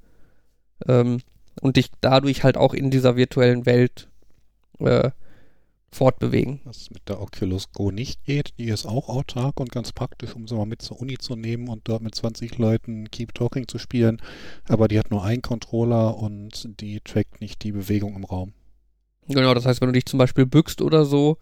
Ähm, 0.88 1.20
und 1.62 1.78
dich 1.78 1.90
dadurch 2.02 2.44
halt 2.44 2.58
auch 2.58 2.74
in 2.74 2.90
dieser 2.90 3.16
virtuellen 3.16 3.66
Welt 3.66 4.10
äh, 4.80 5.12
fortbewegen. 5.92 6.62
Was 6.64 6.90
mit 6.90 7.08
der 7.08 7.22
Oculus 7.22 7.72
Go 7.72 7.92
nicht 7.92 8.24
geht, 8.26 8.54
die 8.58 8.66
ist 8.66 8.86
auch 8.86 9.10
autark 9.10 9.60
und 9.60 9.72
ganz 9.72 9.92
praktisch, 9.92 10.36
um 10.36 10.48
sie 10.48 10.56
mal 10.56 10.66
mit 10.66 10.82
zur 10.82 11.00
Uni 11.00 11.18
zu 11.18 11.36
nehmen 11.36 11.70
und 11.70 11.88
dort 11.88 12.02
mit 12.02 12.16
20 12.16 12.58
Leuten 12.58 13.10
Keep 13.12 13.34
Talking 13.34 13.68
zu 13.68 13.78
spielen. 13.78 14.22
Aber 14.68 14.88
die 14.88 15.00
hat 15.00 15.12
nur 15.12 15.24
einen 15.24 15.42
Controller 15.42 16.18
und 16.18 16.82
die 16.82 17.00
trackt 17.02 17.40
nicht 17.42 17.64
die 17.64 17.72
Bewegung 17.72 18.16
im 18.16 18.24
Raum. 18.24 18.54
Genau, 19.28 19.54
das 19.54 19.66
heißt, 19.66 19.80
wenn 19.80 19.90
du 19.90 19.94
dich 19.94 20.06
zum 20.06 20.18
Beispiel 20.18 20.46
bückst 20.46 20.82
oder 20.82 21.06
so, 21.06 21.38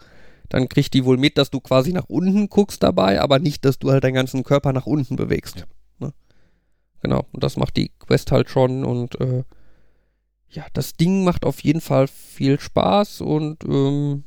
dann 0.52 0.68
kriegt 0.68 0.94
die 0.94 1.06
wohl 1.06 1.16
mit, 1.16 1.38
dass 1.38 1.50
du 1.50 1.62
quasi 1.62 1.94
nach 1.94 2.10
unten 2.10 2.50
guckst 2.50 2.84
dabei, 2.84 3.22
aber 3.22 3.40
nicht, 3.40 3.64
dass 3.64 3.80
du 3.80 3.90
halt 3.90 4.04
deinen 4.04 4.16
ganzen 4.16 4.44
Körper 4.44 4.74
nach 4.74 4.86
unten 4.86 5.16
bewegst. 5.16 5.56
Ja. 5.56 5.66
Ne? 6.00 6.14
Genau, 7.02 7.26
und 7.32 7.42
das 7.42 7.56
macht 7.56 7.78
die 7.78 7.90
Quest 8.00 8.34
halt 8.34 8.50
schon 8.50 8.84
und 8.84 9.20
äh, 9.22 9.44
ja, 10.50 10.66
das 10.74 10.94
Ding 10.94 11.24
macht 11.24 11.46
auf 11.46 11.62
jeden 11.64 11.80
Fall 11.80 12.08
viel 12.08 12.60
Spaß 12.60 13.22
und 13.22 13.64
ähm, 13.64 14.26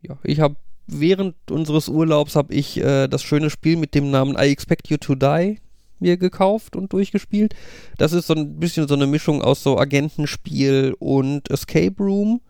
ja, 0.00 0.18
ich 0.24 0.40
habe 0.40 0.56
während 0.88 1.36
unseres 1.48 1.88
Urlaubs 1.88 2.34
habe 2.34 2.52
ich 2.52 2.78
äh, 2.78 3.06
das 3.06 3.22
schöne 3.22 3.48
Spiel 3.48 3.76
mit 3.76 3.94
dem 3.94 4.10
Namen 4.10 4.34
I 4.34 4.50
Expect 4.50 4.88
You 4.88 4.96
to 4.96 5.14
Die 5.14 5.60
mir 6.00 6.16
gekauft 6.16 6.74
und 6.74 6.92
durchgespielt. 6.92 7.54
Das 7.96 8.12
ist 8.12 8.26
so 8.26 8.34
ein 8.34 8.58
bisschen 8.58 8.88
so 8.88 8.94
eine 8.94 9.06
Mischung 9.06 9.40
aus 9.40 9.62
so 9.62 9.78
Agentenspiel 9.78 10.96
und 10.98 11.48
Escape 11.48 11.94
Room. 12.02 12.40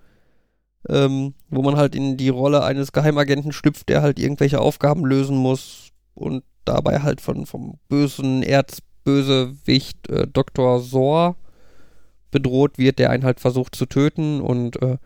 Ähm, 0.89 1.35
wo 1.49 1.63
man 1.63 1.77
halt 1.77 1.95
in 1.95 2.17
die 2.17 2.29
Rolle 2.29 2.65
eines 2.65 2.93
Geheimagenten 2.93 3.53
schlüpft, 3.53 3.89
der 3.89 4.03
halt 4.03 4.19
irgendwelche 4.19 4.61
Aufgaben 4.61 5.05
lösen 5.05 5.37
muss 5.37 5.91
und 6.15 6.43
dabei 6.65 7.01
halt 7.01 7.21
von 7.21 7.47
vom 7.47 7.79
bösen 7.89 8.43
Erzbösewicht 8.43 10.09
äh, 10.09 10.27
Dr. 10.27 10.81
Sor 10.81 11.37
bedroht 12.31 12.79
wird, 12.79 12.99
der 12.99 13.11
einen 13.11 13.25
halt 13.25 13.41
versucht 13.41 13.75
zu 13.75 13.87
töten 13.87 14.41
und 14.41 14.81
äh, 14.83 14.97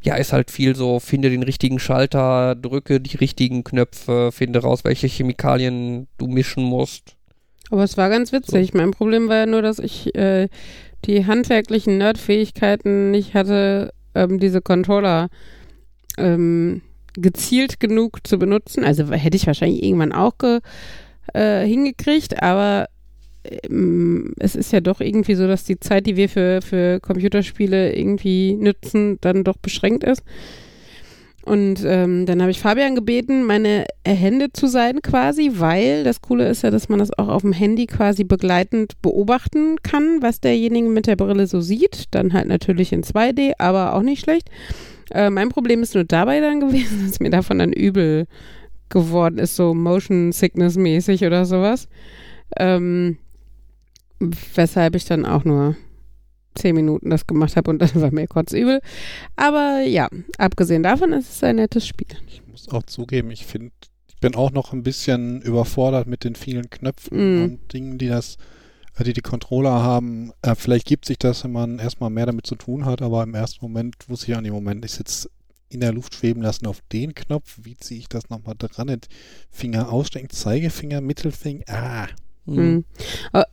ja, 0.00 0.14
ist 0.14 0.32
halt 0.32 0.50
viel 0.50 0.76
so, 0.76 1.00
finde 1.00 1.28
den 1.28 1.42
richtigen 1.42 1.80
Schalter, 1.80 2.54
drücke 2.54 3.00
die 3.00 3.16
richtigen 3.16 3.64
Knöpfe, 3.64 4.30
finde 4.32 4.60
raus, 4.60 4.84
welche 4.84 5.08
Chemikalien 5.08 6.06
du 6.18 6.28
mischen 6.28 6.62
musst. 6.62 7.16
Aber 7.70 7.82
es 7.82 7.96
war 7.96 8.08
ganz 8.08 8.32
witzig. 8.32 8.70
So. 8.72 8.78
Mein 8.78 8.92
Problem 8.92 9.28
war 9.28 9.36
ja 9.36 9.46
nur, 9.46 9.60
dass 9.60 9.80
ich 9.80 10.14
äh, 10.14 10.48
die 11.04 11.26
handwerklichen 11.26 11.98
Nerdfähigkeiten 11.98 13.10
nicht 13.10 13.34
hatte, 13.34 13.92
ähm, 14.18 14.38
diese 14.38 14.60
Controller 14.60 15.28
ähm, 16.16 16.82
gezielt 17.14 17.80
genug 17.80 18.26
zu 18.26 18.38
benutzen. 18.38 18.84
Also 18.84 19.10
hätte 19.12 19.36
ich 19.36 19.46
wahrscheinlich 19.46 19.82
irgendwann 19.82 20.12
auch 20.12 20.38
ge, 20.38 20.60
äh, 21.34 21.66
hingekriegt, 21.66 22.42
aber 22.42 22.88
ähm, 23.44 24.34
es 24.38 24.54
ist 24.54 24.72
ja 24.72 24.80
doch 24.80 25.00
irgendwie 25.00 25.34
so, 25.34 25.46
dass 25.46 25.64
die 25.64 25.80
Zeit, 25.80 26.06
die 26.06 26.16
wir 26.16 26.28
für, 26.28 26.60
für 26.62 27.00
Computerspiele 27.00 27.94
irgendwie 27.94 28.54
nützen, 28.54 29.18
dann 29.20 29.44
doch 29.44 29.56
beschränkt 29.56 30.04
ist. 30.04 30.22
Und 31.48 31.82
ähm, 31.82 32.26
dann 32.26 32.42
habe 32.42 32.50
ich 32.50 32.60
Fabian 32.60 32.94
gebeten, 32.94 33.44
meine 33.44 33.86
Hände 34.06 34.52
zu 34.52 34.66
sein 34.66 35.00
quasi, 35.00 35.52
weil 35.54 36.04
das 36.04 36.20
Coole 36.20 36.46
ist 36.46 36.62
ja, 36.62 36.70
dass 36.70 36.90
man 36.90 36.98
das 36.98 37.16
auch 37.16 37.28
auf 37.28 37.40
dem 37.40 37.54
Handy 37.54 37.86
quasi 37.86 38.22
begleitend 38.24 39.00
beobachten 39.00 39.76
kann, 39.82 40.20
was 40.20 40.40
derjenige 40.40 40.90
mit 40.90 41.06
der 41.06 41.16
Brille 41.16 41.46
so 41.46 41.62
sieht. 41.62 42.04
Dann 42.10 42.34
halt 42.34 42.48
natürlich 42.48 42.92
in 42.92 43.02
2D, 43.02 43.52
aber 43.56 43.94
auch 43.94 44.02
nicht 44.02 44.20
schlecht. 44.20 44.50
Äh, 45.10 45.30
mein 45.30 45.48
Problem 45.48 45.82
ist 45.82 45.94
nur 45.94 46.04
dabei 46.04 46.40
dann 46.40 46.60
gewesen, 46.68 47.06
dass 47.06 47.18
mir 47.18 47.30
davon 47.30 47.60
dann 47.60 47.72
übel 47.72 48.26
geworden 48.90 49.38
ist, 49.38 49.56
so 49.56 49.72
Motion 49.72 50.32
Sickness 50.32 50.76
mäßig 50.76 51.24
oder 51.24 51.46
sowas. 51.46 51.88
Ähm, 52.58 53.16
weshalb 54.20 54.96
ich 54.96 55.06
dann 55.06 55.24
auch 55.24 55.44
nur 55.44 55.76
zehn 56.58 56.74
Minuten 56.74 57.10
das 57.10 57.26
gemacht 57.26 57.56
habe 57.56 57.70
und 57.70 57.78
dann 57.82 57.94
war 57.94 58.12
mir 58.12 58.26
kurz 58.26 58.52
übel. 58.52 58.80
Aber 59.36 59.82
ja, 59.86 60.08
abgesehen 60.36 60.82
davon 60.82 61.12
ist 61.12 61.30
es 61.30 61.44
ein 61.44 61.56
nettes 61.56 61.86
Spiel. 61.86 62.08
Ich 62.28 62.42
muss 62.46 62.68
auch 62.68 62.82
zugeben, 62.84 63.30
ich 63.30 63.46
finde, 63.46 63.70
ich 64.08 64.16
bin 64.16 64.34
auch 64.34 64.50
noch 64.50 64.72
ein 64.72 64.82
bisschen 64.82 65.42
überfordert 65.42 66.06
mit 66.06 66.24
den 66.24 66.34
vielen 66.34 66.70
Knöpfen 66.70 67.18
mm. 67.18 67.44
und 67.44 67.72
Dingen, 67.72 67.98
die 67.98 68.08
das, 68.08 68.36
äh, 68.98 69.04
die 69.04 69.12
die 69.12 69.20
Controller 69.20 69.82
haben. 69.82 70.32
Äh, 70.42 70.54
vielleicht 70.54 70.86
gibt 70.86 71.04
sich 71.04 71.18
das, 71.18 71.44
wenn 71.44 71.52
man 71.52 71.78
erstmal 71.78 72.10
mehr 72.10 72.26
damit 72.26 72.46
zu 72.46 72.56
tun 72.56 72.84
hat, 72.84 73.00
aber 73.00 73.22
im 73.22 73.34
ersten 73.34 73.64
Moment 73.64 73.94
wusste 74.08 74.32
ich 74.32 74.36
an 74.36 74.44
dem 74.44 74.54
Moment, 74.54 74.84
ich 74.84 74.92
sitze 74.92 75.30
in 75.70 75.80
der 75.80 75.92
Luft 75.92 76.14
schweben 76.14 76.42
lassen 76.42 76.66
auf 76.66 76.80
den 76.92 77.14
Knopf. 77.14 77.58
Wie 77.62 77.76
ziehe 77.76 78.00
ich 78.00 78.08
das 78.08 78.30
nochmal 78.30 78.54
dran? 78.58 79.00
Finger 79.50 79.92
ausstrecken, 79.92 80.30
Zeigefinger, 80.30 81.00
Mittelfinger. 81.00 81.64
Ah, 81.68 82.08
Mhm. 82.56 82.84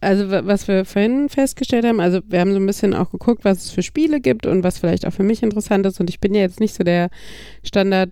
Also 0.01 0.29
was 0.29 0.67
wir 0.67 0.85
vorhin 0.85 1.29
festgestellt 1.29 1.85
haben, 1.85 1.99
also 1.99 2.19
wir 2.27 2.39
haben 2.39 2.51
so 2.53 2.59
ein 2.59 2.65
bisschen 2.65 2.93
auch 2.93 3.11
geguckt, 3.11 3.43
was 3.43 3.65
es 3.65 3.71
für 3.71 3.83
Spiele 3.83 4.21
gibt 4.21 4.45
und 4.45 4.63
was 4.63 4.79
vielleicht 4.79 5.05
auch 5.05 5.13
für 5.13 5.23
mich 5.23 5.43
interessant 5.43 5.85
ist. 5.85 5.99
Und 5.99 6.09
ich 6.09 6.19
bin 6.19 6.33
ja 6.33 6.41
jetzt 6.41 6.59
nicht 6.59 6.75
so 6.75 6.83
der 6.83 7.09
Standard 7.63 8.11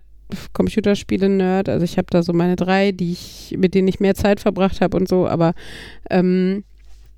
Computerspiele-Nerd. 0.52 1.68
Also 1.68 1.84
ich 1.84 1.96
habe 1.98 2.06
da 2.10 2.22
so 2.22 2.32
meine 2.32 2.56
drei, 2.56 2.92
die 2.92 3.12
ich, 3.12 3.54
mit 3.58 3.74
denen 3.74 3.88
ich 3.88 4.00
mehr 4.00 4.14
Zeit 4.14 4.40
verbracht 4.40 4.80
habe 4.80 4.96
und 4.96 5.08
so, 5.08 5.26
aber 5.26 5.54
ähm, 6.10 6.64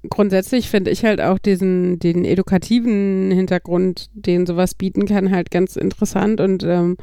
grundsätzlich 0.09 0.68
finde 0.68 0.90
ich 0.90 1.05
halt 1.05 1.20
auch 1.20 1.38
diesen, 1.38 1.98
den 1.98 2.24
edukativen 2.24 3.31
Hintergrund, 3.31 4.09
den 4.12 4.46
sowas 4.46 4.74
bieten 4.74 5.07
kann, 5.07 5.31
halt 5.31 5.50
ganz 5.50 5.76
interessant 5.76 6.40
und 6.40 6.62
ähm, 6.64 6.96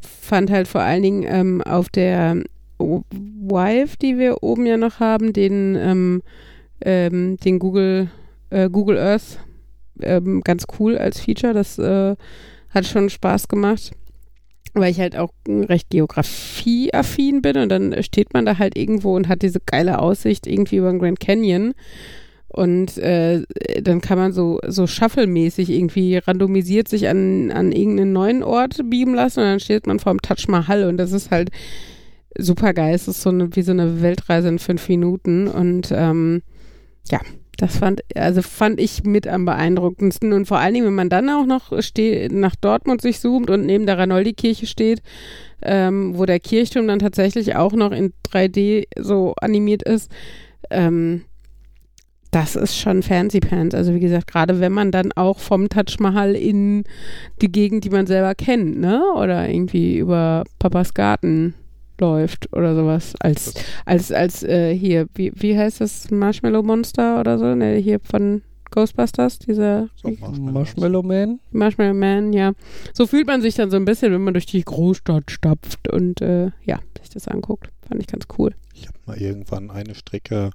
fand 0.00 0.50
halt 0.50 0.68
vor 0.68 0.80
allen 0.80 1.02
Dingen 1.02 1.24
ähm, 1.26 1.62
auf 1.62 1.88
der 1.88 2.42
Wife, 2.78 3.96
die 4.00 4.18
wir 4.18 4.42
oben 4.42 4.66
ja 4.66 4.76
noch 4.76 5.00
haben, 5.00 5.32
den, 5.32 5.76
ähm, 5.76 6.22
ähm, 6.80 7.36
den 7.38 7.58
Google, 7.58 8.10
äh, 8.50 8.70
Google 8.70 8.98
Earth, 8.98 9.38
ähm, 10.00 10.42
ganz 10.42 10.66
cool 10.78 10.96
als 10.96 11.20
Feature. 11.20 11.54
Das 11.54 11.78
äh, 11.78 12.16
hat 12.70 12.86
schon 12.86 13.10
Spaß 13.10 13.48
gemacht, 13.48 13.92
weil 14.74 14.90
ich 14.90 15.00
halt 15.00 15.16
auch 15.16 15.32
recht 15.46 15.90
geografieaffin 15.90 17.42
bin 17.42 17.56
und 17.56 17.68
dann 17.68 18.02
steht 18.02 18.32
man 18.32 18.46
da 18.46 18.58
halt 18.58 18.76
irgendwo 18.76 19.16
und 19.16 19.28
hat 19.28 19.42
diese 19.42 19.60
geile 19.64 19.98
Aussicht 19.98 20.46
irgendwie 20.46 20.76
über 20.76 20.90
den 20.90 21.00
Grand 21.00 21.20
Canyon. 21.20 21.74
Und 22.50 22.96
äh, 22.96 23.42
dann 23.82 24.00
kann 24.00 24.16
man 24.16 24.32
so, 24.32 24.58
so 24.66 24.86
Shuffle-mäßig 24.86 25.68
irgendwie 25.68 26.16
randomisiert 26.16 26.88
sich 26.88 27.06
an, 27.06 27.50
an 27.50 27.72
irgendeinen 27.72 28.14
neuen 28.14 28.42
Ort 28.42 28.88
beamen 28.88 29.14
lassen 29.14 29.40
und 29.40 29.46
dann 29.46 29.60
steht 29.60 29.86
man 29.86 29.98
vor 29.98 30.14
dem 30.14 30.22
Touch 30.22 30.48
Mahal 30.48 30.84
und 30.84 30.96
das 30.96 31.12
ist 31.12 31.30
halt 31.30 31.50
super 32.36 32.74
geil. 32.74 32.94
Es 32.94 33.08
ist 33.08 33.22
so 33.22 33.30
eine, 33.30 33.54
wie 33.56 33.62
so 33.62 33.72
eine 33.72 34.02
Weltreise 34.02 34.48
in 34.48 34.58
fünf 34.58 34.88
Minuten 34.88 35.48
und 35.48 35.92
ähm, 35.92 36.42
ja, 37.10 37.20
das 37.58 37.78
fand, 37.78 38.02
also 38.14 38.40
fand 38.40 38.80
ich 38.80 39.02
mit 39.02 39.26
am 39.26 39.44
beeindruckendsten 39.44 40.32
und 40.32 40.46
vor 40.46 40.58
allen 40.58 40.74
Dingen, 40.74 40.86
wenn 40.86 40.94
man 40.94 41.08
dann 41.08 41.28
auch 41.28 41.44
noch 41.44 41.72
nach 41.72 42.56
Dortmund 42.56 43.02
sich 43.02 43.18
zoomt 43.18 43.50
und 43.50 43.66
neben 43.66 43.84
der 43.84 43.98
Ranoldi-Kirche 43.98 44.66
steht, 44.66 45.02
ähm, 45.62 46.16
wo 46.16 46.24
der 46.24 46.38
Kirchturm 46.38 46.86
dann 46.86 47.00
tatsächlich 47.00 47.56
auch 47.56 47.72
noch 47.72 47.90
in 47.90 48.12
3D 48.30 48.84
so 48.96 49.34
animiert 49.40 49.82
ist, 49.82 50.08
ähm, 50.70 51.22
das 52.30 52.54
ist 52.54 52.76
schon 52.76 53.02
Fancy 53.02 53.40
Pants. 53.40 53.74
Also 53.74 53.92
wie 53.92 54.00
gesagt, 54.00 54.28
gerade 54.28 54.60
wenn 54.60 54.72
man 54.72 54.92
dann 54.92 55.10
auch 55.12 55.40
vom 55.40 55.68
Taj 55.68 55.96
Mahal 55.98 56.36
in 56.36 56.84
die 57.40 57.50
Gegend, 57.50 57.84
die 57.84 57.90
man 57.90 58.06
selber 58.06 58.34
kennt, 58.34 58.78
ne? 58.78 59.02
Oder 59.16 59.48
irgendwie 59.48 59.96
über 59.98 60.44
Papas 60.58 60.94
Garten 60.94 61.54
läuft 62.00 62.52
oder 62.52 62.74
sowas. 62.74 63.14
Als, 63.20 63.54
als, 63.84 64.12
als 64.12 64.42
äh, 64.42 64.74
hier, 64.74 65.06
wie, 65.14 65.32
wie 65.34 65.56
heißt 65.56 65.80
das? 65.80 66.10
Marshmallow 66.10 66.62
Monster 66.62 67.20
oder 67.20 67.38
so? 67.38 67.54
Ne, 67.54 67.76
hier 67.76 68.00
von 68.00 68.42
Ghostbusters, 68.70 69.38
dieser 69.38 69.88
Marshmallow 70.02 71.02
Man. 71.02 71.40
Marshmallow 71.52 71.94
Man, 71.94 72.32
ja. 72.32 72.52
So 72.92 73.06
fühlt 73.06 73.26
man 73.26 73.40
sich 73.40 73.54
dann 73.54 73.70
so 73.70 73.76
ein 73.76 73.84
bisschen, 73.84 74.12
wenn 74.12 74.22
man 74.22 74.34
durch 74.34 74.46
die 74.46 74.62
Großstadt 74.62 75.30
stapft 75.30 75.88
und 75.88 76.20
äh, 76.20 76.50
ja, 76.64 76.80
sich 77.00 77.10
das 77.10 77.28
anguckt. 77.28 77.70
Fand 77.88 78.00
ich 78.00 78.06
ganz 78.06 78.26
cool. 78.38 78.54
Ich 78.74 78.86
habe 78.86 78.98
mal 79.06 79.16
irgendwann 79.16 79.70
eine 79.70 79.94
Strecke, 79.94 80.50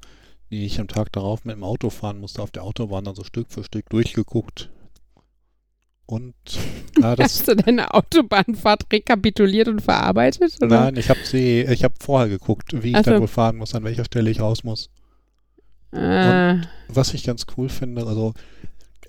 die 0.51 0.65
ich 0.65 0.79
am 0.79 0.87
Tag 0.87 1.11
darauf 1.11 1.45
mit 1.45 1.55
dem 1.55 1.63
Auto 1.63 1.89
fahren 1.89 2.19
musste, 2.19 2.41
auf 2.41 2.51
der 2.51 2.63
Autobahn 2.63 3.05
dann 3.05 3.15
so 3.15 3.23
Stück 3.23 3.47
für 3.49 3.63
Stück 3.63 3.89
durchgeguckt, 3.89 4.69
und 6.13 6.33
na, 6.99 7.15
das 7.15 7.39
hast 7.39 7.47
du 7.47 7.55
deine 7.55 7.93
Autobahnfahrt 7.93 8.85
rekapituliert 8.91 9.67
und 9.67 9.81
verarbeitet? 9.81 10.55
Oder? 10.61 10.81
Nein, 10.81 10.95
ich 10.97 11.09
habe 11.09 11.19
sie, 11.23 11.61
ich 11.61 11.83
habe 11.83 11.95
vorher 11.99 12.29
geguckt, 12.29 12.83
wie 12.83 12.91
ich 12.91 12.95
also, 12.95 13.11
dann 13.11 13.21
wohl 13.21 13.27
fahren 13.27 13.57
muss, 13.57 13.73
an 13.73 13.83
welcher 13.83 14.05
Stelle 14.05 14.29
ich 14.29 14.39
raus 14.39 14.63
muss. 14.63 14.89
Äh. 15.91 16.53
Und 16.53 16.67
was 16.87 17.13
ich 17.13 17.23
ganz 17.23 17.45
cool 17.57 17.69
finde, 17.69 18.05
also 18.05 18.33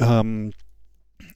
ähm, 0.01 0.53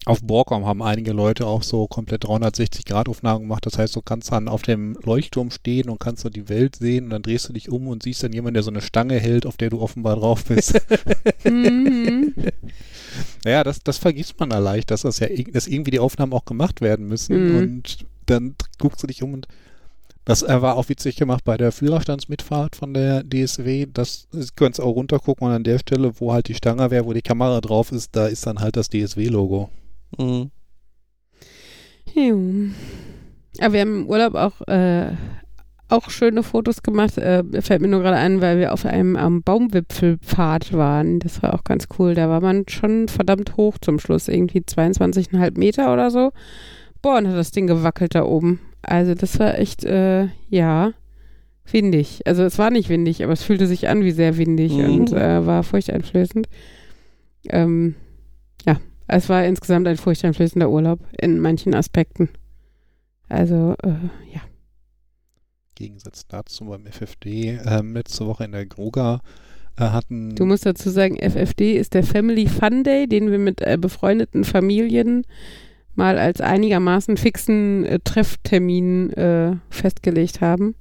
auf 0.07 0.23
Borkom 0.23 0.65
haben 0.65 0.83
einige 0.83 1.13
Leute 1.13 1.47
auch 1.47 1.63
so 1.63 1.87
komplett 1.87 2.25
360 2.25 2.87
Grad 2.87 3.09
Aufnahmen 3.09 3.43
gemacht. 3.43 3.67
Das 3.67 3.77
heißt, 3.77 3.95
du 3.95 4.01
kannst 4.01 4.33
dann 4.33 4.49
auf 4.49 4.63
dem 4.63 4.97
Leuchtturm 5.03 5.51
stehen 5.51 5.91
und 5.91 6.01
kannst 6.01 6.23
so 6.23 6.31
die 6.31 6.49
Welt 6.49 6.77
sehen 6.77 7.05
und 7.05 7.11
dann 7.11 7.23
drehst 7.23 7.49
du 7.49 7.53
dich 7.53 7.71
um 7.71 7.89
und 7.89 8.03
siehst 8.03 8.23
dann 8.23 8.33
jemanden, 8.33 8.55
der 8.55 8.63
so 8.63 8.71
eine 8.71 8.81
Stange 8.81 9.19
hält, 9.19 9.45
auf 9.45 9.59
der 9.59 9.69
du 9.71 9.81
offenbar 9.81 10.17
drauf 10.17 10.45
bist. 10.47 10.81
mhm. 11.45 12.35
Naja, 13.45 13.65
das, 13.65 13.81
das 13.81 13.99
vergisst 13.99 14.39
man 14.39 14.51
da 14.51 14.59
leicht, 14.59 14.91
dass 14.91 15.03
das 15.03 15.19
ja 15.19 15.29
dass 15.53 15.67
irgendwie 15.67 15.91
die 15.91 16.01
Aufnahmen 16.01 16.33
auch 16.33 16.45
gemacht 16.45 16.81
werden 16.81 17.07
müssen. 17.07 17.53
Mhm. 17.53 17.57
Und 17.57 18.07
dann 18.27 18.55
guckst 18.79 19.03
du 19.03 19.07
dich 19.07 19.23
um 19.23 19.35
und 19.35 19.49
das 20.25 20.43
war 20.43 20.77
auch 20.77 20.91
witzig 20.91 21.17
gemacht 21.17 21.43
bei 21.45 21.57
der 21.57 21.73
Führerstandsmitfahrt 21.73 22.77
von 22.77 22.93
der 22.93 23.25
DSW. 23.25 23.87
Das 23.91 24.29
du 24.31 24.45
kannst 24.57 24.79
auch 24.79 24.95
runtergucken 24.95 25.47
und 25.47 25.55
an 25.55 25.65
der 25.65 25.79
Stelle, 25.79 26.13
wo 26.21 26.35
halt 26.35 26.49
die 26.49 26.55
Stange 26.55 26.91
wäre, 26.91 27.07
wo 27.07 27.15
die 27.15 27.23
Kamera 27.23 27.63
drauf 27.63 27.93
ist, 27.93 28.15
da 28.15 28.27
ist 28.27 28.47
dann 28.47 28.61
halt 28.61 28.77
das 28.77 28.91
DSW-Logo. 28.91 29.71
Mhm. 30.19 30.51
Ja. 32.13 32.35
Aber 33.61 33.73
wir 33.73 33.81
haben 33.81 34.03
im 34.03 34.07
Urlaub 34.07 34.35
auch 34.35 34.61
äh, 34.69 35.13
auch 35.89 36.11
schöne 36.11 36.43
Fotos 36.43 36.83
gemacht. 36.83 37.19
Äh, 37.19 37.43
fällt 37.63 37.81
mir 37.81 37.89
nur 37.89 38.01
gerade 38.01 38.17
ein, 38.17 38.41
weil 38.41 38.59
wir 38.59 38.73
auf 38.73 38.85
einem 38.85 39.17
am 39.17 39.43
Baumwipfelpfad 39.43 40.73
waren. 40.73 41.19
Das 41.19 41.43
war 41.43 41.55
auch 41.55 41.65
ganz 41.65 41.87
cool. 41.99 42.15
Da 42.15 42.29
war 42.29 42.41
man 42.41 42.65
schon 42.69 43.09
verdammt 43.09 43.57
hoch 43.57 43.79
zum 43.81 43.99
Schluss. 43.99 44.29
Irgendwie 44.29 44.61
22,5 44.61 45.59
Meter 45.59 45.93
oder 45.93 46.11
so. 46.11 46.33
Boah, 47.01 47.19
und 47.19 47.29
hat 47.29 47.37
das 47.37 47.53
Ding 47.53 47.67
gewackelt 47.67 48.15
da 48.15 48.25
oben. 48.25 48.61
Also 48.83 49.15
das 49.15 49.39
war 49.39 49.59
echt, 49.59 49.85
äh, 49.85 50.29
ja, 50.49 50.93
windig. 51.73 52.21
Also 52.27 52.43
es 52.43 52.59
war 52.59 52.71
nicht 52.71 52.89
windig, 52.89 53.23
aber 53.23 53.33
es 53.33 53.43
fühlte 53.43 53.67
sich 53.67 53.89
an 53.89 54.03
wie 54.03 54.11
sehr 54.11 54.37
windig 54.37 54.73
mhm. 54.73 54.85
und 54.85 55.13
äh, 55.13 55.47
war 55.47 55.63
furchteinflößend. 55.63 56.49
Ähm, 57.51 57.95
ja, 58.67 58.79
es 59.07 59.29
war 59.29 59.45
insgesamt 59.45 59.87
ein 59.87 59.97
furchteinflößender 59.97 60.71
Urlaub 60.71 61.01
in 61.19 61.39
manchen 61.39 61.75
Aspekten. 61.75 62.29
Also, 63.29 63.75
äh, 63.83 63.89
ja. 64.33 64.41
Gegensatz 65.79 66.27
dazu 66.27 66.65
beim 66.65 66.87
FFD 66.87 67.61
ähm, 67.65 67.95
letzte 67.95 68.27
Woche 68.27 68.45
in 68.45 68.51
der 68.53 68.67
Gruga 68.67 69.21
äh, 69.77 69.85
hatten. 69.85 70.35
Du 70.35 70.45
musst 70.45 70.67
dazu 70.67 70.91
sagen, 70.91 71.17
FFD 71.17 71.77
ist 71.77 71.95
der 71.95 72.03
Family 72.03 72.49
Fun 72.49 72.83
Day, 72.83 73.07
den 73.07 73.31
wir 73.31 73.39
mit 73.39 73.61
äh, 73.61 73.79
befreundeten 73.81 74.43
Familien 74.43 75.25
mal 75.95 76.19
als 76.19 76.41
einigermaßen 76.41 77.17
fixen 77.17 77.85
äh, 77.85 78.01
Trefftermin 78.03 79.13
äh, 79.13 79.57
festgelegt 79.71 80.41
haben. 80.41 80.75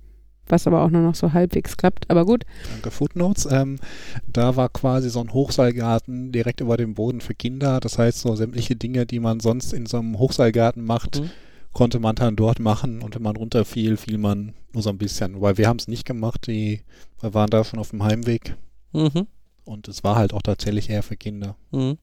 Was 0.48 0.66
aber 0.66 0.82
auch 0.82 0.89
nur 0.89 1.02
noch 1.02 1.14
so 1.16 1.34
halbwegs 1.34 1.78
klappt. 1.78 2.10
Aber 2.10 2.26
gut. 2.26 2.45
Danke, 2.72 2.89
Footnotes. 2.89 3.48
Ähm, 3.52 3.78
da 4.26 4.56
war 4.56 4.70
quasi 4.70 5.10
so 5.12 5.20
ein 5.20 5.32
Hochseilgarten 5.34 6.32
direkt 6.32 6.62
über 6.62 6.78
dem 6.78 6.93
Boden 6.95 7.22
für 7.22 7.36
Kinder. 7.36 7.80
Das 7.82 8.00
heißt, 8.00 8.22
so 8.22 8.36
sämtliche 8.36 8.76
Dinge, 8.76 9.06
die 9.06 9.20
man 9.20 9.41
sonst 9.41 9.74
in 9.74 9.86
so 9.86 10.00
einem 10.00 10.18
Hochseilgarten 10.18 10.84
macht, 10.84 11.20
Mhm. 11.20 11.30
Konnte 11.78 11.99
man 11.99 12.15
dann 12.15 12.36
dort 12.36 12.59
machen. 12.59 13.01
Und 13.03 13.13
wenn 13.15 13.21
man 13.21 13.36
runterfiel, 13.36 13.97
fiel 13.97 14.17
man 14.17 14.53
nur 14.73 14.82
so 14.82 14.89
ein 14.89 14.97
bisschen. 14.97 15.39
Weil 15.41 15.57
wir 15.59 15.67
haben 15.67 15.78
es 15.78 15.88
nicht 15.88 16.05
gemacht. 16.05 16.47
Die, 16.47 16.82
wir 17.21 17.34
waren 17.36 17.49
da 17.51 17.63
schon 17.63 17.78
auf 17.80 17.91
dem 17.91 18.03
Heimweg. 18.03 18.55
Mhm. 18.93 19.28
Und 19.63 19.88
es 19.88 20.03
war 20.03 20.15
halt 20.15 20.34
auch 20.34 20.41
tatsächlich 20.41 20.89
eher 20.89 21.03
für 21.03 21.15
Kinder. 21.17 21.55
Mhm. 21.71 21.97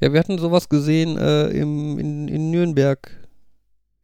Ja, 0.00 0.12
wir 0.12 0.18
hatten 0.18 0.38
sowas 0.38 0.68
gesehen 0.68 1.16
äh, 1.16 1.48
im, 1.50 1.98
in, 1.98 2.26
in 2.28 2.50
Nürnberg. 2.50 3.08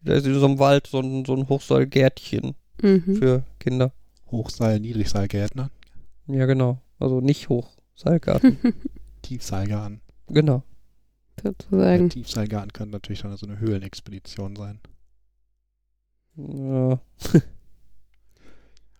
Da 0.03 0.15
ist 0.15 0.27
in 0.27 0.39
so 0.39 0.47
einem 0.47 0.59
Wald 0.61 0.87
so 0.87 1.01
ein, 1.01 1.25
so 1.25 1.35
ein 1.35 1.49
Hochseilgärtchen 1.49 2.55
Mhm. 2.83 3.17
für 3.17 3.43
Kinder. 3.59 3.93
Hochseil, 4.31 4.81
Niedrigseilgärtner, 4.81 5.71
Ja, 6.29 6.47
genau. 6.47 6.81
Also 6.99 7.21
nicht 7.21 7.49
Hochseilgarten. 7.51 8.57
Tiefseilgarten. 9.23 10.01
genau. 10.29 10.63
Der 11.43 11.51
Sozusagen. 11.59 12.09
Tiefseilgarten 12.11 12.73
kann 12.73 12.91
natürlich 12.91 13.21
dann 13.23 13.37
so 13.37 13.47
eine 13.47 13.59
Höhlenexpedition 13.59 14.57
sein. 14.57 14.79
Ja. 16.49 17.01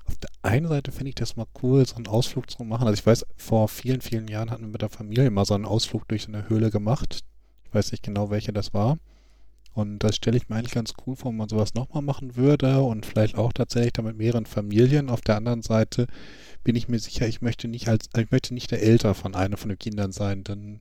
Auf 0.07 0.17
der 0.17 0.31
einen 0.43 0.69
Seite 0.69 0.91
finde 0.91 1.11
ich 1.11 1.15
das 1.15 1.37
mal 1.37 1.47
cool, 1.63 1.87
so 1.87 1.97
einen 1.97 2.09
Ausflug 2.09 2.51
zu 2.51 2.65
machen. 2.65 2.87
Also 2.87 2.99
ich 2.99 3.07
weiß, 3.07 3.27
vor 3.37 3.69
vielen, 3.69 4.01
vielen 4.01 4.27
Jahren 4.29 4.51
hatten 4.51 4.65
wir 4.65 4.73
mit 4.73 4.83
der 4.83 4.89
Familie 4.89 5.31
mal 5.31 5.45
so 5.45 5.55
einen 5.55 5.67
Ausflug 5.67 6.09
durch 6.09 6.23
so 6.23 6.29
eine 6.29 6.49
Höhle 6.49 6.71
gemacht. 6.71 7.21
Ich 7.65 7.75
weiß 7.75 7.93
nicht 7.93 8.03
genau, 8.03 8.31
welche 8.31 8.53
das 8.53 8.75
war. 8.75 8.99
Und 9.73 10.01
das 10.01 10.17
stelle 10.17 10.37
ich 10.37 10.49
mir 10.49 10.57
eigentlich 10.57 10.75
ganz 10.75 10.95
cool 11.07 11.15
vor, 11.15 11.31
wenn 11.31 11.39
man 11.39 11.49
sowas 11.49 11.75
nochmal 11.75 12.03
machen 12.03 12.35
würde 12.35 12.83
und 12.83 13.07
vielleicht 13.07 13.37
auch 13.37 13.53
tatsächlich 13.53 13.93
dann 13.93 14.05
mit 14.05 14.17
mehreren 14.17 14.47
Familien. 14.47 15.09
Auf 15.11 15.21
der 15.21 15.37
anderen 15.37 15.63
Seite 15.63 16.09
bin 16.65 16.75
ich 16.75 16.89
mir 16.89 16.99
sicher, 16.99 17.29
ich 17.29 17.41
möchte 17.41 17.69
nicht 17.69 17.89
als, 17.89 18.09
ich 18.17 18.31
möchte 18.33 18.53
nicht 18.53 18.73
der 18.73 18.83
Älter 18.83 19.15
von 19.15 19.35
einer 19.37 19.57
von 19.57 19.69
den 19.69 19.79
Kindern 19.79 20.11
sein, 20.11 20.43
denn 20.43 20.81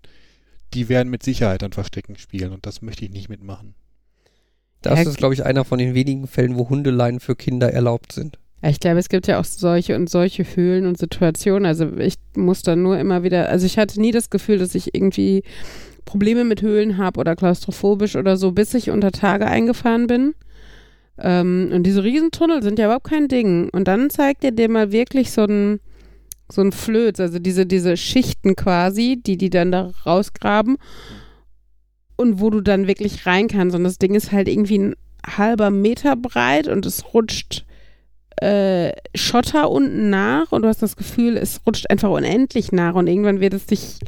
die 0.74 0.90
werden 0.90 1.10
mit 1.10 1.24
Sicherheit 1.24 1.64
ein 1.64 1.72
Verstecken 1.74 2.18
spielen 2.18 2.52
und 2.52 2.66
das 2.66 2.82
möchte 2.82 3.06
ich 3.06 3.12
nicht 3.12 3.30
mitmachen. 3.30 3.76
Das 4.82 5.00
Ja, 5.00 5.10
ist, 5.10 5.18
glaube 5.18 5.34
ich, 5.34 5.46
einer 5.46 5.66
von 5.66 5.80
den 5.80 5.94
wenigen 5.94 6.28
Fällen, 6.28 6.58
wo 6.58 6.70
Hundeleien 6.70 7.20
für 7.20 7.36
Kinder 7.36 7.72
erlaubt 7.72 8.14
sind. 8.14 8.40
Ich 8.62 8.80
glaube, 8.80 9.00
es 9.00 9.08
gibt 9.10 9.28
ja 9.28 9.40
auch 9.40 9.46
solche 9.46 9.96
und 9.96 10.10
solche 10.10 10.44
Höhlen 10.44 10.86
und 10.86 10.98
Situationen. 10.98 11.66
Also 11.66 11.98
ich 11.98 12.16
muss 12.36 12.62
dann 12.62 12.82
nur 12.82 12.98
immer 13.00 13.24
wieder, 13.24 13.50
also 13.50 13.66
ich 13.66 13.78
hatte 13.78 14.02
nie 14.02 14.12
das 14.12 14.30
Gefühl, 14.30 14.58
dass 14.58 14.76
ich 14.76 14.94
irgendwie 14.94 15.44
Probleme 16.04 16.44
mit 16.44 16.62
Höhlen 16.62 16.98
habe 16.98 17.20
oder 17.20 17.36
klaustrophobisch 17.36 18.16
oder 18.16 18.36
so, 18.36 18.52
bis 18.52 18.74
ich 18.74 18.90
unter 18.90 19.12
Tage 19.12 19.48
eingefahren 19.48 20.08
bin. 20.08 20.34
Ähm, 21.18 21.70
und 21.74 21.84
diese 21.84 22.04
Riesentunnel 22.04 22.62
sind 22.62 22.80
ja 22.80 22.86
überhaupt 22.86 23.08
kein 23.10 23.28
Ding. 23.30 23.70
Und 23.70 23.88
dann 23.88 24.10
zeigt 24.10 24.44
er 24.44 24.52
dir 24.52 24.70
mal 24.70 24.92
wirklich 24.92 25.32
so 25.32 25.44
ein 25.44 25.80
so 26.52 26.62
ein 26.62 26.72
Flöz, 26.72 27.20
also 27.20 27.38
diese, 27.38 27.68
diese 27.68 27.96
Schichten 27.96 28.56
quasi, 28.56 29.22
die 29.24 29.38
die 29.38 29.52
dann 29.52 29.72
da 29.72 29.92
rausgraben 30.04 30.78
und 32.20 32.42
wo 32.42 32.50
du 32.50 32.60
dann 32.60 32.86
wirklich 32.86 33.26
rein 33.26 33.48
kannst. 33.48 33.76
Und 33.78 33.86
das 33.86 33.98
Ding 33.98 34.14
ist 34.14 34.34
halt 34.34 34.50
irgendwie 34.50 34.78
ein 34.78 34.96
halber 35.26 35.70
Meter 35.70 36.18
breit 36.18 36.68
und 36.68 36.86
es 36.86 37.14
rutscht 37.14 37.66
äh, 38.42 38.92
Schotter 39.16 39.72
unten 39.72 40.10
nach 40.10 40.52
und 40.52 40.64
du 40.64 40.68
hast 40.68 40.82
das 40.82 40.98
Gefühl, 40.98 41.38
es 41.38 41.62
rutscht 41.66 41.90
einfach 41.90 42.10
unendlich 42.10 42.74
nach 42.74 42.96
und 42.96 43.08
irgendwann 43.08 43.40
wird 43.40 43.54
es 43.54 43.66
dich 43.68 44.00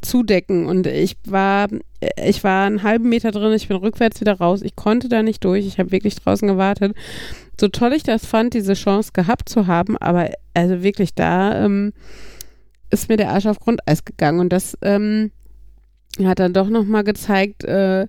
zudecken 0.00 0.66
und 0.66 0.86
ich 0.86 1.16
war 1.26 1.68
äh, 2.00 2.28
ich 2.28 2.42
war 2.44 2.66
einen 2.66 2.82
halben 2.82 3.10
Meter 3.10 3.30
drin, 3.30 3.52
ich 3.52 3.68
bin 3.68 3.76
rückwärts 3.76 4.22
wieder 4.22 4.38
raus, 4.38 4.62
ich 4.62 4.74
konnte 4.74 5.10
da 5.10 5.22
nicht 5.22 5.44
durch, 5.44 5.66
ich 5.66 5.78
habe 5.78 5.92
wirklich 5.92 6.14
draußen 6.14 6.48
gewartet. 6.48 6.96
So 7.60 7.68
toll 7.68 7.92
ich 7.92 8.04
das 8.04 8.24
fand, 8.24 8.54
diese 8.54 8.72
Chance 8.72 9.10
gehabt 9.12 9.50
zu 9.50 9.66
haben, 9.66 9.98
aber 9.98 10.30
also 10.54 10.82
wirklich 10.82 11.14
da 11.14 11.62
ähm, 11.62 11.92
ist 12.88 13.10
mir 13.10 13.18
der 13.18 13.30
Arsch 13.30 13.46
auf 13.46 13.60
Grundeis 13.60 14.06
gegangen 14.06 14.40
und 14.40 14.50
das 14.50 14.78
ähm, 14.80 15.30
hat 16.22 16.38
dann 16.38 16.52
doch 16.52 16.68
nochmal 16.68 17.04
gezeigt, 17.04 17.64
äh, 17.64 18.06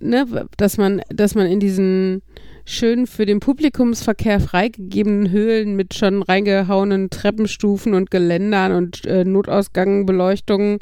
ne, 0.00 0.48
dass 0.56 0.76
man, 0.76 1.02
dass 1.08 1.34
man 1.34 1.46
in 1.46 1.60
diesen 1.60 2.22
schön 2.64 3.06
für 3.06 3.26
den 3.26 3.40
Publikumsverkehr 3.40 4.40
freigegebenen 4.40 5.30
Höhlen 5.30 5.74
mit 5.74 5.94
schon 5.94 6.22
reingehauenen 6.22 7.10
Treppenstufen 7.10 7.94
und 7.94 8.10
Geländern 8.10 8.72
und 8.72 9.04
äh, 9.06 9.24
Notausgangbeleuchtungen, 9.24 10.78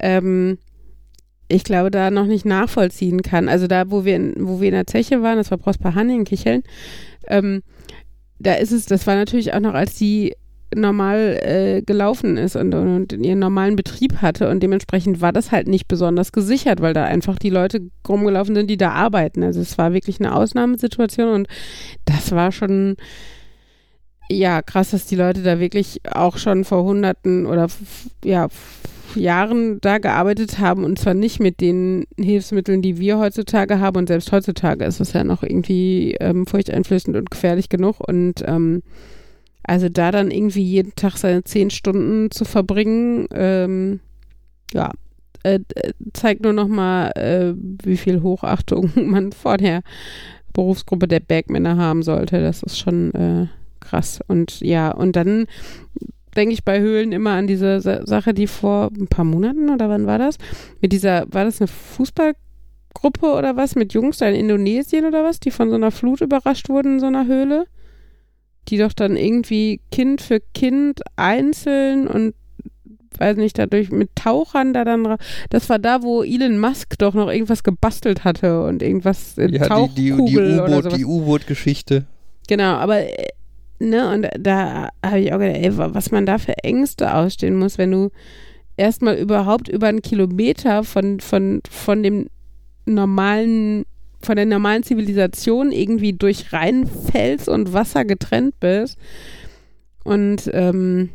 ähm, 0.00 0.58
ich 1.48 1.64
glaube, 1.64 1.90
da 1.90 2.10
noch 2.10 2.26
nicht 2.26 2.44
nachvollziehen 2.44 3.22
kann. 3.22 3.48
Also 3.48 3.66
da, 3.66 3.90
wo 3.90 4.04
wir 4.04 4.16
in, 4.16 4.34
wo 4.38 4.60
wir 4.60 4.68
in 4.68 4.74
der 4.74 4.86
Zeche 4.86 5.22
waren, 5.22 5.36
das 5.38 5.50
war 5.50 5.58
Prosper 5.58 5.94
Hanni 5.94 6.14
in 6.14 6.24
Kicheln, 6.24 6.62
ähm, 7.28 7.62
da 8.38 8.54
ist 8.54 8.72
es, 8.72 8.86
das 8.86 9.06
war 9.06 9.14
natürlich 9.14 9.54
auch 9.54 9.60
noch, 9.60 9.74
als 9.74 9.94
die 9.94 10.34
normal 10.74 11.38
äh, 11.42 11.82
gelaufen 11.82 12.36
ist 12.36 12.56
und, 12.56 12.74
und 12.74 13.12
ihren 13.12 13.38
normalen 13.38 13.76
Betrieb 13.76 14.22
hatte 14.22 14.48
und 14.48 14.62
dementsprechend 14.62 15.20
war 15.20 15.32
das 15.32 15.52
halt 15.52 15.68
nicht 15.68 15.88
besonders 15.88 16.32
gesichert, 16.32 16.80
weil 16.80 16.94
da 16.94 17.04
einfach 17.04 17.38
die 17.38 17.50
Leute 17.50 17.80
rumgelaufen 18.08 18.54
sind, 18.54 18.68
die 18.68 18.76
da 18.76 18.90
arbeiten. 18.90 19.42
Also 19.42 19.60
es 19.60 19.78
war 19.78 19.92
wirklich 19.92 20.20
eine 20.20 20.34
Ausnahmesituation 20.34 21.28
und 21.28 21.48
das 22.04 22.32
war 22.32 22.52
schon 22.52 22.96
ja 24.28 24.62
krass, 24.62 24.90
dass 24.90 25.06
die 25.06 25.16
Leute 25.16 25.42
da 25.42 25.60
wirklich 25.60 26.00
auch 26.10 26.38
schon 26.38 26.64
vor 26.64 26.84
Hunderten 26.84 27.46
oder 27.46 27.68
ja 28.24 28.48
Jahren 29.14 29.80
da 29.80 29.98
gearbeitet 29.98 30.58
haben 30.58 30.84
und 30.84 30.98
zwar 30.98 31.14
nicht 31.14 31.40
mit 31.40 31.60
den 31.60 32.06
Hilfsmitteln, 32.18 32.82
die 32.82 32.98
wir 32.98 33.18
heutzutage 33.18 33.78
haben 33.80 33.98
und 33.98 34.08
selbst 34.08 34.32
heutzutage 34.32 34.84
ist 34.84 35.00
es 35.00 35.12
ja 35.12 35.24
noch 35.24 35.42
irgendwie 35.42 36.16
ähm, 36.20 36.46
furchteinflößend 36.46 37.16
und 37.16 37.30
gefährlich 37.30 37.68
genug 37.68 38.00
und 38.00 38.42
ähm, 38.46 38.82
also 39.64 39.88
da 39.88 40.10
dann 40.10 40.30
irgendwie 40.30 40.62
jeden 40.62 40.94
Tag 40.94 41.16
seine 41.16 41.44
zehn 41.44 41.70
Stunden 41.70 42.30
zu 42.30 42.44
verbringen, 42.44 43.26
ähm, 43.32 44.00
ja, 44.72 44.90
äh, 45.42 45.60
äh, 45.74 45.92
zeigt 46.12 46.42
nur 46.42 46.52
nochmal, 46.52 47.12
äh, 47.16 47.54
wie 47.56 47.96
viel 47.96 48.22
Hochachtung 48.22 48.90
man 49.10 49.32
vor 49.32 49.56
der 49.56 49.82
Berufsgruppe 50.52 51.08
der 51.08 51.20
Bergmänner 51.20 51.76
haben 51.76 52.02
sollte. 52.02 52.40
Das 52.40 52.62
ist 52.62 52.78
schon 52.78 53.12
äh, 53.14 53.46
krass. 53.80 54.20
Und 54.26 54.60
ja, 54.60 54.90
und 54.90 55.16
dann 55.16 55.46
denke 56.36 56.54
ich 56.54 56.64
bei 56.64 56.80
Höhlen 56.80 57.12
immer 57.12 57.32
an 57.32 57.46
diese 57.46 57.80
Sa 57.80 58.06
Sache, 58.06 58.34
die 58.34 58.46
vor 58.46 58.90
ein 58.98 59.06
paar 59.06 59.24
Monaten 59.24 59.70
oder 59.70 59.88
wann 59.88 60.06
war 60.06 60.18
das? 60.18 60.38
Mit 60.80 60.92
dieser, 60.92 61.26
war 61.30 61.44
das 61.44 61.60
eine 61.60 61.68
Fußballgruppe 61.68 63.32
oder 63.32 63.56
was? 63.56 63.76
Mit 63.76 63.92
Jungs 63.92 64.18
da 64.18 64.26
in 64.26 64.34
Indonesien 64.34 65.04
oder 65.04 65.24
was, 65.24 65.40
die 65.40 65.50
von 65.50 65.68
so 65.68 65.76
einer 65.76 65.90
Flut 65.90 66.20
überrascht 66.20 66.68
wurden 66.68 66.94
in 66.94 67.00
so 67.00 67.06
einer 67.06 67.26
Höhle? 67.26 67.66
Die 68.68 68.78
doch 68.78 68.92
dann 68.92 69.16
irgendwie 69.16 69.80
Kind 69.90 70.20
für 70.20 70.40
Kind 70.54 71.00
einzeln 71.16 72.06
und 72.06 72.34
weiß 73.18 73.36
nicht, 73.36 73.56
dadurch 73.58 73.90
mit 73.90 74.10
Tauchern 74.16 74.72
da 74.74 74.84
dann 74.84 75.16
das 75.50 75.68
war 75.68 75.78
da, 75.78 76.02
wo 76.02 76.22
Elon 76.24 76.58
Musk 76.58 76.98
doch 76.98 77.14
noch 77.14 77.30
irgendwas 77.30 77.62
gebastelt 77.62 78.24
hatte 78.24 78.62
und 78.64 78.82
irgendwas 78.82 79.38
äh, 79.38 79.48
Ja, 79.52 79.68
Tauchkugel 79.68 80.80
die 80.96 81.04
U-Boot-Geschichte. 81.04 82.06
Genau, 82.48 82.74
aber 82.74 83.00
äh, 83.02 83.28
ne, 83.78 84.12
und 84.12 84.26
da 84.38 84.88
habe 85.04 85.20
ich 85.20 85.32
auch 85.32 85.38
gedacht, 85.38 85.60
ey, 85.62 85.76
wa- 85.78 85.90
was 85.94 86.10
man 86.10 86.26
da 86.26 86.38
für 86.38 86.58
Ängste 86.64 87.14
ausstehen 87.14 87.56
muss, 87.56 87.78
wenn 87.78 87.92
du 87.92 88.10
erstmal 88.76 89.14
überhaupt 89.16 89.68
über 89.68 89.86
einen 89.86 90.02
Kilometer 90.02 90.82
von, 90.82 91.20
von, 91.20 91.60
von 91.70 92.02
dem 92.02 92.26
normalen, 92.84 93.84
von 94.24 94.36
der 94.36 94.46
normalen 94.46 94.82
Zivilisation 94.82 95.72
irgendwie 95.72 96.12
durch 96.12 96.52
rein 96.52 96.86
Fels 96.86 97.48
und 97.48 97.72
Wasser 97.72 98.04
getrennt 98.04 98.58
bist. 98.60 98.98
Und 100.04 100.50
ähm, 100.52 101.10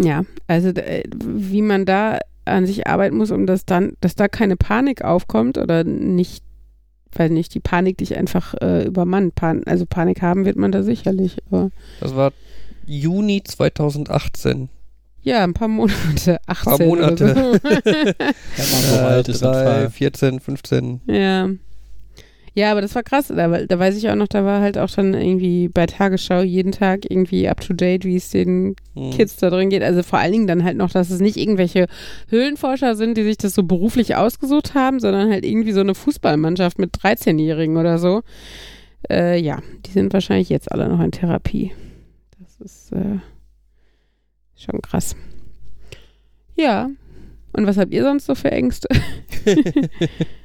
ja, 0.00 0.24
also 0.46 0.68
äh, 0.70 1.02
wie 1.24 1.62
man 1.62 1.84
da 1.84 2.18
an 2.44 2.66
sich 2.66 2.86
arbeiten 2.86 3.16
muss, 3.16 3.30
um 3.30 3.46
das 3.46 3.64
dann, 3.66 3.92
dass 4.00 4.14
da 4.16 4.26
keine 4.28 4.56
Panik 4.56 5.04
aufkommt 5.04 5.58
oder 5.58 5.84
nicht, 5.84 6.42
weil 7.12 7.30
nicht, 7.30 7.54
die 7.54 7.60
Panik 7.60 7.98
dich 7.98 8.16
einfach 8.16 8.54
äh, 8.60 8.84
übermannt. 8.84 9.34
Pan 9.34 9.62
also 9.66 9.84
Panik 9.86 10.22
haben 10.22 10.44
wird 10.44 10.56
man 10.56 10.72
da 10.72 10.82
sicherlich. 10.82 11.38
Aber 11.50 11.70
Das 12.00 12.16
war 12.16 12.32
Juni 12.86 13.42
2018. 13.44 14.68
ja, 15.22 15.44
ein 15.44 15.54
paar 15.54 15.68
Monate. 15.68 16.38
18 16.46 16.88
Monate. 16.88 17.24
Oder 17.32 17.34
so. 17.34 17.58
Wenn 17.62 18.12
man 18.56 18.82
so 18.82 18.96
Äh, 18.96 19.00
alt 19.00 19.28
ist, 19.28 19.42
dann 19.42 19.52
drei, 19.52 19.64
Fall. 19.64 19.90
14, 19.90 20.40
15. 20.40 21.00
ja. 21.06 21.48
Ja, 22.54 22.72
aber 22.72 22.80
das 22.80 22.94
war 22.94 23.02
krass. 23.02 23.28
Da, 23.28 23.48
da 23.48 23.78
weiß 23.78 23.96
ich 23.96 24.08
auch 24.10 24.14
noch, 24.16 24.26
da 24.28 24.44
war 24.44 24.60
halt 24.60 24.76
auch 24.76 24.90
dann 24.90 25.14
irgendwie 25.14 25.68
bei 25.68 25.86
Tagesschau 25.86 26.42
jeden 26.42 26.72
Tag 26.72 27.08
irgendwie 27.08 27.48
up 27.48 27.60
to 27.60 27.72
date, 27.72 28.04
wie 28.04 28.16
es 28.16 28.30
den 28.30 28.74
Hm. 28.94 29.10
Kids 29.12 29.36
da 29.36 29.50
drin 29.50 29.70
geht. 29.70 29.82
Also 29.82 30.02
vor 30.02 30.18
allen 30.18 30.32
Dingen 30.32 30.46
dann 30.46 30.64
halt 30.64 30.76
noch, 30.76 30.90
dass 30.90 31.10
es 31.10 31.20
nicht 31.20 31.36
irgendwelche 31.36 31.86
Höhlenforscher 32.28 32.96
sind, 32.96 33.16
die 33.16 33.22
sich 33.22 33.36
das 33.38 33.54
so 33.54 33.62
beruflich 33.62 34.16
ausgesucht 34.16 34.74
haben, 34.74 34.98
sondern 35.00 35.30
halt 35.30 35.44
irgendwie 35.44 35.72
so 35.72 35.80
eine 35.80 35.94
Fußballmannschaft 35.94 36.78
mit 36.78 36.94
13-Jährigen 36.96 37.76
oder 37.76 37.98
so. 37.98 38.22
Äh, 39.08 39.40
ja, 39.40 39.60
die 39.86 39.90
sind 39.92 40.12
wahrscheinlich 40.12 40.48
jetzt 40.48 40.70
alle 40.72 40.88
noch 40.88 41.00
in 41.00 41.12
Therapie. 41.12 41.72
Das 42.38 42.60
ist 42.60 42.92
äh, 42.92 43.20
schon 44.56 44.82
krass. 44.82 45.14
Ja. 46.56 46.90
Und 47.52 47.66
was 47.66 47.78
habt 47.78 47.92
ihr 47.94 48.02
sonst 48.02 48.26
so 48.26 48.34
für 48.34 48.50
Ängste? 48.50 48.88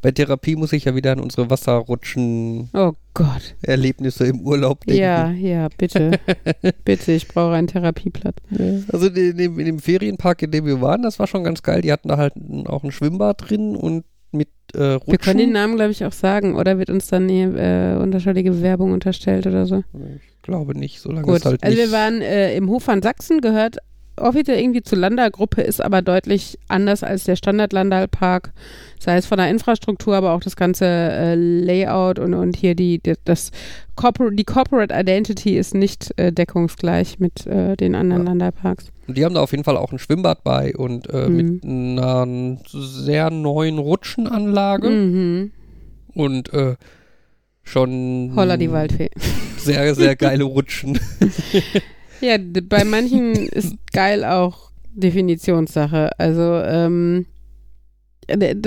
Bei 0.00 0.12
Therapie 0.12 0.56
muss 0.56 0.72
ich 0.72 0.84
ja 0.84 0.94
wieder 0.94 1.12
an 1.12 1.20
unsere 1.20 1.50
Wasserrutschen-Erlebnisse 1.50 4.24
oh 4.24 4.28
im 4.28 4.40
Urlaub 4.40 4.84
denken. 4.84 5.02
Ja, 5.02 5.30
ja, 5.30 5.68
bitte. 5.76 6.12
bitte, 6.84 7.12
ich 7.12 7.28
brauche 7.28 7.52
einen 7.54 7.66
Therapieplatz. 7.66 8.36
Also 8.92 9.08
in 9.08 9.36
dem, 9.36 9.58
in 9.58 9.66
dem, 9.66 9.78
Ferienpark, 9.78 10.42
in 10.42 10.50
dem 10.50 10.64
wir 10.66 10.80
waren, 10.80 11.02
das 11.02 11.18
war 11.18 11.26
schon 11.26 11.44
ganz 11.44 11.62
geil. 11.62 11.82
Die 11.82 11.92
hatten 11.92 12.08
da 12.08 12.16
halt 12.16 12.32
auch 12.66 12.84
ein 12.84 12.92
Schwimmbad 12.92 13.48
drin 13.48 13.76
und 13.76 14.04
mit 14.30 14.48
äh, 14.74 14.82
Rutschen. 14.82 15.12
Wir 15.12 15.18
können 15.18 15.38
den 15.38 15.52
Namen, 15.52 15.76
glaube 15.76 15.90
ich, 15.90 16.04
auch 16.04 16.12
sagen, 16.12 16.56
oder 16.56 16.78
wird 16.78 16.90
uns 16.90 17.08
dann 17.08 17.28
äh, 17.28 17.98
unterschwellige 18.00 18.62
Werbung 18.62 18.92
unterstellt 18.92 19.46
oder 19.46 19.66
so? 19.66 19.82
Ich 20.16 20.42
glaube 20.42 20.78
nicht, 20.78 21.00
solange 21.00 21.26
Gut. 21.26 21.38
es 21.38 21.44
halt 21.44 21.62
also 21.62 21.76
nicht 21.76 21.86
wir 21.86 21.96
waren 21.96 22.20
äh, 22.20 22.56
im 22.56 22.68
Hof 22.68 22.84
von 22.84 23.02
Sachsen, 23.02 23.40
gehört 23.40 23.78
offiziell 24.20 24.58
irgendwie 24.58 24.82
zur 24.82 24.98
Landalgruppe, 24.98 25.62
ist 25.62 25.82
aber 25.82 26.02
deutlich 26.02 26.58
anders 26.68 27.02
als 27.02 27.24
der 27.24 27.36
Standard-Landalpark, 27.36 28.52
sei 28.98 29.16
es 29.16 29.26
von 29.26 29.38
der 29.38 29.50
Infrastruktur, 29.50 30.16
aber 30.16 30.32
auch 30.32 30.40
das 30.40 30.56
ganze 30.56 30.86
äh, 30.86 31.34
Layout 31.34 32.18
und, 32.18 32.34
und 32.34 32.56
hier 32.56 32.74
die, 32.74 32.98
die, 32.98 33.14
das 33.24 33.50
Corpor 33.96 34.30
die 34.30 34.44
Corporate 34.44 34.94
Identity 34.94 35.56
ist 35.56 35.74
nicht 35.74 36.12
äh, 36.18 36.32
deckungsgleich 36.32 37.18
mit 37.18 37.46
äh, 37.46 37.76
den 37.76 37.94
anderen 37.94 38.22
ja. 38.22 38.30
Landalparks. 38.30 38.90
Die 39.08 39.24
haben 39.24 39.34
da 39.34 39.40
auf 39.40 39.52
jeden 39.52 39.64
Fall 39.64 39.76
auch 39.76 39.92
ein 39.92 39.98
Schwimmbad 39.98 40.44
bei 40.44 40.74
und 40.76 41.08
äh, 41.10 41.28
mhm. 41.28 41.36
mit 41.36 41.64
einer 41.64 42.58
sehr 42.66 43.30
neuen 43.30 43.78
Rutschenanlage 43.78 44.88
mhm. 44.88 45.52
und 46.14 46.52
äh, 46.52 46.76
schon 47.62 48.32
Holla 48.36 48.56
die 48.56 48.70
Waldfee. 48.70 49.10
Sehr, 49.56 49.94
sehr 49.94 50.16
geile 50.16 50.44
Rutschen. 50.44 50.98
Ja, 52.20 52.36
bei 52.38 52.84
manchen 52.84 53.34
ist 53.34 53.76
geil 53.92 54.24
auch 54.24 54.70
Definitionssache. 54.94 56.18
Also, 56.18 56.60
ähm, 56.64 57.26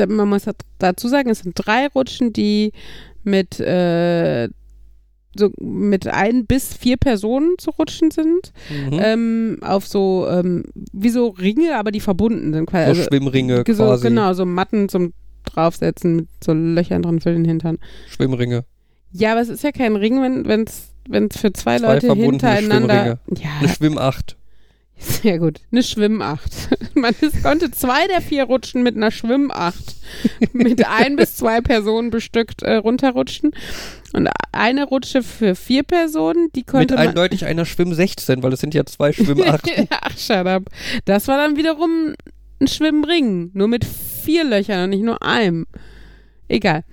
man 0.07 0.29
muss 0.29 0.45
dazu 0.79 1.07
sagen, 1.07 1.29
es 1.29 1.39
sind 1.39 1.53
drei 1.55 1.87
Rutschen, 1.87 2.33
die 2.33 2.71
mit, 3.23 3.59
äh, 3.59 4.49
so 5.35 5.51
mit 5.59 6.07
ein 6.07 6.45
bis 6.45 6.73
vier 6.73 6.97
Personen 6.97 7.55
zu 7.57 7.71
rutschen 7.71 8.11
sind. 8.11 8.51
Mhm. 8.69 8.99
Ähm, 9.01 9.57
auf 9.61 9.87
so, 9.87 10.27
ähm, 10.29 10.63
wie 10.91 11.09
so 11.09 11.27
Ringe, 11.27 11.77
aber 11.77 11.91
die 11.91 11.99
verbunden 11.99 12.53
sind. 12.53 12.65
Quasi. 12.65 12.85
So 12.85 12.89
also, 12.89 13.03
Schwimmringe 13.03 13.57
so, 13.57 13.63
quasi. 13.63 14.07
Genau, 14.07 14.33
so 14.33 14.45
Matten 14.45 14.89
zum 14.89 15.13
Draufsetzen 15.45 16.15
mit 16.15 16.27
so 16.43 16.53
Löchern 16.53 17.01
drin 17.01 17.19
für 17.19 17.31
den 17.31 17.45
Hintern. 17.45 17.77
Schwimmringe. 18.07 18.65
Ja, 19.11 19.33
aber 19.33 19.41
es 19.41 19.49
ist 19.49 19.63
ja 19.63 19.71
kein 19.71 19.95
Ring, 19.95 20.21
wenn 20.21 20.63
es 20.63 20.90
wenn 21.07 21.27
es 21.27 21.37
für 21.37 21.53
zwei, 21.53 21.77
zwei 21.77 21.93
Leute 21.93 22.13
hintereinander. 22.13 23.19
Ja. 23.37 23.49
Eine 23.59 23.69
Schwimmacht. 23.69 24.37
Sehr 25.01 25.39
gut. 25.39 25.61
Eine 25.71 25.81
Schwimmacht. 25.81 26.51
Man 26.93 27.15
konnte 27.41 27.71
zwei 27.71 28.07
der 28.07 28.21
vier 28.21 28.43
Rutschen 28.43 28.83
mit 28.83 28.95
einer 28.95 29.09
Schwimmacht 29.09 29.95
mit 30.53 30.87
ein 30.87 31.15
bis 31.15 31.35
zwei 31.35 31.59
Personen 31.61 32.11
bestückt 32.11 32.61
äh, 32.61 32.75
runterrutschen. 32.75 33.51
Und 34.13 34.29
eine 34.51 34.85
Rutsche 34.85 35.23
für 35.23 35.55
vier 35.55 35.83
Personen, 35.83 36.49
die 36.53 36.63
konnte 36.63 36.93
Mit 36.93 37.07
eindeutig 37.07 37.45
einer 37.45 37.65
Schwimm 37.65 37.93
16, 37.93 38.43
weil 38.43 38.53
es 38.53 38.59
sind 38.59 38.73
ja 38.73 38.85
zwei 38.85 39.11
Schwimmachten. 39.11 39.87
Ach, 39.89 40.17
shut 40.17 40.45
up. 40.45 40.63
Das 41.05 41.27
war 41.27 41.37
dann 41.37 41.55
wiederum 41.55 42.13
ein 42.59 42.67
Schwimmring. 42.67 43.51
Nur 43.53 43.67
mit 43.67 43.85
vier 43.85 44.43
Löchern 44.43 44.83
und 44.83 44.89
nicht 44.91 45.03
nur 45.03 45.23
einem. 45.23 45.65
Egal. 46.47 46.83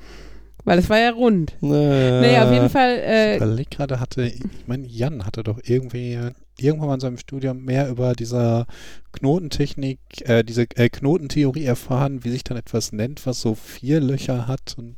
Weil 0.69 0.81
es 0.81 0.91
war 0.91 0.99
ja 0.99 1.11
rund. 1.11 1.57
Äh, 1.63 1.67
naja, 1.67 2.47
auf 2.47 2.53
jeden 2.53 2.69
Fall. 2.69 2.99
Äh, 2.99 3.31
ich 3.33 3.37
überlege 3.39 3.71
gerade, 3.71 4.01
hatte, 4.01 4.27
ich 4.27 4.43
meine, 4.67 4.87
Jan 4.87 5.25
hatte 5.25 5.43
doch 5.43 5.59
irgendwie 5.65 6.19
irgendwann 6.61 6.89
mal 6.89 6.95
in 6.95 7.01
seinem 7.01 7.17
Studium 7.17 7.65
mehr 7.65 7.89
über 7.89 8.13
dieser 8.13 8.67
Knotentechnik, 9.13 9.99
äh, 10.25 10.45
diese 10.45 10.67
äh, 10.77 10.91
Knotentheorie 10.91 11.65
erfahren, 11.65 12.23
wie 12.23 12.31
sich 12.31 12.45
dann 12.45 12.59
etwas 12.59 12.93
nennt, 12.93 13.25
was 13.25 13.41
so 13.41 13.55
vier 13.55 14.01
Löcher 14.01 14.47
hat 14.47 14.75
und 14.77 14.97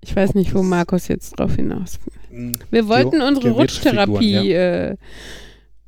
ich 0.00 0.14
weiß 0.14 0.34
nicht, 0.34 0.54
wo 0.54 0.62
Markus 0.62 1.06
jetzt 1.08 1.38
drauf 1.38 1.54
hinaus 1.54 1.98
will. 2.04 2.38
Hm, 2.38 2.58
Wir 2.70 2.88
wollten 2.88 3.12
Ge 3.12 3.22
unsere 3.22 3.50
Rutschtherapie, 3.50 4.48
ja. 4.50 4.88
äh, 4.90 4.96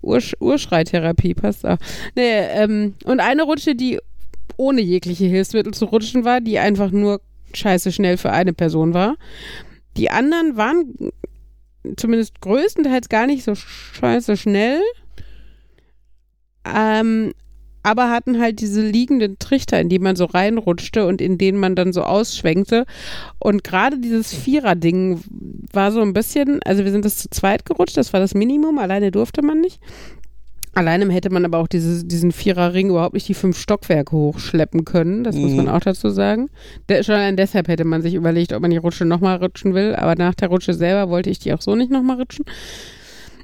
Ursch 0.00 0.36
Urschreitherapie, 0.38 1.34
passt 1.34 1.66
auch. 1.66 1.78
Nee, 2.14 2.38
ähm, 2.52 2.94
und 3.04 3.18
eine 3.18 3.42
Rutsche, 3.42 3.74
die 3.74 3.98
ohne 4.56 4.80
jegliche 4.80 5.26
Hilfsmittel 5.26 5.74
zu 5.74 5.86
rutschen 5.86 6.24
war, 6.24 6.40
die 6.40 6.58
einfach 6.58 6.92
nur 6.92 7.20
scheiße 7.54 7.92
schnell 7.92 8.16
für 8.16 8.30
eine 8.30 8.52
Person 8.52 8.94
war. 8.94 9.16
Die 9.96 10.10
anderen 10.10 10.56
waren 10.56 11.12
zumindest 11.96 12.40
größtenteils 12.40 13.08
gar 13.08 13.26
nicht 13.26 13.44
so 13.44 13.54
scheiße 13.54 14.36
schnell, 14.36 14.80
ähm, 16.64 17.32
aber 17.82 18.10
hatten 18.10 18.40
halt 18.40 18.60
diese 18.60 18.82
liegenden 18.82 19.38
Trichter, 19.38 19.80
in 19.80 19.88
die 19.88 20.00
man 20.00 20.16
so 20.16 20.24
reinrutschte 20.24 21.06
und 21.06 21.20
in 21.20 21.38
denen 21.38 21.58
man 21.58 21.76
dann 21.76 21.92
so 21.92 22.02
ausschwenkte. 22.02 22.84
Und 23.38 23.62
gerade 23.62 24.00
dieses 24.00 24.34
Vierer-Ding 24.34 25.20
war 25.72 25.92
so 25.92 26.02
ein 26.02 26.12
bisschen, 26.12 26.60
also 26.64 26.84
wir 26.84 26.90
sind 26.90 27.04
das 27.04 27.18
zu 27.18 27.30
zweit 27.30 27.64
gerutscht, 27.64 27.96
das 27.96 28.12
war 28.12 28.18
das 28.18 28.34
Minimum, 28.34 28.78
alleine 28.78 29.12
durfte 29.12 29.40
man 29.42 29.60
nicht. 29.60 29.80
Alleine 30.76 31.10
hätte 31.10 31.30
man 31.30 31.46
aber 31.46 31.56
auch 31.56 31.68
diese, 31.68 32.04
diesen 32.04 32.32
Viererring 32.32 32.90
überhaupt 32.90 33.14
nicht 33.14 33.26
die 33.26 33.32
fünf 33.32 33.58
Stockwerke 33.58 34.14
hochschleppen 34.14 34.84
können. 34.84 35.24
Das 35.24 35.34
muss 35.34 35.52
man 35.52 35.64
mhm. 35.64 35.70
auch 35.70 35.80
dazu 35.80 36.10
sagen. 36.10 36.50
Der, 36.90 37.02
schon 37.02 37.14
allein 37.14 37.38
deshalb 37.38 37.68
hätte 37.68 37.86
man 37.86 38.02
sich 38.02 38.12
überlegt, 38.12 38.52
ob 38.52 38.60
man 38.60 38.70
die 38.70 38.76
Rutsche 38.76 39.06
nochmal 39.06 39.38
rutschen 39.38 39.72
will. 39.72 39.94
Aber 39.94 40.16
nach 40.16 40.34
der 40.34 40.48
Rutsche 40.48 40.74
selber 40.74 41.08
wollte 41.08 41.30
ich 41.30 41.38
die 41.38 41.54
auch 41.54 41.62
so 41.62 41.74
nicht 41.74 41.90
nochmal 41.90 42.18
rutschen. 42.18 42.44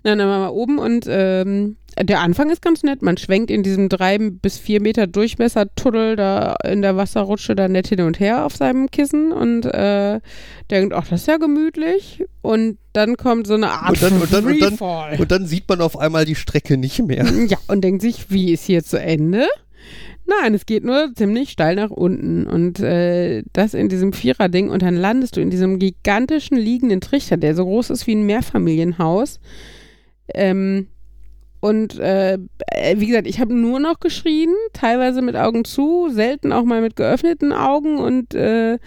Dann 0.03 0.19
waren 0.19 0.43
wir 0.43 0.53
oben 0.53 0.79
und 0.79 1.07
ähm, 1.09 1.77
der 2.01 2.21
Anfang 2.21 2.51
ist 2.51 2.63
ganz 2.63 2.83
nett. 2.83 3.03
Man 3.03 3.17
schwenkt 3.17 3.51
in 3.51 3.63
diesem 3.63 3.89
drei 3.89 4.19
bis 4.19 4.59
vier 4.59 4.81
Meter 4.81 5.07
Durchmesser-Tunnel 5.07 6.17
da 6.17 6.57
in 6.65 6.83
der 6.83 6.97
Wasserrutsche 6.97 7.55
da 7.55 7.69
nett 7.69 7.89
hin 7.89 8.01
und 8.01 8.21
her 8.21 8.47
auf 8.47 8.57
seinem 8.57 8.91
Kissen 8.91 9.33
und 9.33 9.67
äh, 9.67 10.21
denkt, 10.71 10.95
ach, 10.95 11.09
das 11.09 11.23
ist 11.23 11.27
ja 11.29 11.37
gemütlich. 11.37 12.25
Und 12.41 12.79
dann 12.93 13.17
kommt 13.17 13.47
so 13.47 13.55
eine 13.55 13.71
Art 13.71 13.91
und 13.91 14.03
dann, 14.03 14.21
und 14.21 14.33
dann, 14.33 14.45
und 14.47 14.81
dann, 14.81 15.19
und 15.21 15.31
dann 15.31 15.47
sieht 15.47 15.69
man 15.69 15.81
auf 15.81 15.99
einmal 15.99 16.25
die 16.25 16.35
Strecke 16.35 16.77
nicht 16.77 17.03
mehr. 17.03 17.27
Ja, 17.49 17.59
und 17.67 17.83
denkt 17.83 18.03
sich, 18.03 18.31
wie 18.31 18.53
ist 18.53 18.65
hier 18.65 18.85
zu 18.85 18.99
Ende? 19.01 19.47
Nein, 20.25 20.55
es 20.55 20.65
geht 20.65 20.85
nur 20.85 21.13
ziemlich 21.15 21.51
steil 21.51 21.75
nach 21.75 21.91
unten. 21.91 22.47
Und 22.47 22.79
äh, 22.81 23.43
das 23.53 23.75
in 23.75 23.89
diesem 23.89 24.13
Vierer-Ding. 24.13 24.71
Und 24.71 24.83
dann 24.83 24.97
landest 24.97 25.37
du 25.37 25.41
in 25.41 25.51
diesem 25.51 25.79
gigantischen 25.79 26.57
liegenden 26.57 27.01
Trichter, 27.01 27.37
der 27.37 27.55
so 27.55 27.65
groß 27.65 27.91
ist 27.91 28.07
wie 28.07 28.15
ein 28.15 28.25
Mehrfamilienhaus. 28.25 29.41
Ähm, 30.35 30.87
und 31.63 31.97
äh, 32.01 32.39
äh, 32.67 32.97
wie 32.99 33.07
gesagt, 33.07 33.29
ich 33.29 33.39
habe 33.39 33.55
nur 33.55 33.79
noch 33.79 34.01
geschrien, 34.01 34.53
teilweise 34.73 35.23
mit 35.23 35.37
Augen 35.37 35.65
zu, 35.65 36.09
selten 36.11 36.53
auch 36.53 36.65
mal 36.65 36.83
mit 36.83 36.97
geöffneten 36.97 37.53
Augen 37.53 37.99
und 37.99 38.35
äh, 38.35 38.81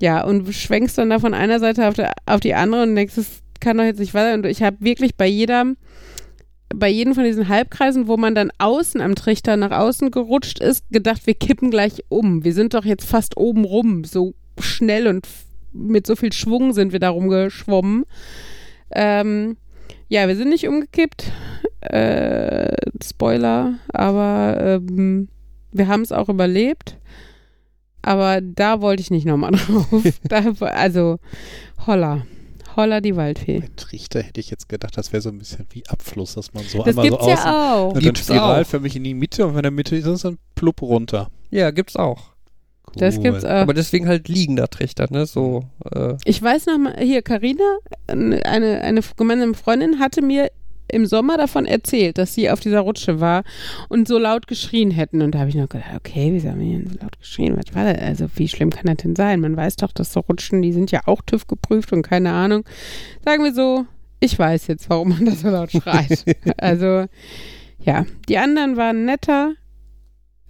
ja, 0.00 0.24
und 0.24 0.52
schwenkst 0.52 0.98
dann 0.98 1.10
da 1.10 1.20
von 1.20 1.32
einer 1.32 1.60
Seite 1.60 1.86
auf, 1.86 1.94
der, 1.94 2.12
auf 2.26 2.40
die 2.40 2.54
andere 2.54 2.82
und 2.82 2.96
denkst, 2.96 3.14
das 3.14 3.40
kann 3.60 3.78
doch 3.78 3.84
jetzt 3.84 4.00
nicht 4.00 4.14
weiter. 4.14 4.34
Und 4.34 4.46
ich 4.46 4.64
habe 4.64 4.78
wirklich 4.80 5.14
bei 5.14 5.28
jeder, 5.28 5.64
bei 6.74 6.88
jedem 6.88 7.14
von 7.14 7.22
diesen 7.22 7.46
Halbkreisen, 7.46 8.08
wo 8.08 8.16
man 8.16 8.34
dann 8.34 8.50
außen 8.58 9.00
am 9.00 9.14
Trichter 9.14 9.56
nach 9.56 9.70
außen 9.70 10.10
gerutscht 10.10 10.58
ist, 10.58 10.84
gedacht, 10.90 11.24
wir 11.28 11.34
kippen 11.34 11.70
gleich 11.70 12.02
um. 12.08 12.42
Wir 12.42 12.52
sind 12.52 12.74
doch 12.74 12.84
jetzt 12.84 13.08
fast 13.08 13.36
oben 13.36 13.64
rum. 13.64 14.02
So 14.02 14.34
schnell 14.58 15.06
und 15.06 15.28
mit 15.72 16.04
so 16.04 16.16
viel 16.16 16.32
Schwung 16.32 16.72
sind 16.72 16.90
wir 16.90 16.98
da 16.98 17.10
rumgeschwommen. 17.10 18.06
Ähm, 18.90 19.56
ja, 20.08 20.26
wir 20.26 20.34
sind 20.34 20.48
nicht 20.48 20.66
umgekippt. 20.66 21.30
Äh, 21.80 22.74
Spoiler, 23.02 23.74
aber 23.92 24.56
ähm, 24.60 25.28
wir 25.72 25.88
haben 25.88 26.02
es 26.02 26.12
auch 26.12 26.28
überlebt. 26.28 26.96
Aber 28.02 28.40
da 28.40 28.80
wollte 28.80 29.00
ich 29.00 29.10
nicht 29.10 29.26
nochmal 29.26 29.50
drauf. 29.66 30.02
da, 30.24 30.44
also, 30.60 31.18
holla. 31.86 32.24
Holla 32.76 33.00
die 33.00 33.16
Waldfee. 33.16 33.60
Mit 33.60 33.78
Trichter 33.78 34.22
hätte 34.22 34.38
ich 34.38 34.50
jetzt 34.50 34.68
gedacht, 34.68 34.96
das 34.96 35.12
wäre 35.12 35.22
so 35.22 35.30
ein 35.30 35.38
bisschen 35.38 35.66
wie 35.70 35.82
Abfluss, 35.88 36.34
dass 36.34 36.52
man 36.52 36.62
so 36.64 36.78
das 36.78 36.88
einmal 36.88 37.08
so 37.08 37.18
außen, 37.18 37.30
ja 37.30 37.74
auch. 37.74 37.94
Und 37.94 38.04
dann 38.04 38.16
Spiral 38.16 38.62
auch. 38.62 38.66
für 38.66 38.80
mich 38.80 38.94
in 38.94 39.02
die 39.02 39.14
Mitte 39.14 39.46
und 39.46 39.52
wenn 39.52 39.60
in 39.60 39.62
der 39.62 39.70
Mitte 39.72 39.96
ist, 39.96 40.06
ist 40.06 40.24
dann 40.24 40.38
plupp 40.54 40.82
runter. 40.82 41.30
Ja, 41.50 41.70
gibt's 41.70 41.96
auch. 41.96 42.32
Cool. 42.86 42.94
Das 42.98 43.20
gibt's 43.20 43.44
auch. 43.44 43.50
Aber 43.50 43.74
deswegen 43.74 44.06
halt 44.06 44.28
liegender 44.28 44.68
Trichter, 44.68 45.06
ne? 45.10 45.26
So. 45.26 45.64
Äh. 45.90 46.14
Ich 46.24 46.40
weiß 46.40 46.66
noch 46.66 46.78
mal, 46.78 46.96
hier, 46.98 47.22
Karina, 47.22 47.78
eine, 48.06 48.44
eine 48.44 49.00
gemeinsame 49.16 49.54
Freundin, 49.54 49.98
hatte 49.98 50.20
mir 50.20 50.50
im 50.88 51.06
Sommer 51.06 51.36
davon 51.36 51.66
erzählt, 51.66 52.18
dass 52.18 52.34
sie 52.34 52.50
auf 52.50 52.60
dieser 52.60 52.80
Rutsche 52.80 53.20
war 53.20 53.42
und 53.88 54.08
so 54.08 54.18
laut 54.18 54.46
geschrien 54.46 54.90
hätten. 54.90 55.22
Und 55.22 55.34
da 55.34 55.40
habe 55.40 55.48
ich 55.48 55.56
noch 55.56 55.68
gedacht, 55.68 55.94
okay, 55.96 56.32
wie 56.32 56.48
haben 56.48 56.60
wir 56.60 56.78
denn 56.78 56.90
so 56.90 56.98
laut 57.00 57.18
geschrien? 57.18 57.56
Was 57.56 57.74
war 57.74 57.92
das? 57.92 58.02
Also, 58.02 58.26
wie 58.36 58.48
schlimm 58.48 58.70
kann 58.70 58.86
das 58.86 58.96
denn 58.98 59.16
sein? 59.16 59.40
Man 59.40 59.56
weiß 59.56 59.76
doch, 59.76 59.92
dass 59.92 60.12
so 60.12 60.20
Rutschen, 60.20 60.62
die 60.62 60.72
sind 60.72 60.90
ja 60.90 61.00
auch 61.06 61.22
TÜV 61.22 61.46
geprüft 61.46 61.92
und 61.92 62.02
keine 62.02 62.32
Ahnung. 62.32 62.64
Sagen 63.24 63.44
wir 63.44 63.54
so, 63.54 63.84
ich 64.20 64.38
weiß 64.38 64.66
jetzt, 64.68 64.88
warum 64.88 65.10
man 65.10 65.24
da 65.24 65.32
so 65.32 65.48
laut 65.48 65.72
schreit. 65.72 66.24
also, 66.56 67.06
ja, 67.78 68.06
die 68.28 68.38
anderen 68.38 68.76
waren 68.76 69.04
netter. 69.04 69.54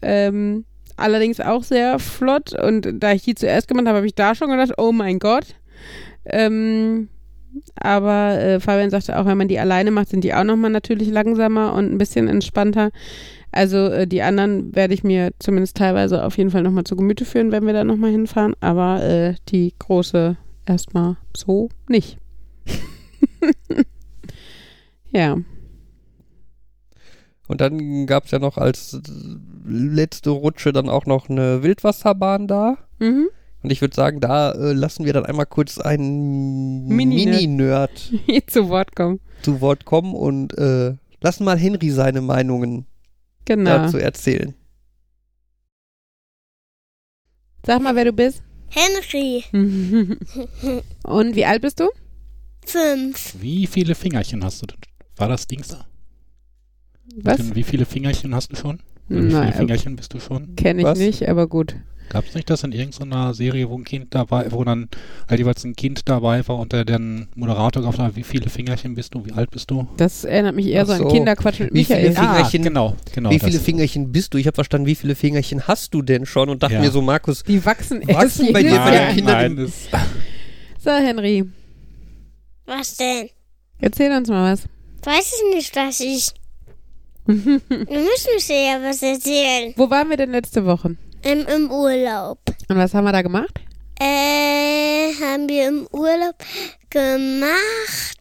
Ähm, 0.03 0.65
allerdings 0.97 1.41
auch 1.41 1.63
sehr 1.63 1.99
flott. 1.99 2.53
Und 2.53 2.89
da 3.03 3.13
ich 3.13 3.23
die 3.23 3.35
zuerst 3.35 3.69
gemacht 3.69 3.87
habe, 3.87 3.99
habe 3.99 4.07
ich 4.07 4.15
da 4.15 4.35
schon 4.35 4.51
gedacht, 4.51 4.73
oh 4.79 4.93
mein 4.93 5.19
Gott. 5.19 5.57
Ähm, 6.25 7.09
aber 7.75 8.39
äh, 8.39 8.61
Fabian 8.61 8.91
sagte 8.91 9.19
auch, 9.19 9.27
wenn 9.27 9.39
man 9.39 9.49
die 9.49 9.59
alleine 9.59 9.91
macht, 9.91 10.09
sind 10.09 10.25
die 10.25 10.35
auch 10.35 10.45
nochmal 10.45 10.71
natürlich 10.71 11.09
langsamer 11.09 11.73
und 11.75 11.93
ein 11.93 11.99
bisschen 11.99 12.29
entspannter. 12.29 12.91
Also 13.53 13.87
äh, 13.89 14.07
die 14.07 14.23
anderen 14.23 14.75
werde 14.75 14.95
ich 14.95 15.05
mir 15.05 15.33
zumindest 15.39 15.77
teilweise 15.77 16.25
auf 16.25 16.37
jeden 16.37 16.51
Fall 16.51 16.63
nochmal 16.63 16.85
zu 16.85 16.97
Gemüte 16.97 17.25
führen, 17.25 17.53
wenn 17.53 17.67
wir 17.67 17.73
da 17.73 17.85
nochmal 17.85 18.11
hinfahren. 18.11 18.55
Aber 18.61 19.03
äh, 19.03 19.35
die 19.49 19.75
große 19.79 20.37
erstmal 20.67 21.17
so 21.35 21.69
nicht. 21.89 22.19
ja. 25.11 25.37
Und 27.49 27.61
dann 27.61 28.07
gab 28.07 28.25
es 28.25 28.33
ja 28.33 28.41
noch 28.41 28.59
als 28.59 29.01
letzte 29.65 30.31
Rutsche 30.31 30.73
dann 30.73 30.89
auch 30.89 31.07
noch 31.07 31.29
eine 31.29 31.63
Wildwasserbahn 31.63 32.49
da. 32.49 32.77
Mhm. 32.99 33.29
Und 33.63 33.71
ich 33.73 33.81
würde 33.81 33.95
sagen, 33.97 34.21
da 34.21 34.53
äh, 34.53 34.73
lassen 34.73 35.05
wir 35.05 35.13
dann 35.13 35.27
einmal 35.27 35.47
kurz 35.47 35.79
einen 35.79 36.87
Mini-Nerd. 36.89 37.91
Hier 38.27 38.47
zu 38.47 38.69
Wort 38.69 38.95
kommen. 38.95 39.21
zu 39.43 39.61
Wort 39.61 39.85
kommen 39.85 40.15
und 40.15 40.57
äh, 40.59 40.95
lassen 41.21 41.45
mal 41.45 41.59
Henry 41.59 41.91
seine 41.91 42.21
Meinungen 42.21 42.87
Genau. 43.45 43.71
dazu 43.71 43.99
erzählen. 43.99 44.55
Sag 47.65 47.83
mal, 47.83 47.95
wer 47.97 48.05
du 48.05 48.13
bist. 48.13 48.43
Henry, 48.69 49.45
Und 51.05 51.37
wie 51.37 51.45
alt 51.45 51.63
bist 51.63 51.81
du? 51.81 51.89
fünf. 52.67 53.37
Wie 53.41 53.67
viele 53.69 53.95
Fingerchen 53.95 54.43
hast 54.43 54.61
du 54.63 54.67
denn? 54.67 54.79
War 55.17 55.29
das 55.29 55.47
Dings 55.47 55.69
da? 55.69 55.87
Was? 57.23 57.55
Wie 57.55 57.63
viele 57.63 57.87
Fingerchen 57.87 58.35
hast 58.35 58.51
du 58.51 58.57
schon? 58.57 58.81
Wie 59.09 59.19
viele 59.21 59.33
Nein, 59.33 59.53
Fingerchen 59.53 59.95
bist 59.95 60.13
du 60.15 60.19
schon? 60.19 60.57
kenne 60.57 60.81
ich 60.81 60.85
Was? 60.87 60.99
nicht, 60.99 61.29
aber 61.29 61.47
gut. 61.47 61.77
Gab 62.09 62.25
es 62.27 62.35
nicht 62.35 62.49
das 62.49 62.63
in 62.63 62.73
irgendeiner 62.73 63.35
Serie, 63.35 63.69
wo 63.69 63.77
ein 63.77 63.85
Kind 63.85 64.15
dabei, 64.15 64.51
wo 64.53 64.63
dann 64.65 64.89
halt 65.29 65.41
jeweils 65.41 65.65
ein 65.65 65.75
Kind 65.75 66.09
dabei 66.09 66.47
war 66.47 66.59
und 66.59 66.73
der 66.73 66.85
dann 66.85 67.29
Moderator 67.35 67.83
gefragt 67.83 67.99
hat, 68.11 68.17
wie 68.17 68.23
viele 68.23 68.49
Fingerchen 68.49 68.95
bist 68.95 69.15
du, 69.15 69.25
wie 69.27 69.33
alt 69.33 69.51
bist 69.51 69.71
du? 69.71 69.89
Das 69.97 70.25
erinnert 70.25 70.55
mich 70.55 70.67
eher 70.69 70.83
Ach 70.83 70.87
so 70.87 70.93
an 70.93 70.99
so. 71.01 71.09
Kinderquatsch 71.09 71.61
mit 71.61 71.75
Wie 71.75 71.85
viele 71.85 71.99
Michael. 72.11 72.15
Finger- 72.15 72.35
Fingerchen- 72.37 72.63
genau, 72.63 72.97
genau. 73.15 73.31
wie 73.31 73.39
das. 73.39 73.49
viele 73.49 73.61
Fingerchen 73.61 74.13
bist 74.13 74.33
du? 74.35 74.39
Ich 74.39 74.47
habe 74.47 74.55
verstanden, 74.55 74.87
wie 74.87 74.95
viele 74.95 75.15
Fingerchen 75.15 75.67
hast 75.67 75.93
du 75.95 76.03
denn 76.03 76.27
schon? 76.27 76.49
Und 76.49 76.63
dachte 76.63 76.75
Ja. 76.75 76.81
mir 76.81 76.91
so, 76.91 77.03
Markus, 77.03 77.43
Die 77.43 77.65
wachsen 77.65 78.03
erst 78.03 78.39
Wachsen 78.41 78.53
bei 78.53 78.63
dir 78.63 78.71
jedes 78.71 78.85
bei 78.85 78.91
den. 78.91 79.01
Nein, 79.01 79.15
Kindern 79.17 79.55
nein, 79.57 79.73
So, 80.79 80.91
Henry, 80.91 81.45
Was 82.67 82.97
denn? 82.97 83.29
erzähl 83.81 84.13
uns 84.17 84.29
mal 84.29 84.53
was. 84.53 84.63
Weiß 85.05 85.33
ich 85.51 85.55
nicht, 85.57 85.77
was 85.77 86.01
ich. 86.01 86.31
Wir 87.27 87.35
müssen 87.35 88.31
uns 88.35 88.49
ja 88.49 88.79
was 88.83 89.03
erzählen. 89.03 89.73
Wo 89.77 89.91
waren 89.91 90.09
wir 90.11 90.17
denn 90.17 90.31
letzte 90.31 90.65
Woche? 90.65 90.97
Im, 91.23 91.47
Im 91.47 91.71
Urlaub. 91.71 92.39
Und 92.69 92.77
was 92.77 92.95
haben 92.95 93.05
wir 93.05 93.13
da 93.13 93.23
gemacht? 93.23 93.61
Äh, 93.99 95.13
haben 95.21 95.49
wir 95.49 95.69
im 95.69 95.89
Urlaub 95.93 96.37
gemacht. 96.91 98.19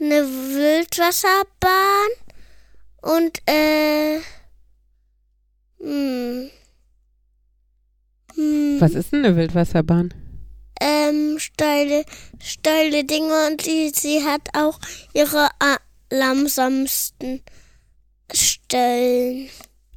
Eine 0.00 0.26
Wildwasserbahn. 0.26 2.10
Und, 3.02 3.38
äh. 3.46 4.20
Hm. 5.80 6.50
Hm. 8.34 8.76
Was 8.80 8.94
ist 8.94 9.12
denn 9.12 9.24
eine 9.24 9.36
Wildwasserbahn? 9.36 10.14
ähm, 10.80 11.38
steile, 11.38 12.04
steile 12.40 13.04
Dinge 13.04 13.48
und 13.50 13.60
sie, 13.60 13.92
sie 13.94 14.24
hat 14.24 14.48
auch 14.54 14.80
ihre 15.12 15.48
langsamsten 16.10 17.42
Stellen. 18.32 19.48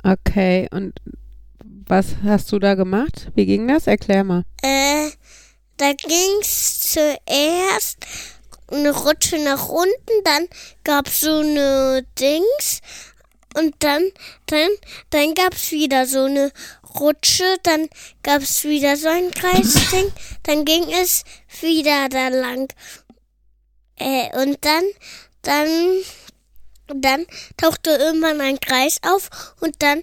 Okay, 0.04 0.68
und 0.72 0.94
was 1.88 2.16
hast 2.24 2.52
du 2.52 2.60
da 2.60 2.76
gemacht? 2.76 3.32
Wie 3.36 3.46
ging 3.46 3.68
das? 3.68 3.88
Erklär 3.88 4.24
mal. 4.24 4.44
Äh, 4.62 5.10
da 5.78 5.94
ging's 5.94 6.80
zuerst 6.80 7.98
eine 8.72 8.92
Rutsche 8.92 9.38
nach 9.40 9.70
unten, 9.70 10.24
dann 10.24 10.48
gab's 10.84 11.22
so 11.22 11.40
eine 11.40 12.06
Dings 12.20 12.82
und 13.56 13.76
dann, 13.80 14.12
dann, 14.48 14.70
dann 15.12 15.34
gab's 15.36 15.72
wieder 15.72 16.08
so 16.08 16.24
eine 16.24 16.52
Rutsche, 17.00 17.58
dann 17.64 17.88
gab's 18.24 18.64
wieder 18.64 18.98
so 18.98 19.10
ein 19.10 19.32
Kreisding, 19.32 20.12
dann 20.44 20.66
ging 20.66 20.86
es 20.92 21.24
wieder 21.62 22.10
da 22.10 22.30
lang. 22.30 22.74
Äh, 24.00 24.36
und 24.42 24.64
dann, 24.66 24.84
dann, 25.44 26.02
dann 26.88 27.26
tauchte 27.58 27.92
irgendwann 27.92 28.42
ein 28.42 28.60
Kreis 28.60 29.00
auf 29.04 29.56
und 29.60 29.82
dann 29.84 30.02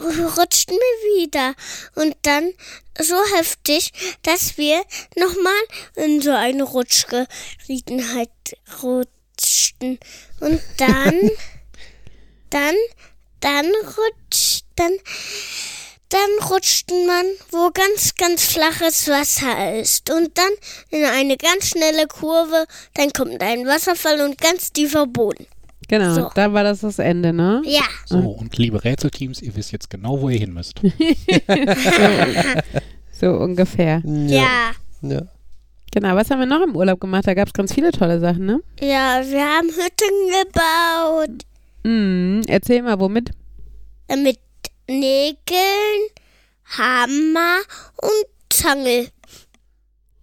rutschten 0.00 0.76
wir 0.76 1.22
wieder. 1.22 1.54
Und 1.94 2.16
dann 2.22 2.52
so 2.98 3.16
heftig, 3.36 3.92
dass 4.22 4.56
wir 4.56 4.82
nochmal 5.16 5.52
in 5.96 6.20
so 6.20 6.30
eine 6.30 6.62
Rutschgeriedenheit 6.62 8.30
rutschten. 8.82 9.98
Und 10.40 10.60
dann, 10.78 11.30
dann, 12.50 12.74
dann 13.40 13.66
rutscht, 13.66 14.64
dann, 14.76 14.96
dann 16.08 16.48
rutscht 16.48 16.90
man, 16.90 17.26
wo 17.50 17.70
ganz, 17.70 18.14
ganz 18.14 18.44
flaches 18.44 19.08
Wasser 19.08 19.80
ist. 19.80 20.10
Und 20.10 20.38
dann 20.38 20.52
in 20.90 21.04
eine 21.04 21.36
ganz 21.36 21.68
schnelle 21.70 22.06
Kurve, 22.06 22.66
dann 22.94 23.12
kommt 23.12 23.42
ein 23.42 23.66
Wasserfall 23.66 24.20
und 24.20 24.38
ganz 24.38 24.72
tiefer 24.72 25.06
Boden. 25.06 25.46
Genau, 25.88 26.14
So. 26.14 26.30
da 26.34 26.52
war 26.52 26.64
das 26.64 26.80
das 26.80 26.98
Ende, 26.98 27.32
ne? 27.32 27.62
Ja. 27.64 27.82
so, 28.06 28.18
und 28.18 28.56
liebe 28.56 28.82
Rätselteams, 28.82 29.42
ihr 29.42 29.54
wisst 29.56 29.72
jetzt 29.72 29.90
genau, 29.90 30.20
wo 30.20 30.28
ihr 30.28 30.38
hin 30.38 30.52
müsst. 30.52 30.80
So 33.20 33.30
ungefähr. 33.30 34.02
Ja. 34.04 34.72
ja. 35.02 35.22
Genau, 35.92 36.16
was 36.16 36.28
haben 36.30 36.40
wir 36.40 36.46
noch 36.46 36.62
im 36.62 36.74
Urlaub 36.74 37.00
gemacht? 37.00 37.26
Da 37.26 37.34
gab 37.34 37.46
es 37.46 37.52
ganz 37.52 37.72
viele 37.72 37.92
tolle 37.92 38.18
Sachen, 38.18 38.44
ne? 38.46 38.60
Ja, 38.80 39.22
wir 39.24 39.44
haben 39.44 39.68
Hütten 39.68 40.50
gebaut. 41.30 41.42
Mhm. 41.84 42.42
Erzähl 42.48 42.82
mal, 42.82 42.98
womit? 42.98 43.30
Äh, 44.08 44.16
Mit 44.16 44.40
Nägeln, 44.88 46.08
Hammer 46.76 47.58
und 48.02 48.26
Zange. 48.52 49.06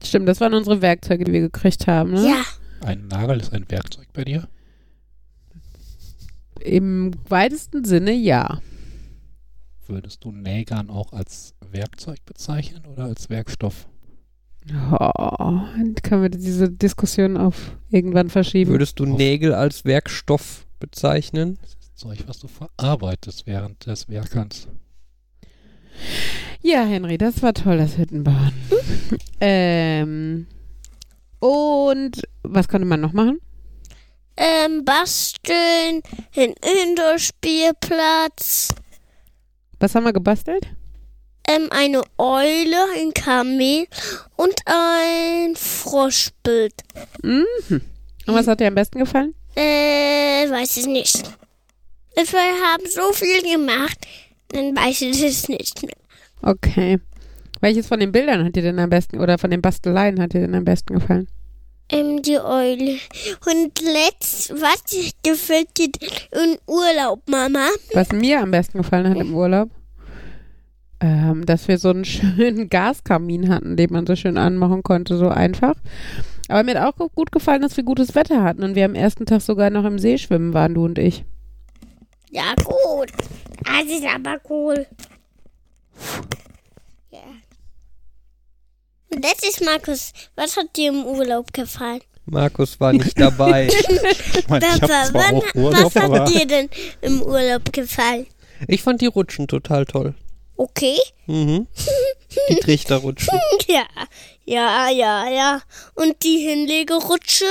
Stimmt, 0.04 0.28
das 0.28 0.42
waren 0.42 0.54
unsere 0.54 0.82
Werkzeuge, 0.82 1.24
die 1.24 1.32
wir 1.32 1.42
gekriegt 1.42 1.88
haben, 1.88 2.12
ne? 2.12 2.28
Ja. 2.28 2.44
Ein 2.86 3.08
Nagel 3.08 3.40
ist 3.40 3.54
ein 3.54 3.66
Werkzeug 3.70 4.08
bei 4.12 4.26
dir? 4.26 4.50
Im 6.64 7.12
weitesten 7.28 7.84
Sinne 7.86 8.12
ja. 8.12 8.62
Würdest 9.88 10.24
du 10.24 10.32
Nägern 10.32 10.90
auch 10.90 11.12
als 11.12 11.54
Werkzeug 11.72 12.24
bezeichnen 12.26 12.86
oder 12.86 13.06
als 13.06 13.30
Werkstoff? 13.30 13.88
Oh, 14.70 15.62
können 16.04 16.22
wir 16.22 16.30
diese 16.30 16.70
Diskussion 16.70 17.36
auf 17.36 17.76
irgendwann 17.90 18.30
verschieben? 18.30 18.72
Würdest 18.72 19.00
du 19.00 19.06
Nägel 19.06 19.54
als 19.54 19.86
Werkstoff 19.86 20.68
bezeichnen? 20.80 21.58
Das 21.62 21.72
ist 21.72 21.98
Zeug, 21.98 22.20
was 22.28 22.40
du 22.40 22.48
verarbeitest 22.48 23.48
während 23.48 23.86
des 23.88 24.08
Werkerns. 24.08 24.68
Ja, 26.62 26.86
Henry, 26.86 27.18
das 27.18 27.42
war 27.42 27.54
toll, 27.54 27.78
das 27.78 27.98
Hüttenbauen. 27.98 28.54
ähm, 29.42 30.46
und 31.40 32.22
was 32.44 32.68
konnte 32.68 32.88
man 32.88 33.02
noch 33.02 33.14
machen? 33.14 33.40
Ähm, 34.44 34.84
basteln, 34.84 36.02
ein 36.36 36.56
Indoor-Spielplatz, 36.84 38.70
Was 39.80 39.94
haben 39.94 40.04
wir 40.06 40.14
gebastelt? 40.14 40.66
ähm, 41.48 41.68
eine 41.70 42.02
Eule, 42.18 42.78
ein 42.98 43.14
Kamel 43.14 43.86
und 44.38 44.56
ein 44.66 45.56
Froschbild. 45.56 46.74
Mhm. 47.22 47.46
Und 47.70 48.36
was 48.36 48.48
hat 48.48 48.60
dir 48.60 48.68
am 48.68 48.76
besten 48.76 49.00
gefallen? 49.00 49.36
Äh, 49.56 50.50
weiß 50.50 50.78
ich 50.78 50.88
nicht. 50.88 51.24
Wir 52.16 52.24
haben 52.24 52.84
so 52.90 53.12
viel 53.14 53.42
gemacht, 53.44 54.08
dann 54.50 54.76
weiß 54.76 55.02
ich 55.02 55.22
es 55.24 55.50
nicht 55.50 55.84
mehr. 55.84 55.96
Okay. 56.42 57.00
Welches 57.60 57.86
von 57.88 58.00
den 58.00 58.12
Bildern 58.12 58.44
hat 58.46 58.56
dir 58.56 58.64
denn 58.64 58.80
am 58.80 58.90
besten 58.90 59.20
oder 59.20 59.38
von 59.38 59.52
den 59.52 59.62
Basteleien 59.62 60.20
hat 60.20 60.34
dir 60.34 60.42
denn 60.42 60.56
am 60.56 60.66
besten 60.66 60.96
gefallen? 60.96 61.28
Ähm, 61.92 62.22
die 62.22 62.40
Eule. 62.40 62.98
Und 63.46 63.82
letzt, 63.82 64.52
was 64.52 64.84
gefällt 65.24 65.78
dir 65.78 65.90
im 66.32 66.58
Urlaub, 66.66 67.22
Mama? 67.30 67.68
Was 67.94 68.12
mir 68.12 68.42
am 68.42 68.52
besten 68.52 68.78
gefallen 68.78 69.10
hat 69.10 69.18
im 69.18 69.36
Urlaub? 69.36 69.70
Ähm, 71.02 71.46
dass 71.46 71.68
wir 71.68 71.78
so 71.78 71.90
einen 71.90 72.06
schönen 72.06 72.70
Gaskamin 72.70 73.50
hatten, 73.50 73.76
den 73.76 73.92
man 73.92 74.08
so 74.08 74.16
schön 74.16 74.38
anmachen 74.38 74.84
konnte, 74.84 75.18
so 75.18 75.28
einfach. 75.28 75.76
Aber 76.48 76.64
mir 76.64 76.80
hat 76.80 77.00
auch 77.00 77.10
gut 77.14 77.32
gefallen, 77.32 77.62
dass 77.62 77.78
wir 77.78 77.84
gutes 77.84 78.16
Wetter 78.16 78.44
hatten 78.44 78.64
und 78.64 78.76
wir 78.76 78.86
am 78.86 78.96
ersten 78.96 79.26
Tag 79.26 79.42
sogar 79.42 79.70
noch 79.70 79.86
im 79.86 80.00
See 80.00 80.18
schwimmen 80.18 80.54
waren, 80.54 80.74
du 80.74 80.86
und 80.86 80.98
ich. 80.98 81.26
Ja, 82.30 82.54
gut. 82.64 83.12
Das 83.64 83.84
ist 83.86 84.06
aber 84.06 84.40
cool. 84.50 84.86
Und 89.14 89.26
jetzt 89.26 89.46
ist 89.46 89.64
Markus, 89.64 90.12
was 90.36 90.56
hat 90.58 90.76
dir 90.76 90.90
im 90.90 91.06
Urlaub 91.06 91.52
gefallen? 91.54 92.02
Markus 92.26 92.80
war 92.80 92.94
nicht 92.94 93.20
dabei. 93.20 93.68
Ich 94.38 94.48
meine, 94.48 94.66
ich 94.66 94.72
habe 94.72 94.80
Papa, 94.88 95.06
zwar 95.06 95.14
wann- 95.14 95.36
auch 95.36 95.56
Urlaub, 95.56 95.96
was 95.96 96.04
hat 96.04 96.30
dir 96.30 96.46
denn 96.48 96.70
im 97.02 97.22
Urlaub 97.22 97.72
gefallen? 97.74 98.28
ich 98.68 98.82
fand 98.84 99.02
die 99.02 99.08
Rutschen 99.08 99.48
total 99.48 99.86
toll. 99.86 100.14
Okay. 100.56 100.98
Mhm. 101.26 101.68
Die 102.50 102.56
Trichterrutschen. 102.56 103.38
Ja, 103.68 103.86
ja, 104.46 104.90
ja, 104.90 105.30
ja. 105.30 105.62
Und 105.96 106.24
die 106.24 106.38
Hinlegerutsche, 106.40 107.46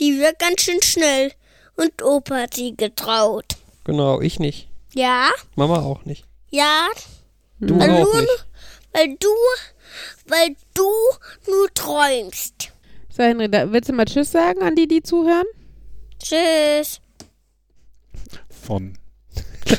die 0.00 0.18
wird 0.18 0.38
ganz 0.38 0.62
schön 0.62 0.80
schnell. 0.82 1.32
Und 1.76 2.02
Opa 2.02 2.42
hat 2.42 2.54
sie 2.54 2.76
getraut. 2.76 3.46
Genau, 3.84 4.20
ich 4.20 4.38
nicht. 4.38 4.68
Ja, 4.94 5.30
Mama 5.56 5.80
auch 5.82 6.04
nicht. 6.04 6.24
ja, 6.50 6.88
Du 7.58 7.78
Weil 7.78 7.90
auch 7.90 8.10
du- 8.12 8.20
nicht. 8.20 8.46
weil 8.92 9.16
du, 9.18 9.28
weil 10.26 10.56
du 10.74 10.88
nur 11.50 11.68
träumst. 11.74 12.72
So, 13.14 13.22
Henry, 13.22 13.48
da, 13.50 13.70
willst 13.70 13.88
du 13.88 13.92
mal 13.92 14.04
Tschüss 14.04 14.32
sagen 14.32 14.62
an 14.62 14.74
die, 14.74 14.88
die 14.88 15.02
zuhören? 15.02 15.46
Tschüss. 16.18 17.00
Von. 18.48 18.98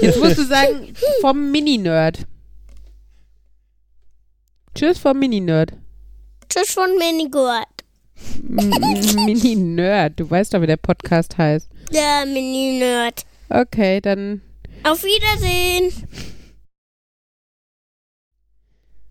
Jetzt 0.00 0.18
musst 0.18 0.38
du 0.38 0.44
sagen, 0.44 0.94
vom 1.20 1.50
Mini-Nerd. 1.50 2.26
Tschüss 4.74 4.98
vom 4.98 5.18
Mini-Nerd. 5.18 5.72
Tschüss 6.48 6.72
von 6.72 6.90
Minigurt. 6.98 7.66
Mini-Nerd. 8.42 10.18
Du 10.18 10.28
weißt 10.28 10.52
doch, 10.54 10.60
wie 10.62 10.66
der 10.66 10.76
Podcast 10.76 11.38
heißt. 11.38 11.68
Der 11.92 12.26
Mini-Nerd. 12.26 13.24
Okay, 13.48 14.00
dann. 14.00 14.42
Auf 14.82 15.02
Wiedersehen. 15.04 15.92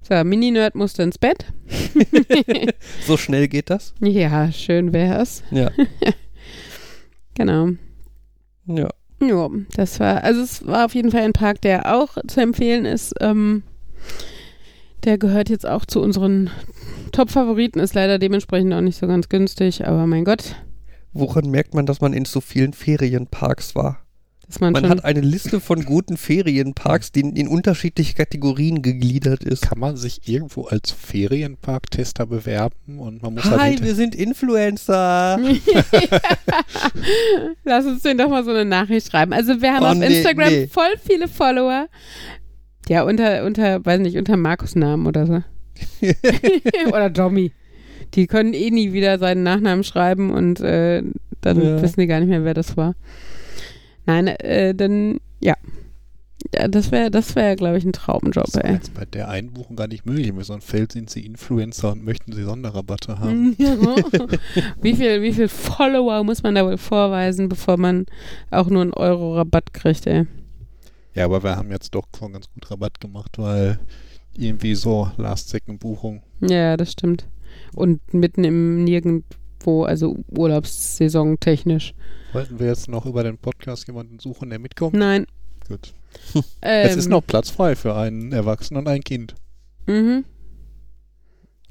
So, 0.10 0.24
Mini-Nerd 0.24 0.76
musste 0.76 1.04
ins 1.04 1.18
Bett. 1.18 1.46
So 3.06 3.18
schnell 3.18 3.48
geht 3.48 3.70
das? 3.70 3.94
Ja, 4.02 4.52
schön 4.52 4.94
wär's. 4.94 5.44
Ja. 5.52 5.72
Genau. 7.36 7.70
Ja. 8.66 8.90
Ja, 9.22 9.50
das 9.74 10.02
war, 10.02 10.26
also 10.26 10.42
es 10.42 10.68
war 10.68 10.86
auf 10.86 10.94
jeden 10.94 11.10
Fall 11.10 11.22
ein 11.22 11.32
Park, 11.32 11.62
der 11.62 11.96
auch 11.96 12.18
zu 12.28 12.42
empfehlen 12.42 12.84
ist. 12.84 13.14
Ähm, 13.22 13.64
der 15.06 15.18
gehört 15.18 15.50
jetzt 15.50 15.66
auch 15.66 15.86
zu 15.86 16.02
unseren 16.02 16.50
Top-Favoriten, 17.14 17.80
ist 17.80 17.94
leider 17.96 18.20
dementsprechend 18.20 18.74
auch 18.74 18.82
nicht 18.82 18.98
so 18.98 19.08
ganz 19.08 19.30
günstig, 19.30 19.88
aber 19.88 20.06
mein 20.06 20.26
Gott, 20.26 20.56
Woran 21.14 21.50
merkt 21.50 21.74
man, 21.74 21.86
dass 21.86 22.02
man 22.02 22.14
in 22.14 22.26
so 22.26 22.40
vielen 22.40 22.74
Ferienparks 22.74 23.76
war? 23.76 24.00
Dass 24.50 24.60
man, 24.60 24.74
Man 24.74 24.90
hat 24.90 25.06
eine 25.06 25.22
Liste 25.22 25.60
von 25.60 25.86
guten 25.86 26.18
Ferienparks, 26.18 27.12
die 27.12 27.20
in, 27.20 27.36
in 27.36 27.48
unterschiedliche 27.48 28.16
Kategorien 28.16 28.82
gegliedert 28.82 29.44
ist. 29.44 29.70
Kann 29.70 29.78
man 29.80 29.96
sich 29.96 30.28
irgendwo 30.28 30.64
als 30.66 30.92
Ferienparktester 30.92 32.26
bewerben 32.26 32.98
und 32.98 33.22
man 33.22 33.36
muss 33.36 33.46
Hi, 33.46 33.58
halt 33.60 33.84
wir 33.84 33.94
sind 33.94 34.16
Influencer. 34.16 35.40
Lass 37.64 37.86
uns 37.86 38.02
denen 38.02 38.18
doch 38.18 38.30
mal 38.30 38.44
so 38.44 38.50
eine 38.52 38.66
Nachricht 38.66 39.12
schreiben. 39.12 39.34
Also 39.34 39.62
wir 39.62 39.74
haben 39.74 39.84
Oh, 39.84 39.88
auf 39.90 39.96
nee, 39.98 40.08
Instagram 40.08 40.50
nee. 40.50 40.68
voll 40.68 40.94
viele 41.04 41.28
Follower. 41.28 41.88
Ja, 42.88 43.04
unter, 43.04 43.46
unter, 43.46 43.86
weiß 43.86 44.00
nicht, 44.00 44.18
unter 44.18 44.36
Markus 44.36 44.76
Namen 44.76 45.06
oder 45.06 45.28
so. 45.28 45.44
oder 46.88 47.14
Tommy. 47.14 47.52
Die 48.16 48.26
können 48.26 48.54
eh 48.54 48.72
nie 48.72 48.94
wieder 48.94 49.20
seinen 49.20 49.44
Nachnamen 49.44 49.84
schreiben 49.84 50.32
und 50.32 50.60
äh, 50.60 51.04
dann 51.42 51.62
Ja. 51.64 51.82
wissen 51.84 52.00
die 52.02 52.08
gar 52.08 52.20
nicht 52.20 52.30
mehr, 52.30 52.44
wer 52.44 52.56
das 52.56 52.76
war. 52.76 52.96
Nein, 54.10 54.28
äh, 54.28 54.74
dann, 54.74 55.20
ja. 55.40 55.56
Ja, 56.56 56.68
das 56.68 56.92
wäre, 56.92 57.12
das 57.12 57.36
wäre, 57.36 57.56
glaube 57.56 57.78
ich, 57.78 57.86
ein 57.86 57.94
Traumjob, 57.94 58.46
das 58.46 58.56
ist 58.56 58.64
ey. 58.64 58.74
jetzt 58.74 58.94
bei 58.96 59.06
der 59.06 59.30
Einbuchung 59.30 59.76
gar 59.76 59.88
nicht 59.88 60.06
möglich. 60.08 60.34
Mit 60.34 60.46
so 60.46 60.54
einem 60.54 60.64
Feld 60.64 60.94
sind 60.94 61.10
sie 61.10 61.26
Influencer 61.26 61.92
und 61.92 62.04
möchten 62.04 62.32
sie 62.32 62.44
Sonderrabatte 62.44 63.20
haben. 63.20 63.56
Ja. 63.60 63.76
wie, 64.82 64.96
viel, 64.96 65.22
wie 65.22 65.34
viel 65.34 65.48
Follower 65.48 66.24
muss 66.24 66.42
man 66.42 66.56
da 66.56 66.66
wohl 66.66 66.78
vorweisen, 66.78 67.50
bevor 67.50 67.78
man 67.78 68.06
auch 68.50 68.68
nur 68.68 68.82
einen 68.82 68.94
Euro 68.94 69.36
Rabatt 69.36 69.74
kriegt, 69.74 70.08
ey? 70.08 70.26
Ja, 71.14 71.26
aber 71.26 71.44
wir 71.44 71.56
haben 71.56 71.70
jetzt 71.72 71.94
doch 71.94 72.08
schon 72.18 72.34
ganz 72.34 72.50
gut 72.52 72.72
Rabatt 72.72 73.00
gemacht, 73.00 73.38
weil 73.38 73.80
irgendwie 74.36 74.74
so 74.74 75.12
Last-Second-Buchung. 75.18 76.24
Ja, 76.42 76.78
das 76.78 76.94
stimmt. 76.94 77.28
Und 77.76 78.14
mitten 78.14 78.44
im 78.44 78.86
Nirgendwo, 78.86 79.84
also 79.84 80.18
Urlaubssaison 80.30 81.40
technisch. 81.40 81.94
Wollten 82.34 82.60
wir 82.60 82.68
jetzt 82.68 82.88
noch 82.88 83.06
über 83.06 83.24
den 83.24 83.38
Podcast 83.38 83.88
jemanden 83.88 84.20
suchen, 84.20 84.50
der 84.50 84.60
mitkommt? 84.60 84.96
Nein. 84.96 85.26
Gut. 85.68 85.94
Ähm, 86.62 86.88
es 86.88 86.96
ist 86.96 87.08
noch 87.10 87.26
Platz 87.26 87.50
frei 87.50 87.76
für 87.76 87.96
einen 87.96 88.32
Erwachsenen 88.32 88.82
und 88.82 88.88
ein 88.88 89.04
Kind. 89.04 89.36
Mhm. 89.88 90.26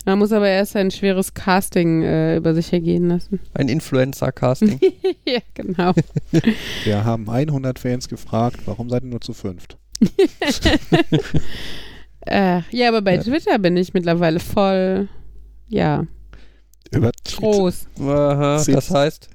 Man 0.05 0.19
muss 0.21 0.33
aber 0.33 0.49
erst 0.49 0.75
ein 0.77 0.91
schweres 0.91 1.35
Casting 1.35 2.03
äh, 2.03 2.37
über 2.37 2.55
sich 2.55 2.73
ergehen 2.73 3.09
lassen. 3.09 3.41
Ein 3.55 3.69
Influencer-Casting. 3.69 4.81
ja, 5.27 5.41
genau. 5.55 5.93
Wir 6.85 7.05
haben 7.05 7.29
100 7.29 7.79
Fans 7.79 8.09
gefragt, 8.09 8.61
warum 8.65 8.89
seid 8.89 9.03
ihr 9.03 9.11
nur 9.11 9.21
zu 9.21 9.35
fünft? 9.35 9.77
äh, 12.27 12.61
ja, 12.71 12.89
aber 12.89 13.03
bei 13.03 13.17
Ja. 13.17 13.23
Twitter 13.23 13.59
bin 13.59 13.77
ich 13.77 13.93
mittlerweile 13.95 14.41
voll, 14.41 15.09
ja, 15.67 16.07
Über 16.91 17.13
Twitter. 17.13 17.41
groß. 17.43 17.87
Aha, 18.01 18.65
das 18.67 18.91
heißt, 18.91 19.29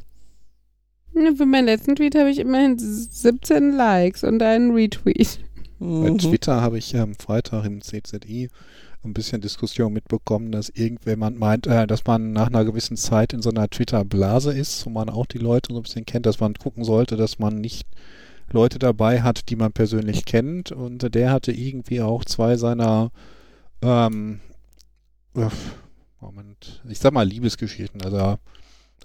Für 1.14 1.45
meinen 1.45 1.66
letzten 1.66 1.95
Tweet 1.95 2.16
habe 2.16 2.30
ich 2.30 2.39
immerhin 2.39 2.78
17 2.78 3.72
Likes 3.72 4.24
und 4.24 4.41
einen 4.41 4.72
Retweet. 4.72 5.39
Bei 5.80 6.11
mhm. 6.11 6.18
Twitter 6.18 6.61
habe 6.61 6.78
ich 6.78 6.97
am 6.97 7.14
Freitag 7.16 7.66
im 7.66 7.82
CZI 7.82 8.49
ein 9.03 9.14
bisschen 9.14 9.41
Diskussion 9.41 9.93
mitbekommen, 9.93 10.51
dass 10.51 10.70
irgendjemand 10.70 11.38
meint, 11.38 11.68
äh, 11.68 11.86
dass 11.86 12.05
man 12.05 12.32
nach 12.32 12.47
einer 12.47 12.64
gewissen 12.64 12.95
Zeit 12.95 13.34
in 13.34 13.41
so 13.41 13.49
einer 13.49 13.70
Twitter-Blase 13.70 14.53
ist, 14.53 14.86
wo 14.86 14.89
man 14.89 15.09
auch 15.09 15.26
die 15.26 15.39
Leute 15.39 15.74
so 15.74 15.80
ein 15.80 15.84
bisschen 15.84 16.05
kennt, 16.05 16.26
dass 16.26 16.39
man 16.39 16.53
gucken 16.53 16.84
sollte, 16.84 17.18
dass 17.18 17.38
man 17.38 17.59
nicht 17.59 17.86
Leute 18.51 18.80
dabei 18.80 19.22
hat, 19.22 19.49
die 19.49 19.55
man 19.55 19.74
persönlich 19.74 20.26
kennt. 20.26 20.72
Und 20.72 21.14
der 21.14 21.32
hatte 21.32 21.51
irgendwie 21.51 22.01
auch 22.01 22.24
zwei 22.24 22.55
seiner 22.55 23.11
ähm, 23.82 24.39
äh, 25.36 25.49
Moment, 26.22 26.82
ich 26.88 26.99
sag 26.99 27.11
mal 27.14 27.28
Liebesgeschichten, 27.28 28.01
also 28.01 28.38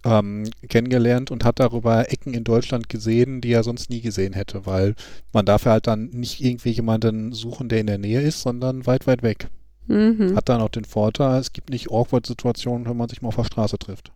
ähm, 0.05 0.45
kennengelernt 0.69 1.31
und 1.31 1.45
hat 1.45 1.61
darüber 1.61 2.11
Ecken 2.13 2.35
in 2.35 2.45
Deutschland 2.45 2.89
gesehen, 2.89 3.41
die 3.41 3.53
er 3.53 3.63
sonst 3.63 3.91
nie 3.91 4.01
gesehen 4.01 4.33
hätte, 4.33 4.67
weil 4.67 4.95
man 5.33 5.47
darf 5.47 5.65
ja 5.65 5.73
halt 5.73 5.87
dann 5.87 6.11
nicht 6.11 6.41
irgendwie 6.41 6.71
jemanden 6.71 7.33
suchen, 7.33 7.69
der 7.69 7.81
in 7.81 7.87
der 7.87 7.99
Nähe 7.99 8.21
ist, 8.21 8.43
sondern 8.43 8.87
weit, 8.87 9.07
weit 9.07 9.23
weg. 9.23 9.49
Mhm. 9.87 10.37
Hat 10.37 10.49
dann 10.49 10.61
auch 10.61 10.69
den 10.69 10.85
Vorteil, 10.85 11.41
es 11.41 11.53
gibt 11.53 11.71
nicht 11.71 11.91
awkward 11.91 12.27
Situationen, 12.27 12.87
wenn 12.87 12.97
man 12.97 13.09
sich 13.09 13.23
mal 13.23 13.29
auf 13.29 13.37
der 13.37 13.45
Straße 13.45 13.79
trifft. 13.79 14.13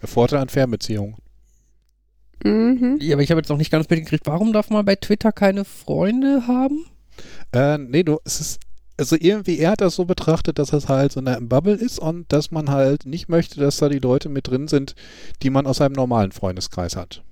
Der 0.00 0.08
Vorteil 0.08 0.40
an 0.40 0.48
Fernbeziehungen. 0.48 1.16
Mhm. 2.44 2.98
Ja, 3.00 3.14
aber 3.14 3.22
ich 3.22 3.30
habe 3.30 3.40
jetzt 3.40 3.48
noch 3.48 3.56
nicht 3.56 3.70
ganz 3.70 3.88
mitgekriegt, 3.88 4.26
warum 4.26 4.52
darf 4.52 4.70
man 4.70 4.84
bei 4.84 4.96
Twitter 4.96 5.32
keine 5.32 5.64
Freunde 5.64 6.46
haben? 6.46 6.86
Äh, 7.52 7.78
nee, 7.78 8.02
du, 8.02 8.18
es 8.24 8.40
ist, 8.40 8.60
also 8.96 9.16
irgendwie, 9.18 9.58
er 9.58 9.72
hat 9.72 9.80
das 9.80 9.96
so 9.96 10.04
betrachtet, 10.04 10.58
dass 10.58 10.72
es 10.72 10.88
halt 10.88 11.12
so 11.12 11.20
eine 11.20 11.40
Bubble 11.40 11.74
ist 11.74 11.98
und 11.98 12.30
dass 12.32 12.50
man 12.50 12.70
halt 12.70 13.06
nicht 13.06 13.28
möchte, 13.28 13.60
dass 13.60 13.78
da 13.78 13.88
die 13.88 13.98
Leute 13.98 14.28
mit 14.28 14.48
drin 14.48 14.68
sind, 14.68 14.94
die 15.42 15.50
man 15.50 15.66
aus 15.66 15.78
seinem 15.78 15.92
normalen 15.92 16.32
Freundeskreis 16.32 16.96
hat. 16.96 17.22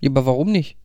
Ja, 0.00 0.10
aber 0.10 0.26
warum 0.26 0.52
nicht? 0.52 0.76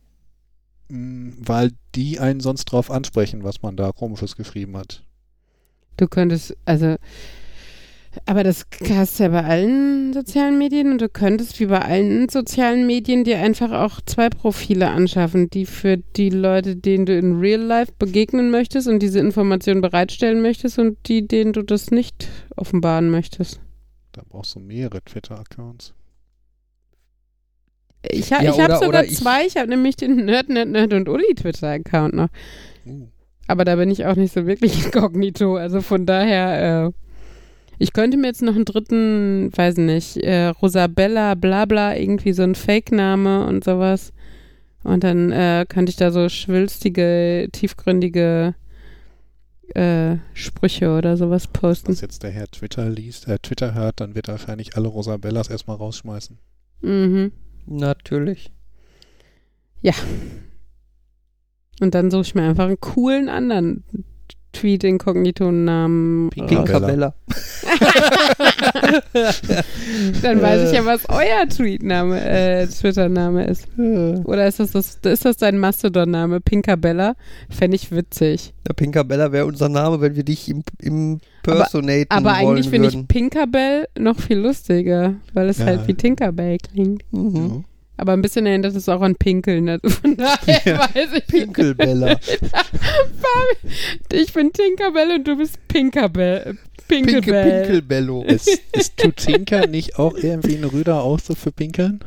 Mm, 0.88 1.30
Weil 1.38 1.72
die 1.94 2.18
einen 2.18 2.40
sonst 2.40 2.66
drauf 2.66 2.90
ansprechen, 2.90 3.44
was 3.44 3.62
man 3.62 3.76
da 3.76 3.92
komisches 3.92 4.36
geschrieben 4.36 4.76
hat. 4.76 5.04
Du 5.96 6.08
könntest, 6.08 6.56
also, 6.64 6.96
aber 8.26 8.42
das 8.42 8.66
hast 8.88 9.18
du 9.18 9.22
ja 9.24 9.28
bei 9.28 9.44
allen 9.44 10.12
sozialen 10.12 10.58
Medien 10.58 10.90
und 10.92 11.00
du 11.00 11.08
könntest 11.08 11.60
wie 11.60 11.66
bei 11.66 11.80
allen 11.80 12.28
sozialen 12.28 12.86
Medien 12.86 13.22
dir 13.24 13.38
einfach 13.38 13.70
auch 13.72 14.00
zwei 14.04 14.28
Profile 14.28 14.88
anschaffen, 14.90 15.48
die 15.50 15.64
für 15.66 15.96
die 15.96 16.30
Leute, 16.30 16.74
denen 16.76 17.06
du 17.06 17.16
in 17.16 17.38
Real 17.38 17.60
Life 17.60 17.92
begegnen 17.98 18.50
möchtest 18.50 18.88
und 18.88 19.00
diese 19.00 19.20
Informationen 19.20 19.80
bereitstellen 19.80 20.42
möchtest 20.42 20.78
und 20.78 20.98
die, 21.06 21.26
denen 21.28 21.52
du 21.52 21.62
das 21.62 21.90
nicht 21.92 22.28
offenbaren 22.56 23.10
möchtest. 23.10 23.60
Da 24.12 24.22
brauchst 24.28 24.56
du 24.56 24.60
mehrere 24.60 25.02
Twitter-Accounts. 25.04 25.94
Ich, 28.10 28.32
ha, 28.32 28.42
Ja, 28.42 28.50
ich 28.50 28.60
habe 28.60 28.74
sogar 28.74 28.88
oder 28.88 29.04
ich- 29.04 29.16
zwei, 29.16 29.46
ich 29.46 29.56
habe 29.56 29.68
nämlich 29.68 29.96
den 29.96 30.24
Nerd, 30.24 30.48
Nerd, 30.48 30.68
Nerd 30.68 30.92
und 30.94 31.08
Uli 31.08 31.34
Twitter-Account 31.34 32.14
noch. 32.14 32.28
Uh. 32.86 33.08
Aber 33.46 33.64
da 33.64 33.76
bin 33.76 33.90
ich 33.90 34.06
auch 34.06 34.16
nicht 34.16 34.32
so 34.32 34.46
wirklich 34.46 34.84
inkognito. 34.86 35.56
Also 35.56 35.80
von 35.80 36.06
daher, 36.06 36.86
äh, 36.86 36.90
ich 37.80 37.94
könnte 37.94 38.18
mir 38.18 38.26
jetzt 38.26 38.42
noch 38.42 38.54
einen 38.54 38.66
dritten, 38.66 39.50
weiß 39.56 39.78
nicht, 39.78 40.18
äh, 40.18 40.48
Rosabella, 40.48 41.34
Blabla, 41.34 41.96
irgendwie 41.96 42.34
so 42.34 42.42
ein 42.42 42.54
Fake-Name 42.54 43.46
und 43.46 43.64
sowas. 43.64 44.12
Und 44.82 45.02
dann 45.02 45.32
äh, 45.32 45.64
könnte 45.66 45.88
ich 45.88 45.96
da 45.96 46.10
so 46.10 46.28
schwülstige, 46.28 47.48
tiefgründige 47.50 48.54
äh, 49.74 50.16
Sprüche 50.34 50.94
oder 50.94 51.16
sowas 51.16 51.46
posten. 51.46 51.92
Was 51.92 52.02
jetzt 52.02 52.22
der 52.22 52.30
Herr 52.32 52.48
Twitter 52.48 52.90
liest, 52.90 53.26
äh, 53.28 53.38
Twitter 53.38 53.72
hört, 53.72 54.00
dann 54.00 54.14
wird 54.14 54.28
er 54.28 54.32
wahrscheinlich 54.32 54.76
alle 54.76 54.88
Rosabellas 54.88 55.48
erstmal 55.48 55.78
rausschmeißen. 55.78 56.38
Mhm. 56.82 57.32
Natürlich. 57.64 58.52
Und 61.80 61.94
dann 61.94 62.10
suche 62.10 62.22
ich 62.22 62.34
mir 62.34 62.42
einfach 62.42 62.66
einen 62.66 62.78
coolen 62.78 63.30
anderen 63.30 63.84
Tweet-Inkognito-Namen 64.52 66.30
Pinky 66.30 66.54
raus. 66.56 66.64
Pinkabella. 66.64 67.14
Dann 70.22 70.42
weiß 70.42 70.70
ich 70.70 70.76
ja, 70.76 70.84
was 70.84 71.08
euer 71.08 71.48
Tweetname, 71.48 72.20
äh, 72.20 72.66
Twitter-Name 72.66 73.46
ist. 73.46 73.66
Oder 74.24 74.46
ist 74.46 74.60
das, 74.60 74.72
das, 74.72 74.98
ist 75.02 75.24
das 75.24 75.36
dein 75.36 75.58
Mastodon-Name? 75.58 76.40
Pinkabella? 76.40 77.14
Fände 77.48 77.76
ich 77.76 77.90
witzig. 77.92 78.52
Der 78.66 78.74
Pinkabella 78.74 79.32
wäre 79.32 79.46
unser 79.46 79.68
Name, 79.68 80.00
wenn 80.00 80.14
wir 80.16 80.24
dich 80.24 80.48
im, 80.48 80.62
im 80.80 81.20
Personaten 81.42 82.06
Aber 82.10 82.30
wollen 82.30 82.56
eigentlich 82.56 82.68
finde 82.68 82.88
ich. 82.88 83.08
Pinkabell 83.08 83.86
noch 83.98 84.18
viel 84.18 84.38
lustiger, 84.38 85.14
weil 85.32 85.48
es 85.48 85.58
Ja. 85.58 85.66
halt 85.66 85.86
wie 85.88 85.94
Tinkerbell 85.94 86.58
klingt. 86.58 87.02
Mhm. 87.12 87.64
Aber 88.00 88.14
ein 88.14 88.22
bisschen 88.22 88.46
erinnert 88.46 88.74
es 88.74 88.88
auch 88.88 89.02
an 89.02 89.14
Pinkeln. 89.14 89.68
Also 89.68 89.88
von 89.90 90.16
daher 90.16 90.62
Ja. 90.64 90.78
weiß 90.94 91.08
ich 91.16 91.26
Pinkelbella. 91.26 92.18
Ich 94.12 94.32
bin 94.32 94.52
Tinkerbell 94.52 95.10
und 95.16 95.28
du 95.28 95.36
bist 95.36 95.58
Pinkerbell. 95.68 96.58
Pinke 96.88 97.12
Pinkelbell. 97.12 97.62
Pinkelbello. 97.62 98.24
Ist, 98.24 98.48
ist 98.72 98.96
Tutinka 98.96 99.66
nicht 99.66 99.98
auch 99.98 100.14
irgendwie 100.16 100.56
ein 100.56 100.64
rüder 100.64 101.02
Ausdruck 101.02 101.36
für 101.38 101.52
Pinkeln? 101.52 102.00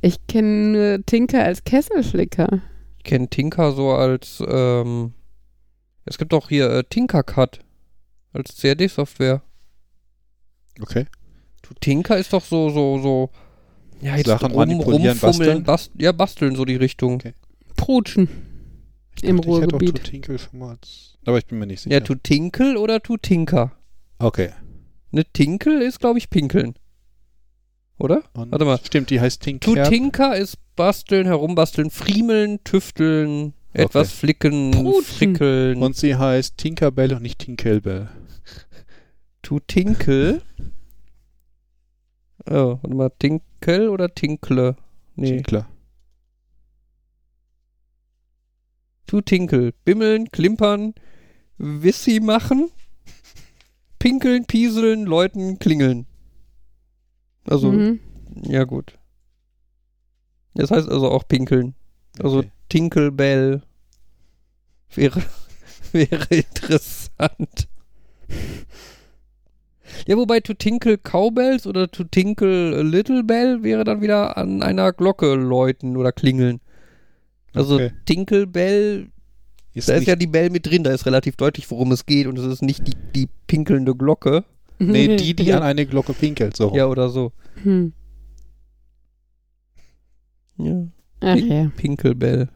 Ich 0.00 0.26
kenne 0.28 1.02
Tinker 1.04 1.44
als 1.44 1.64
Kesselflicker. 1.64 2.62
Ich 2.98 3.04
kenne 3.04 3.28
Tinker 3.28 3.72
so 3.72 3.90
als, 3.90 4.42
ähm, 4.48 5.12
es 6.06 6.16
gibt 6.16 6.32
auch 6.32 6.48
hier 6.48 6.70
äh, 6.70 6.84
Tinkercad 6.84 7.60
als 8.32 8.56
CAD-Software. 8.60 9.42
Okay. 10.80 11.06
Du, 11.62 11.74
Tinker 11.80 12.16
ist 12.16 12.32
doch 12.32 12.44
so, 12.44 12.70
so, 12.70 12.98
so, 12.98 13.30
ja, 14.00 14.16
jetzt 14.16 14.26
Sachen 14.26 14.52
rum, 14.52 14.56
manipulieren, 14.56 15.18
basteln? 15.18 15.64
bast 15.64 15.90
ja, 15.98 16.12
basteln 16.12 16.56
so 16.56 16.64
die 16.64 16.76
Richtung. 16.76 17.14
Okay. 17.14 17.34
Prutschen. 17.76 18.28
Ich 19.16 19.24
Im 19.24 19.36
dachte, 19.36 19.48
ich 19.48 19.56
hätte 19.56 19.66
auch 19.66 19.72
Ruhrgebiet. 19.72 20.04
Tutinkel 20.04 20.38
schon 20.38 20.58
mal 20.58 20.70
als, 20.70 21.18
aber 21.26 21.38
ich 21.38 21.46
bin 21.46 21.58
mir 21.58 21.66
nicht 21.66 21.82
sicher. 21.82 21.94
Ja, 21.94 22.00
tu 22.00 22.14
Tinkel 22.14 22.76
oder 22.76 23.02
tu 23.02 23.16
Tinker? 23.16 23.72
okay. 24.18 24.50
Ne, 25.12 25.24
Tinkel 25.32 25.82
ist, 25.82 25.98
glaube 25.98 26.18
ich, 26.18 26.30
Pinkeln. 26.30 26.74
Oder? 27.98 28.22
Und 28.32 28.52
Warte 28.52 28.64
mal. 28.64 28.78
Stimmt, 28.82 29.10
die 29.10 29.20
heißt 29.20 29.42
Tu 29.42 29.58
Tinker. 29.58 29.82
Tinker 29.82 30.36
ist 30.36 30.56
basteln, 30.76 31.26
herumbasteln, 31.26 31.90
friemeln, 31.90 32.62
tüfteln, 32.64 33.52
etwas 33.72 34.12
flicken, 34.12 34.70
Prutschen. 34.70 35.04
frickeln. 35.04 35.82
Und 35.82 35.96
sie 35.96 36.16
heißt 36.16 36.56
Tinkerbell 36.56 37.12
und 37.12 37.22
nicht 37.22 37.40
Tinkelbell. 37.40 38.08
Tu 39.42 39.60
Tinkel. 39.60 40.42
Oh, 42.48 42.78
warte 42.82 42.94
mal, 42.94 43.10
Tinkel 43.18 43.88
oder 43.88 44.14
Tinkle? 44.14 44.76
Nee. 45.16 45.36
Tinkler. 45.36 45.68
Tu 49.06 49.20
Tinkel. 49.22 49.72
Bimmeln, 49.84 50.30
klimpern, 50.30 50.94
Wissi 51.58 52.20
machen, 52.20 52.70
pinkeln, 53.98 54.46
pieseln, 54.46 55.04
läuten, 55.04 55.58
klingeln. 55.58 56.06
Also, 57.44 57.72
Mhm. 57.72 58.00
ja 58.42 58.64
gut. 58.64 58.98
Das 60.54 60.70
heißt 60.70 60.88
also 60.88 61.10
auch 61.10 61.26
pinkeln. 61.26 61.74
Also 62.22 62.38
Okay. 62.38 62.50
Tinkelbell 62.68 63.62
wäre, 64.94 65.22
wäre 65.92 66.26
interessant. 66.34 67.68
Ja, 70.06 70.16
wobei 70.16 70.40
to 70.40 70.54
tinkle 70.54 70.98
Cowbells 70.98 71.66
oder 71.66 71.90
to 71.90 72.04
tinkle 72.04 72.76
a 72.76 72.82
Little 72.82 73.22
Bell 73.24 73.62
wäre 73.62 73.84
dann 73.84 74.00
wieder 74.00 74.36
an 74.36 74.62
einer 74.62 74.92
Glocke 74.92 75.34
läuten 75.34 75.96
oder 75.96 76.12
klingeln. 76.12 76.60
Also 77.52 77.74
Okay. 77.74 77.90
Tinkle 78.06 78.46
Bell, 78.46 79.08
Ist 79.74 79.88
da 79.88 79.94
ist 79.94 80.06
ja 80.06 80.16
die 80.16 80.26
Bell 80.26 80.50
mit 80.50 80.66
drin, 80.66 80.84
da 80.84 80.90
ist 80.92 81.06
relativ 81.06 81.36
deutlich, 81.36 81.70
worum 81.70 81.92
es 81.92 82.06
geht 82.06 82.26
und 82.26 82.38
es 82.38 82.44
ist 82.46 82.62
nicht 82.62 82.86
die, 82.86 82.94
die 83.14 83.28
pinkelnde 83.46 83.94
Glocke. 83.94 84.44
nee, 84.78 85.16
die, 85.16 85.34
die 85.36 85.52
an 85.52 85.62
eine 85.62 85.86
Glocke 85.86 86.12
pinkelt, 86.14 86.56
so. 86.56 86.74
Ja, 86.74 86.86
oder 86.86 87.08
so. 87.08 87.32
Hm. 87.62 87.92
Ja, 90.56 90.86
Ach 91.20 91.36
ja. 91.36 91.70
Pinkelbell. 91.76 92.48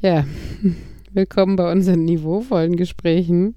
Ja. 0.00 0.24
Willkommen 1.12 1.56
bei 1.56 1.70
unseren 1.70 2.04
niveauvollen 2.04 2.76
Gesprächen. 2.76 3.54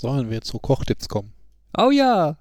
Sollen 0.00 0.30
wir 0.30 0.40
zu 0.40 0.58
Kochtipps 0.58 1.10
kommen? 1.10 1.34
Oh 1.76 1.90
ja. 1.90 2.38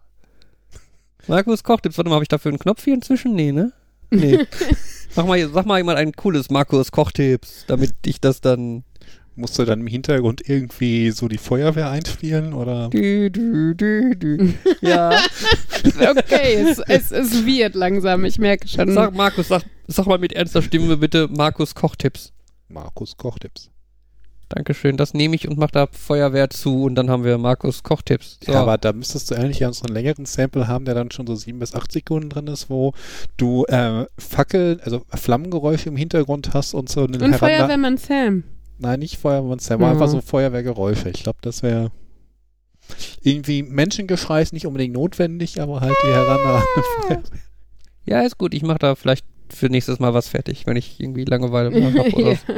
Markus 1.27 1.61
Kochtipps, 1.61 1.97
warte 1.97 2.07
mal, 2.07 2.15
habe 2.15 2.23
ich 2.23 2.29
dafür 2.29 2.51
einen 2.51 2.59
Knopf 2.59 2.85
hier 2.85 2.93
inzwischen? 2.93 3.35
Nee, 3.35 3.51
ne? 3.51 3.73
Nee. 4.11 4.47
sag, 5.09 5.27
mal, 5.27 5.45
sag 5.49 5.65
mal 5.65 5.77
jemand 5.77 5.97
ein 5.97 6.13
cooles 6.13 6.49
Markus 6.49 6.89
Kochtipps, 6.93 7.65
damit 7.67 7.95
ich 8.05 8.21
das 8.21 8.39
dann. 8.39 8.85
Musst 9.35 9.59
du 9.59 9.65
dann 9.65 9.81
im 9.81 9.87
Hintergrund 9.87 10.47
irgendwie 10.47 11.11
so 11.11 11.27
die 11.27 11.37
Feuerwehr 11.37 11.89
einspielen 11.89 12.53
oder? 12.53 12.89
Dü, 12.89 13.29
dü, 13.29 13.75
dü, 13.75 14.15
dü. 14.15 14.53
Ja. 14.79 15.19
Okay, 15.97 16.55
es, 16.55 16.79
es, 16.79 17.11
es 17.11 17.45
wird 17.45 17.73
langsam, 17.73 18.25
ich 18.25 18.37
merke 18.37 18.67
schon. 18.67 18.93
Sag, 18.93 19.13
Markus, 19.13 19.47
sag, 19.47 19.63
sag 19.87 20.07
mal 20.07 20.17
mit 20.17 20.33
ernster 20.33 20.61
Stimme 20.61 20.97
bitte 20.97 21.27
Markus 21.29 21.73
Kochtipps. 21.73 22.33
Markus 22.67 23.15
Kochtipps. 23.15 23.69
Dankeschön, 24.49 24.97
das 24.97 25.13
nehme 25.13 25.35
ich 25.35 25.47
und 25.47 25.59
mach 25.59 25.69
da 25.69 25.87
Feuerwehr 25.91 26.49
zu 26.49 26.83
und 26.83 26.95
dann 26.95 27.09
haben 27.09 27.23
wir 27.23 27.37
Markus 27.37 27.83
Kochtipps. 27.83 28.39
So. 28.43 28.51
Ja, 28.51 28.61
aber 28.61 28.79
da 28.79 28.93
müsstest 28.93 29.29
du 29.29 29.35
eigentlich 29.35 29.59
ja 29.59 29.69
einen 29.69 29.93
längeren 29.93 30.25
Sample 30.25 30.67
haben, 30.67 30.85
der 30.85 30.95
dann 30.95 31.11
schon 31.11 31.27
so 31.27 31.35
sieben 31.35 31.59
bis 31.59 31.75
acht 31.75 31.91
Sekunden 31.91 32.29
drin 32.29 32.47
ist, 32.47 32.69
wo 32.69 32.93
du 33.37 33.65
äh, 33.65 34.05
Fackel, 34.17 34.81
also 34.83 35.03
Flammengeräusche 35.13 35.89
im 35.89 35.97
Hintergrund 35.97 36.53
hast 36.53 36.73
und 36.73 36.89
so 36.89 37.03
einen 37.03 37.21
Und 37.21 37.35
Feuerwehrmann 37.35 37.97
Sam. 37.97 38.43
Nein, 38.79 38.99
nicht 38.99 39.17
Feuerwehrmann 39.17 39.59
Sam, 39.59 39.79
Mhm. 39.81 39.85
einfach 39.85 40.07
so 40.07 40.19
Feuerwehrgeräusche. 40.19 41.09
Ich 41.09 41.21
glaube, 41.23 41.39
das 41.41 41.61
wäre 41.61 41.91
irgendwie 43.21 43.61
Menschengeschrei 43.61 44.41
ist 44.41 44.53
nicht 44.53 44.65
unbedingt 44.65 44.93
notwendig, 44.95 45.61
aber 45.61 45.81
halt 45.81 45.93
die 46.03 46.11
Heranda. 46.11 46.63
ja, 48.05 48.21
ist 48.21 48.39
gut, 48.39 48.55
ich 48.55 48.63
mache 48.63 48.79
da 48.79 48.95
vielleicht 48.95 49.25
für 49.53 49.67
nächstes 49.69 49.99
Mal 49.99 50.13
was 50.13 50.27
fertig, 50.29 50.65
wenn 50.67 50.77
ich 50.77 50.99
irgendwie 50.99 51.25
Langeweile 51.25 51.71
mal 51.71 51.93
hab 51.97 52.13
oder 52.13 52.31
ja. 52.31 52.35
so. 52.35 52.53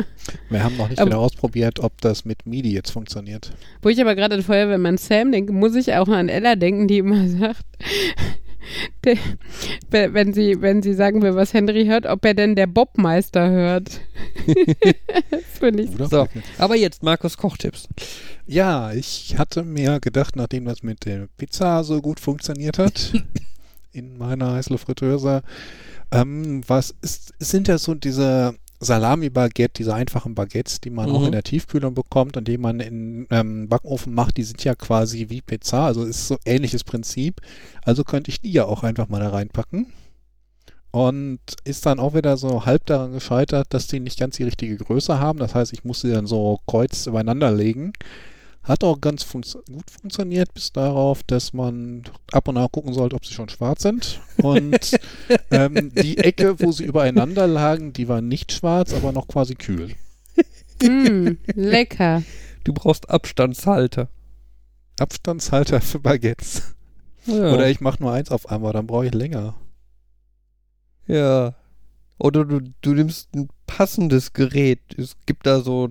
Wir 0.50 0.64
haben 0.64 0.78
noch 0.78 0.90
nicht 0.90 1.00
Aber- 1.00 1.10
wieder 1.12 1.20
ausprobiert, 1.20 1.80
ob 1.80 2.00
das 2.02 2.26
mit 2.26 2.46
MIDI 2.46 2.74
jetzt 2.74 2.92
funktioniert. 2.92 3.52
Wo 3.82 3.90
ich 3.90 4.00
aber 4.02 4.16
gerade 4.16 4.36
an 4.36 4.44
Feuerwehrmann 4.44 4.98
Sam 4.98 5.32
denke, 5.32 5.54
muss 5.54 5.76
ich 5.76 5.94
auch 5.94 6.08
an 6.08 6.30
Ella 6.30 6.56
denken, 6.56 6.88
die 6.88 7.00
immer 7.00 7.28
sagt, 7.28 7.66
der, 9.04 10.14
wenn 10.14 10.34
sie, 10.34 10.62
wenn 10.62 10.82
sie 10.84 10.94
sagen 10.94 11.22
will, 11.22 11.36
was 11.36 11.54
Henry 11.54 11.86
hört, 11.86 12.06
ob 12.06 12.24
er 12.26 12.34
denn 12.34 12.56
der 12.56 12.68
Bobmeister 12.68 13.50
hört. 13.50 14.02
das 15.32 15.42
finde 15.60 15.84
ich? 15.84 15.90
So. 16.10 16.28
Aber 16.58 16.76
jetzt 16.76 17.04
Markus 17.04 17.38
Kochtipps. 17.38 17.88
Ja, 18.48 18.92
ich 18.94 19.36
hatte 19.38 19.64
mir 19.64 20.00
gedacht, 20.00 20.36
nachdem 20.36 20.66
das 20.66 20.84
mit 20.84 21.06
der 21.06 21.28
Pizza 21.38 21.84
so 21.84 22.02
gut 22.02 22.20
funktioniert 22.20 22.78
hat, 22.78 23.14
in 23.94 24.18
meiner 24.18 24.54
Heißluftfritteuse, 24.54 25.42
ähm, 26.12 26.62
was 26.68 26.94
ist, 27.02 27.34
es 27.40 27.50
sind 27.52 27.68
ja 27.68 27.78
so 27.78 27.94
diese 27.96 28.56
Salami-Baguette, 28.80 29.74
diese 29.78 29.94
einfachen 29.94 30.34
Baguettes, 30.36 30.82
die 30.82 30.90
man 30.90 31.10
auch 31.12 31.20
Mhm. 31.20 31.26
in 31.28 31.32
der 31.34 31.44
Tiefkühlung 31.44 31.94
bekommt 31.94 32.36
und 32.36 32.48
die 32.48 32.58
man 32.58 32.80
in 32.80 33.28
ähm, 33.30 33.70
Backofen 33.70 34.14
macht, 34.14 34.38
die 34.38 34.44
sind 34.44 34.64
ja 34.64 34.74
quasi 34.76 35.28
wie 35.30 35.42
Pizza, 35.42 35.86
also 35.86 36.04
ist 36.04 36.28
so 36.28 36.38
ähnliches 36.46 36.84
Prinzip. 36.84 37.42
Also 37.84 38.04
könnte 38.04 38.32
ich 38.32 38.42
die 38.42 38.52
ja 38.52 38.66
auch 38.66 38.84
einfach 38.84 39.08
mal 39.08 39.20
da 39.20 39.30
reinpacken. 39.30 39.88
Und 40.94 41.40
ist 41.64 41.86
dann 41.86 42.00
auch 42.02 42.16
wieder 42.16 42.36
so 42.36 42.66
halb 42.66 42.86
daran 42.86 43.14
gescheitert, 43.14 43.68
dass 43.70 43.88
die 43.88 44.02
nicht 44.02 44.20
ganz 44.20 44.36
die 44.36 44.44
richtige 44.44 44.76
Größe 44.76 45.20
haben. 45.20 45.40
Das 45.40 45.56
heißt, 45.56 45.72
ich 45.72 45.86
muss 45.86 46.02
sie 46.02 46.12
dann 46.12 46.28
so 46.28 46.60
kreuz 46.68 47.06
übereinander 47.08 47.50
legen. 47.52 47.94
Hat 48.64 48.84
auch 48.84 49.02
ganz 49.02 49.24
funz 49.24 49.58
gut 49.68 49.90
funktioniert, 49.90 50.54
bis 50.54 50.72
darauf, 50.72 51.24
dass 51.24 51.52
man 51.52 52.04
ab 52.32 52.48
und 52.48 52.56
nach 52.56 52.72
gucken 52.72 52.94
sollte, 52.94 53.16
ob 53.16 53.26
sie 53.26 53.34
schon 53.34 53.50
schwarz 53.50 53.82
sind. 53.82 54.22
Und 54.38 55.00
ähm, 55.52 55.92
die 55.96 56.20
Ecke, 56.20 56.60
wo 56.60 56.72
sie 56.72 56.86
übereinander 56.86 57.48
lagen, 57.48 57.92
die 57.92 58.08
war 58.08 58.22
nicht 58.22 58.52
schwarz, 58.52 58.94
aber 58.94 59.12
noch 59.12 59.28
quasi 59.28 59.56
kühl. 59.56 59.96
Mm, 60.84 61.38
lecker. 61.56 62.24
Du 62.64 62.74
brauchst 62.74 63.10
Abstandshalter. 63.10 64.10
Abstandshalter 65.00 65.82
für 65.82 66.00
Baguettes. 66.00 66.76
Ja. 67.26 67.54
Oder 67.54 67.70
ich 67.70 67.82
mache 67.82 68.02
nur 68.02 68.14
eins 68.14 68.32
auf 68.32 68.50
einmal, 68.50 68.74
dann 68.74 68.88
brauche 68.88 69.08
ich 69.08 69.14
länger. 69.14 69.56
Ja. 71.08 71.56
Oder 72.18 72.46
du, 72.46 72.62
du 72.82 72.94
nimmst 72.94 73.34
ein 73.36 73.50
passendes 73.66 74.34
Gerät. 74.34 74.80
Es 74.98 75.16
gibt 75.26 75.46
da 75.46 75.62
so 75.62 75.90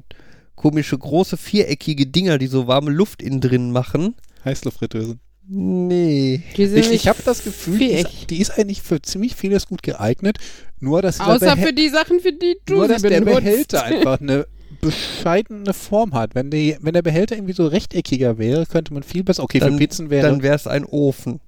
komische, 0.61 0.99
große, 0.99 1.39
viereckige 1.39 2.07
Dinger, 2.07 2.37
die 2.37 2.47
so 2.47 2.67
warme 2.67 2.91
Luft 2.91 3.23
innen 3.23 3.41
drin 3.41 3.73
machen. 3.73 4.15
Heißluftfritteuse. 4.45 5.17
Nee. 5.49 6.43
Ich, 6.55 6.93
ich 6.93 7.09
habe 7.09 7.23
das 7.25 7.43
Gefühl, 7.43 7.79
die 7.79 7.93
ist, 7.93 8.29
die 8.29 8.41
ist 8.43 8.51
eigentlich 8.51 8.83
für 8.83 9.01
ziemlich 9.01 9.35
vieles 9.35 9.67
gut 9.67 9.83
geeignet. 9.83 10.37
Nur, 10.79 11.01
dass, 11.01 11.19
Außer 11.19 11.57
für 11.57 11.73
die 11.73 11.89
Sachen, 11.89 12.21
für 12.21 12.33
die 12.35 12.59
du 12.67 12.75
nur, 12.75 12.89
dass 12.89 13.01
der. 13.01 13.23
Behälter 13.23 13.85
einfach 13.85 14.21
eine 14.21 14.47
bescheidene 14.83 15.73
Form 15.73 16.13
hat. 16.13 16.35
Wenn, 16.35 16.51
die, 16.51 16.77
wenn 16.83 16.93
der 16.93 17.03
Behälter 17.03 17.37
irgendwie 17.37 17.55
so 17.55 17.67
rechteckiger 17.67 18.37
wäre, 18.37 18.67
könnte 18.67 18.93
man 18.93 19.03
viel 19.03 19.25
besser. 19.25 19.43
Okay, 19.43 19.61
Dann- 19.61 19.73
für 19.73 19.79
Pizzen 19.79 20.11
wäre. 20.11 20.29
Dann 20.29 20.43
wäre 20.43 20.57
es 20.57 20.67
ein 20.67 20.85
Ofen. 20.85 21.41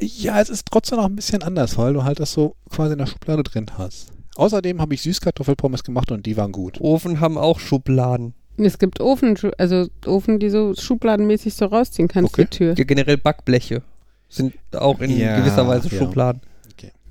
ja, 0.00 0.40
es 0.40 0.50
ist 0.50 0.66
trotzdem 0.66 0.98
noch 0.98 1.06
ein 1.06 1.14
bisschen 1.16 1.44
anders, 1.44 1.78
weil 1.78 1.92
du 1.92 2.02
halt 2.02 2.18
das 2.18 2.32
so 2.32 2.56
quasi 2.68 2.94
in 2.94 2.98
der 2.98 3.06
Schublade 3.06 3.44
drin 3.44 3.66
hast. 3.78 4.08
Außerdem 4.40 4.80
habe 4.80 4.94
ich 4.94 5.02
Süßkartoffelpommes 5.02 5.84
gemacht 5.84 6.10
und 6.10 6.24
die 6.24 6.36
waren 6.38 6.50
gut. 6.52 6.80
Ofen 6.80 7.20
haben 7.20 7.36
auch 7.36 7.60
Schubladen. 7.60 8.32
Es 8.56 8.78
gibt 8.78 8.98
Ofen, 9.00 9.36
also 9.58 9.86
Ofen, 10.06 10.38
die 10.38 10.48
so 10.48 10.74
schubladenmäßig 10.74 11.54
so 11.54 11.66
rausziehen 11.66 12.08
kannst, 12.08 12.32
Okay. 12.32 12.44
die 12.50 12.56
Tür. 12.56 12.74
Ja, 12.76 12.84
generell 12.84 13.18
Backbleche 13.18 13.82
sind 14.30 14.54
auch 14.74 15.00
in 15.00 15.16
Ja, 15.18 15.38
gewisser 15.38 15.68
Weise 15.68 15.88
ja. 15.90 15.98
Schubladen. 15.98 16.40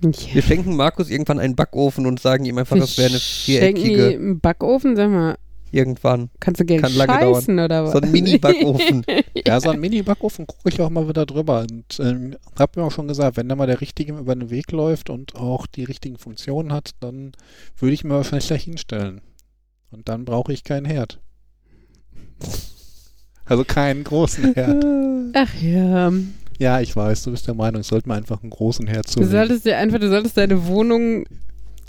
Ja. 0.02 0.12
Wir 0.34 0.42
schenken 0.42 0.76
Markus 0.76 1.10
irgendwann 1.10 1.40
einen 1.40 1.56
Backofen 1.56 2.06
und 2.08 2.20
sagen 2.20 2.46
ihm 2.46 2.58
einfach, 2.58 2.78
das 2.78 2.98
wäre 2.98 3.10
eine 3.10 3.20
Schenken 3.20 3.82
viereckige. 3.82 4.10
im 4.12 4.40
Backofen, 4.40 4.96
sag 4.96 5.10
mal. 5.12 5.38
Irgendwann. 5.72 6.30
Kannst 6.40 6.60
du 6.62 6.66
Geld 6.66 6.82
Kann 6.82 6.96
lange 6.96 7.14
scheißen 7.14 7.60
oder 7.60 7.84
was? 7.84 7.92
So 7.92 8.00
ein 8.00 8.12
Mini-Backofen. 8.12 9.06
Ja, 9.48 9.60
so 9.62 9.70
ein 9.70 9.80
Mini-Backofen 9.80 10.46
gucke 10.48 10.70
ich 10.70 10.82
auch 10.82 10.90
mal 10.90 11.08
wieder 11.08 11.26
drüber. 11.26 11.62
Und 11.62 12.00
ähm, 12.00 12.36
hab 12.58 12.76
mir 12.76 12.84
auch 12.84 12.92
schon 12.92 13.08
gesagt, 13.08 13.38
wenn 13.38 13.48
da 13.48 13.56
mal 13.56 13.68
der 13.68 13.80
Richtige 13.82 14.14
über 14.18 14.36
den 14.36 14.50
Weg 14.50 14.72
läuft 14.72 15.10
und 15.10 15.36
auch 15.36 15.66
die 15.68 15.84
richtigen 15.84 16.18
Funktionen 16.18 16.74
hat, 16.74 16.92
dann 17.00 17.32
würde 17.78 17.94
ich 17.94 18.04
mir 18.04 18.16
wahrscheinlich 18.16 18.48
gleich 18.48 18.64
hinstellen. 18.64 19.22
Und 19.92 20.10
dann 20.10 20.26
brauche 20.26 20.52
ich 20.54 20.64
keinen 20.64 20.86
Herd. 20.86 21.20
Also 23.46 23.64
keinen 23.64 24.04
großen 24.04 24.54
Herd. 24.54 24.86
Ach 25.36 25.54
ja. 25.62 26.12
Ja, 26.60 26.82
ich 26.82 26.96
weiß, 26.96 27.24
du 27.24 27.32
bist 27.32 27.48
der 27.48 27.54
Meinung, 27.56 27.82
ich 27.82 27.88
sollte 27.88 28.10
mir 28.10 28.16
einfach 28.16 28.42
einen 28.42 28.50
großen 28.50 28.86
Herd 28.88 29.08
Du 29.08 29.12
zulegen. 29.14 29.32
solltest 29.32 29.66
dir 29.66 29.78
einfach, 29.78 30.00
du 30.00 30.10
solltest 30.10 30.36
deine 30.38 30.66
Wohnung 30.68 31.26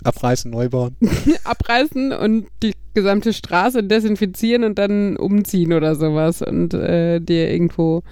Abreißen, 0.05 0.51
neu 0.51 0.68
bauen. 0.68 0.96
abreißen 1.44 2.12
und 2.12 2.46
die 2.62 2.72
gesamte 2.94 3.32
Straße 3.32 3.84
desinfizieren 3.84 4.64
und 4.64 4.78
dann 4.78 5.16
umziehen 5.16 5.72
oder 5.72 5.94
sowas 5.94 6.42
und 6.42 6.74
äh, 6.74 7.20
dir 7.20 7.51
irgendwo 7.51 8.03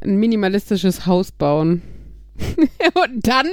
ein 0.00 0.16
minimalistisches 0.16 1.06
Haus 1.06 1.30
bauen. 1.32 1.82
und 3.04 3.26
dann, 3.26 3.46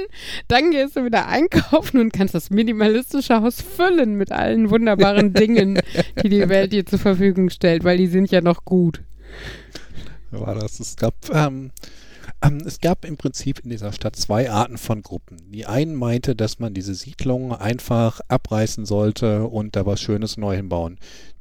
dann 0.48 0.70
gehst 0.70 0.96
du 0.96 1.04
wieder 1.04 1.28
einkaufen 1.28 2.00
und 2.00 2.12
kannst 2.12 2.34
das 2.34 2.50
minimalistische 2.50 3.40
Haus 3.42 3.60
füllen 3.60 4.14
mit 4.14 4.32
allen 4.32 4.70
wunderbaren 4.70 5.32
Dingen, 5.34 5.78
die 6.22 6.30
die 6.30 6.48
Welt 6.48 6.72
dir 6.72 6.86
zur 6.86 6.98
Verfügung 6.98 7.50
stellt, 7.50 7.84
weil 7.84 7.98
die 7.98 8.06
sind 8.06 8.30
ja 8.30 8.40
noch 8.40 8.64
gut. 8.64 9.02
war 10.30 10.54
das. 10.54 10.80
Es 10.80 10.96
gab, 10.96 11.14
ähm, 11.32 11.70
ähm, 12.42 12.58
es 12.64 12.80
gab 12.80 13.04
im 13.04 13.16
Prinzip 13.16 13.60
in 13.60 13.70
dieser 13.70 13.92
Stadt 13.92 14.16
zwei 14.16 14.50
Arten 14.50 14.78
von 14.78 15.02
Gruppen. 15.02 15.50
Die 15.50 15.66
einen 15.66 15.94
meinte, 15.94 16.36
dass 16.36 16.58
man 16.58 16.74
diese 16.74 16.94
Siedlung 16.94 17.52
einfach 17.52 18.20
abreißen 18.28 18.86
sollte 18.86 19.44
und 19.44 19.76
da 19.76 19.86
was 19.86 20.00
Schönes 20.00 20.36
neu 20.36 20.56
hinbauen. 20.56 20.98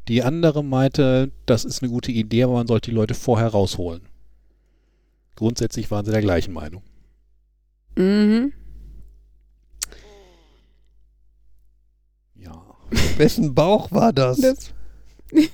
Die 0.07 0.23
andere 0.23 0.63
meinte, 0.63 1.31
das 1.45 1.65
ist 1.65 1.83
eine 1.83 1.91
gute 1.91 2.11
Idee, 2.11 2.43
aber 2.43 2.53
man 2.53 2.67
sollte 2.67 2.91
die 2.91 2.95
Leute 2.95 3.13
vorher 3.13 3.49
rausholen. 3.49 4.01
Grundsätzlich 5.35 5.91
waren 5.91 6.05
sie 6.05 6.11
der 6.11 6.21
gleichen 6.21 6.53
Meinung. 6.53 6.81
Mhm. 7.95 8.53
Ja. 12.35 12.63
Wessen 13.17 13.53
Bauch 13.53 13.91
war 13.91 14.13
das? 14.13 14.39
Das, 14.39 14.73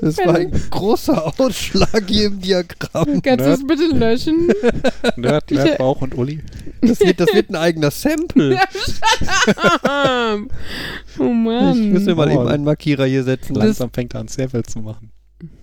Das 0.00 0.16
war 0.18 0.36
ein 0.36 0.52
großer 0.70 1.26
Ausschlag 1.40 2.04
hier 2.08 2.26
im 2.26 2.40
Diagramm. 2.40 3.20
kannst 3.20 3.44
du 3.44 3.50
es 3.50 3.66
bitte 3.66 3.86
löschen? 3.96 4.46
Nerd, 5.16 5.50
Nerd, 5.50 5.78
Bauch 5.78 6.00
und 6.02 6.16
Uli. 6.16 6.40
Das 6.80 7.00
wird, 7.00 7.18
das 7.18 7.34
wird 7.34 7.50
ein 7.50 7.56
eigener 7.56 7.90
Sample. 7.90 8.60
oh 11.18 11.24
Mann. 11.24 11.82
Ich 11.82 11.92
muss 11.92 12.04
mir 12.04 12.14
mal 12.14 12.28
Oh. 12.28 12.32
eben 12.40 12.46
einen 12.48 12.62
Markierer 12.64 13.06
hier 13.06 13.24
setzen. 13.24 13.56
Langsam 13.56 13.90
fängt 13.92 14.14
er 14.14 14.20
an, 14.20 14.28
Sample 14.28 14.62
zu 14.62 14.78
machen. 14.80 15.10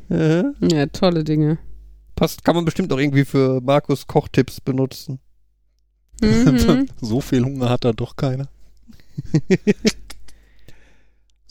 Ja, 0.09 0.85
tolle 0.87 1.23
Dinge. 1.23 1.57
passt, 2.15 2.43
kann 2.43 2.55
man 2.55 2.65
bestimmt 2.65 2.91
auch 2.91 2.99
irgendwie 2.99 3.25
für 3.25 3.61
Markus 3.61 4.05
Kochtipps 4.05 4.59
benutzen. 4.59 5.19
Mhm. 6.21 6.87
so 7.01 7.21
viel 7.21 7.43
Hunger 7.43 7.69
hat 7.69 7.85
er 7.85 7.93
doch 7.93 8.15
keiner. 8.17 8.49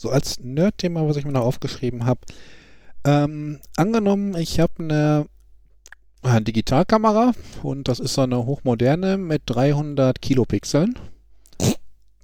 So 0.05 0.11
als 0.11 0.39
Nerd-Thema, 0.39 1.07
was 1.07 1.17
ich 1.17 1.25
mir 1.25 1.31
noch 1.31 1.41
aufgeschrieben 1.41 2.05
habe. 2.05 2.21
Ähm, 3.03 3.59
angenommen, 3.75 4.37
ich 4.37 4.59
habe 4.59 4.73
eine, 4.79 5.25
eine 6.21 6.41
Digitalkamera 6.41 7.33
und 7.63 7.87
das 7.87 7.99
ist 7.99 8.13
so 8.13 8.21
eine 8.21 8.45
hochmoderne 8.45 9.17
mit 9.17 9.41
300 9.47 10.21
Kilopixeln. 10.21 10.93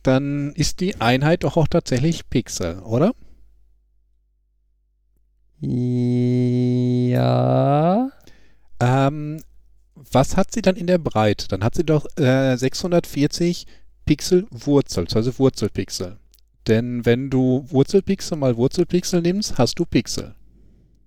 Dann 0.04 0.54
ist 0.54 0.80
die 0.80 1.02
Einheit 1.02 1.44
doch 1.44 1.58
auch 1.58 1.68
tatsächlich 1.68 2.30
Pixel, 2.30 2.80
oder? 2.80 3.14
Ja. 5.60 7.22
Ähm, 8.80 9.42
was 9.96 10.38
hat 10.38 10.52
sie 10.52 10.62
dann 10.64 10.76
in 10.76 10.88
der 10.88 10.98
Breite? 10.98 11.48
Dann 11.48 11.64
hat 11.64 11.76
sie 11.76 11.84
doch 11.84 12.06
äh, 12.18 12.56
640 12.56 13.68
Pixel 14.06 14.48
Wurzel, 14.50 15.06
also 15.14 15.38
Wurzelpixel. 15.38 16.21
Denn 16.68 17.06
wenn 17.06 17.30
du 17.30 17.66
Wurzelpixel 17.70 18.38
mal 18.38 18.56
Wurzelpixel 18.58 19.22
nimmst, 19.22 19.58
hast 19.58 19.80
du 19.80 19.86
Pixel. 19.86 20.36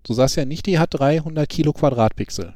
Du 0.03 0.13
sagst 0.13 0.37
ja 0.37 0.45
nicht, 0.45 0.67
die 0.67 0.79
hat 0.79 0.91
300 0.99 1.49
Kilo 1.49 1.73
Quadratpixel. 1.73 2.55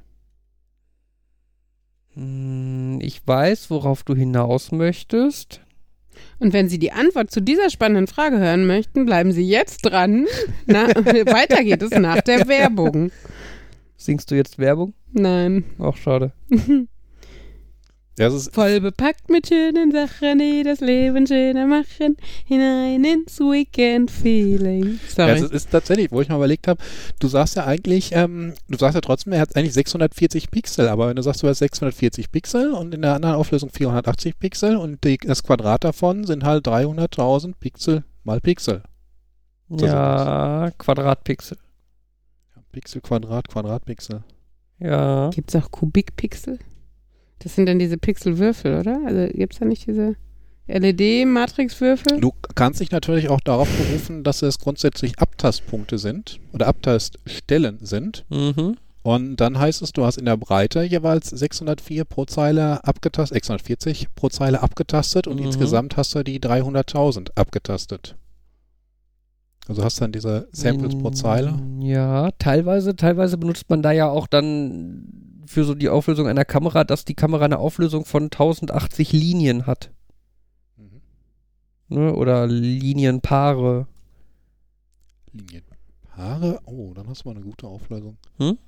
Hm, 2.15 2.99
Ich 3.01 3.27
weiß, 3.27 3.71
worauf 3.71 4.03
du 4.03 4.15
hinaus 4.15 4.73
möchtest. 4.73 5.61
Und 6.41 6.53
wenn 6.53 6.69
Sie 6.69 6.81
die 6.81 6.91
Antwort 6.93 7.31
zu 7.31 7.41
dieser 7.41 7.71
spannenden 7.71 8.09
Frage 8.09 8.39
hören 8.39 8.67
möchten, 8.67 9.07
bleiben 9.07 9.31
Sie 9.33 9.47
jetzt 9.49 9.83
dran. 9.83 10.27
Na, 10.67 10.89
weiter 10.95 11.63
geht 11.63 11.83
es 11.83 11.93
nach 11.93 12.21
der 12.23 12.49
Werbung. 12.49 13.13
Singst 13.97 14.31
du 14.31 14.35
jetzt 14.35 14.59
Werbung? 14.59 14.95
Nein. 15.13 15.65
Auch 15.79 15.97
schade. 15.97 16.33
Das 18.19 18.35
ist, 18.35 18.53
Voll 18.53 18.81
bepackt 18.81 19.31
mit 19.31 19.47
schönen 19.47 19.93
Sachen, 19.93 20.41
die 20.41 20.65
das 20.65 20.81
Leben 20.81 21.27
schöner 21.27 21.67
machen. 21.67 22.17
Hinein 22.45 23.05
ins 23.05 23.39
Weekend-Feeling. 23.39 24.99
Sorry. 25.09 25.41
das 25.41 25.51
ist 25.51 25.71
tatsächlich, 25.71 26.11
wo 26.11 26.21
ich 26.21 26.29
mal 26.29 26.37
überlegt 26.37 26.67
habe, 26.67 26.83
du 27.21 27.29
sagst 27.29 27.55
ja 27.57 27.65
eigentlich, 27.65 28.11
ähm, 28.13 28.55
du 28.69 28.77
sagst 28.77 28.97
ja 28.97 29.01
trotzdem, 29.01 29.33
er 29.33 29.41
hat 29.41 29.55
eigentlich 29.55 29.75
640 29.75 30.51
Pixel, 30.51 30.89
aber 30.89 31.09
wenn 31.09 31.17
du 31.17 31.23
sagst, 31.23 31.43
du 31.43 31.49
hast 31.49 31.59
640 31.59 32.33
Pixel 32.33 32.73
und 32.73 32.93
in 32.93 33.03
der 33.03 33.15
anderen 33.15 33.37
Auflösung 33.37 33.71
480 33.71 34.39
Pixel 34.39 34.77
und 34.77 35.05
die, 35.05 35.19
das 35.19 35.45
Quadrat 35.45 35.85
davon 35.85 36.25
sind 36.25 36.45
halt 36.45 36.67
300.000 36.67 37.55
Pixel 37.61 38.05
mal 38.25 38.41
Pixel. 38.41 38.83
So 39.69 39.87
ja, 39.87 40.71
Quadratpixel. 40.77 41.59
Pixel, 42.73 43.01
Quadrat, 43.01 43.49
Quadratpixel. 43.49 44.23
Ja. 44.79 45.31
Gibt 45.31 45.55
es 45.55 45.63
auch 45.63 45.71
Kubikpixel? 45.71 46.59
Das 47.41 47.55
sind 47.55 47.67
dann 47.67 47.79
diese 47.79 47.99
Pixelwürfel, 47.99 48.79
oder? 48.81 49.01
Also 49.07 49.33
gibt 49.33 49.53
es 49.55 49.59
da 49.61 49.65
nicht 49.65 49.87
diese 49.87 50.17
LED-Matrixwürfel? 50.67 52.21
Du 52.21 52.33
kannst 52.55 52.81
dich 52.81 52.91
natürlich 52.91 53.29
auch 53.29 53.41
darauf 53.41 53.69
berufen, 53.69 54.25
dass 54.25 54.43
es 54.43 54.59
grundsätzlich 54.59 55.19
Abtastpunkte 55.19 55.99
sind 55.99 56.41
oder 56.53 56.67
Abtaststellen 56.67 57.79
sind. 57.81 58.25
Mhm. 58.29 58.77
Und 59.03 59.37
dann 59.37 59.59
heißt 59.59 59.81
es, 59.81 59.93
du 59.93 60.05
hast 60.05 60.19
in 60.19 60.27
der 60.27 60.37
Breite 60.37 60.83
jeweils 60.83 61.31
604 61.31 62.05
pro 62.05 62.25
Zeile 62.27 62.85
abgetastet, 62.85 63.35
640 63.37 64.09
pro 64.15 64.29
Zeile 64.29 64.61
abgetastet 64.63 65.27
und 65.27 65.39
Mhm. 65.39 65.47
insgesamt 65.47 65.97
hast 65.97 66.15
du 66.15 66.23
die 66.23 66.41
300.000 66.41 67.31
abgetastet. 67.37 68.17
Also 69.69 69.85
hast 69.85 70.01
dann 70.01 70.13
diese 70.13 70.49
Samples 70.53 70.97
pro 70.99 71.11
Zeile. 71.11 71.59
Ja, 71.81 72.31
teilweise, 72.39 72.97
teilweise 72.97 73.39
benutzt 73.39 73.69
man 73.71 73.83
da 73.83 73.93
ja 73.93 74.09
auch 74.09 74.27
dann 74.27 75.07
für 75.49 75.65
so 75.65 75.75
die 75.75 75.89
Auflösung 75.89 76.27
einer 76.29 76.45
Kamera, 76.45 76.85
dass 76.85 77.05
die 77.05 77.15
Kamera 77.15 77.45
eine 77.47 77.59
Auflösung 77.59 78.05
von 78.05 78.25
1080 78.25 79.13
Linien 79.13 79.67
hat. 79.67 79.91
Mhm. 80.77 81.01
Ne? 81.89 82.15
Oder 82.15 82.47
Linienpaare. 82.47 83.87
Linienpaare. 85.33 86.61
Oh, 86.67 86.93
dann 86.95 87.09
hast 87.09 87.25
du 87.25 87.29
mal 87.31 87.37
eine 87.37 87.45
gute 87.45 87.67
Auflösung. 87.67 88.19
Hm? 88.39 88.59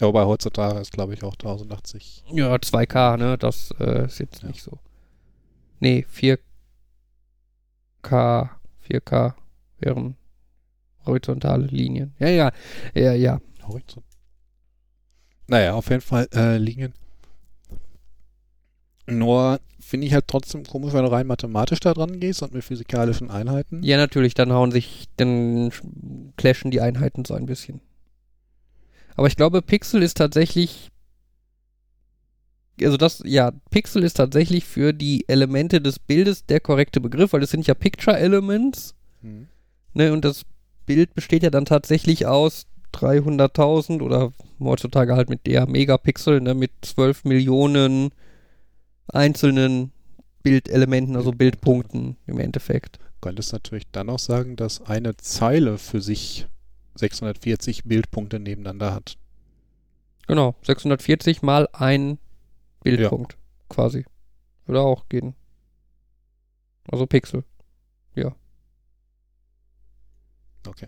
Ja, 0.00 0.08
wobei 0.08 0.24
heutzutage 0.26 0.78
ist, 0.78 0.92
glaube 0.92 1.14
ich, 1.14 1.22
auch 1.22 1.34
1080. 1.34 2.24
Ja, 2.32 2.54
2K, 2.54 3.16
ne? 3.16 3.38
Das 3.38 3.70
äh, 3.80 4.04
ist 4.04 4.18
jetzt 4.18 4.42
Ja. 4.42 4.48
nicht 4.48 4.62
so. 4.62 4.78
Nee, 5.80 6.04
4K. 6.12 6.38
4K 8.88 9.34
wären 9.78 10.16
horizontale 11.06 11.66
Linien. 11.66 12.14
Ja, 12.18 12.28
ja, 12.28 12.52
ja, 12.94 13.12
ja. 13.14 13.40
Horizont. 13.66 14.04
Naja, 15.48 15.74
auf 15.74 15.88
jeden 15.90 16.00
Fall 16.02 16.28
äh, 16.34 16.56
Linien. 16.58 16.92
Nur 19.06 19.60
finde 19.78 20.06
ich 20.08 20.12
halt 20.14 20.26
trotzdem 20.26 20.64
komisch, 20.64 20.92
wenn 20.92 21.04
du 21.04 21.12
rein 21.12 21.28
mathematisch 21.28 21.78
da 21.80 21.94
dran 21.94 22.18
gehst 22.18 22.42
und 22.42 22.52
mit 22.52 22.64
physikalischen 22.64 23.30
Einheiten. 23.30 23.82
Ja, 23.84 23.96
natürlich, 23.96 24.34
dann 24.34 24.52
hauen 24.52 24.72
sich, 24.72 25.04
dann 25.16 25.70
clashen 26.36 26.72
die 26.72 26.80
Einheiten 26.80 27.24
so 27.24 27.34
ein 27.34 27.46
bisschen. 27.46 27.80
Aber 29.14 29.28
ich 29.28 29.36
glaube, 29.36 29.62
Pixel 29.62 30.02
ist 30.02 30.16
tatsächlich, 30.16 30.90
also 32.82 32.96
das, 32.96 33.22
ja, 33.24 33.52
Pixel 33.70 34.02
ist 34.02 34.14
tatsächlich 34.14 34.64
für 34.64 34.92
die 34.92 35.24
Elemente 35.28 35.80
des 35.80 36.00
Bildes 36.00 36.44
der 36.46 36.58
korrekte 36.60 37.00
Begriff, 37.00 37.32
weil 37.32 37.42
es 37.44 37.50
sind 37.50 37.66
ja 37.66 37.74
Picture 37.74 38.18
Elements, 38.18 38.94
Mhm. 39.22 39.46
ne, 39.94 40.12
und 40.12 40.24
das 40.24 40.42
Bild 40.84 41.14
besteht 41.14 41.42
ja 41.44 41.50
dann 41.50 41.64
tatsächlich 41.64 42.26
aus 42.26 42.66
300.000 42.92 44.02
oder 44.02 44.32
heutzutage 44.60 45.14
halt 45.14 45.28
mit 45.28 45.46
der 45.46 45.66
Megapixel, 45.68 46.40
ne, 46.40 46.54
mit 46.54 46.72
12 46.82 47.24
Millionen 47.24 48.10
einzelnen 49.08 49.92
Bildelementen, 50.42 51.16
also 51.16 51.32
Bildpunkten 51.32 52.16
im 52.26 52.38
Endeffekt. 52.38 52.98
Könntest 53.20 53.52
natürlich 53.52 53.90
dann 53.90 54.08
auch 54.10 54.18
sagen, 54.18 54.56
dass 54.56 54.82
eine 54.82 55.16
Zeile 55.16 55.78
für 55.78 56.00
sich 56.00 56.46
640 56.94 57.84
Bildpunkte 57.84 58.38
nebeneinander 58.38 58.94
hat. 58.94 59.16
Genau, 60.26 60.54
640 60.62 61.42
mal 61.42 61.68
ein 61.72 62.18
Bildpunkt 62.82 63.36
quasi. 63.68 64.04
Würde 64.66 64.80
auch 64.80 65.08
gehen. 65.08 65.34
Also 66.90 67.06
Pixel. 67.06 67.44
Okay. 70.66 70.86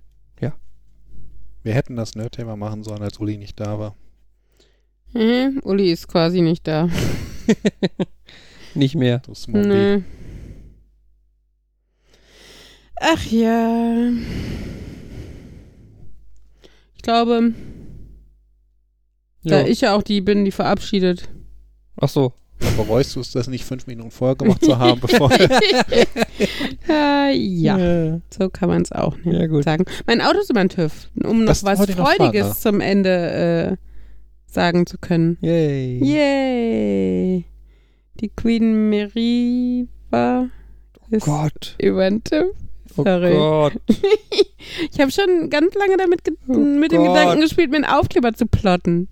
Wir 1.68 1.74
hätten 1.74 1.96
das 1.96 2.14
Nerd-Thema 2.14 2.56
machen 2.56 2.82
sollen, 2.82 3.02
als 3.02 3.20
Uli 3.20 3.36
nicht 3.36 3.60
da 3.60 3.78
war. 3.78 3.94
Mhm, 5.12 5.60
Uli 5.64 5.92
ist 5.92 6.08
quasi 6.08 6.40
nicht 6.40 6.66
da. 6.66 6.88
Nicht 8.74 8.94
mehr. 8.94 9.18
Du 9.18 9.34
Smokey. 9.34 9.66
Nee. 9.68 10.02
Ach 12.98 13.22
ja. 13.26 14.08
Ich 16.96 17.02
glaube, 17.02 17.52
da 19.44 19.60
Ja. 19.60 19.66
ich 19.66 19.82
ja 19.82 19.94
auch 19.94 20.02
die 20.02 20.22
bin, 20.22 20.46
die 20.46 20.52
verabschiedet. 20.52 21.28
Ach 22.00 22.08
so. 22.08 22.32
Aber 22.60 22.84
bereust 22.84 23.14
du 23.16 23.20
es, 23.20 23.30
das 23.32 23.46
nicht 23.48 23.64
fünf 23.64 23.86
Minuten 23.86 24.10
vorher 24.10 24.34
gemacht 24.36 24.64
zu 24.64 24.78
haben, 24.78 25.00
bevor 25.00 25.30
äh, 26.88 27.32
ja, 27.36 27.78
Äh, 27.78 28.20
so 28.36 28.48
kann 28.50 28.68
man 28.68 28.82
es 28.82 28.92
auch 28.92 29.16
ne, 29.24 29.40
Ja, 29.40 29.46
gut. 29.46 29.64
sagen. 29.64 29.84
Mein 30.06 30.20
Auto 30.20 30.38
ist 30.40 30.50
über 30.50 30.60
den 30.64 30.68
TÜV, 30.68 31.08
um 31.24 31.40
noch 31.44 31.48
Das 31.48 31.64
was 31.64 31.88
ich 31.88 31.96
noch 31.96 32.08
Freudiges 32.12 32.46
fragen, 32.46 32.58
zum 32.60 32.80
Ende 32.80 33.76
äh, 33.78 34.50
sagen 34.52 34.86
zu 34.86 34.98
können. 34.98 35.38
Yay. 35.40 35.98
Yay! 36.02 37.44
Die 38.20 38.28
Queen 38.30 38.90
Mary 38.90 39.86
war 40.10 40.48
ist 41.10 41.24
Gott. 41.26 41.76
über 41.80 42.08
den 42.10 42.24
TÜV. 42.24 42.54
Oh 42.96 43.04
Sorry. 43.04 43.32
Gott. 43.34 43.72
Ich 44.92 45.00
habe 45.00 45.10
schon 45.10 45.48
ganz 45.50 45.74
lange 45.74 45.96
damit 45.96 46.20
Oh 46.48 46.52
mit 46.54 46.92
dem 46.92 46.98
Gott. 46.98 47.08
Gedanken 47.16 47.40
gespielt, 47.40 47.70
mir 47.70 47.76
einen 47.76 47.84
Aufkleber 47.86 48.32
zu 48.34 48.44
plotten. 48.46 49.08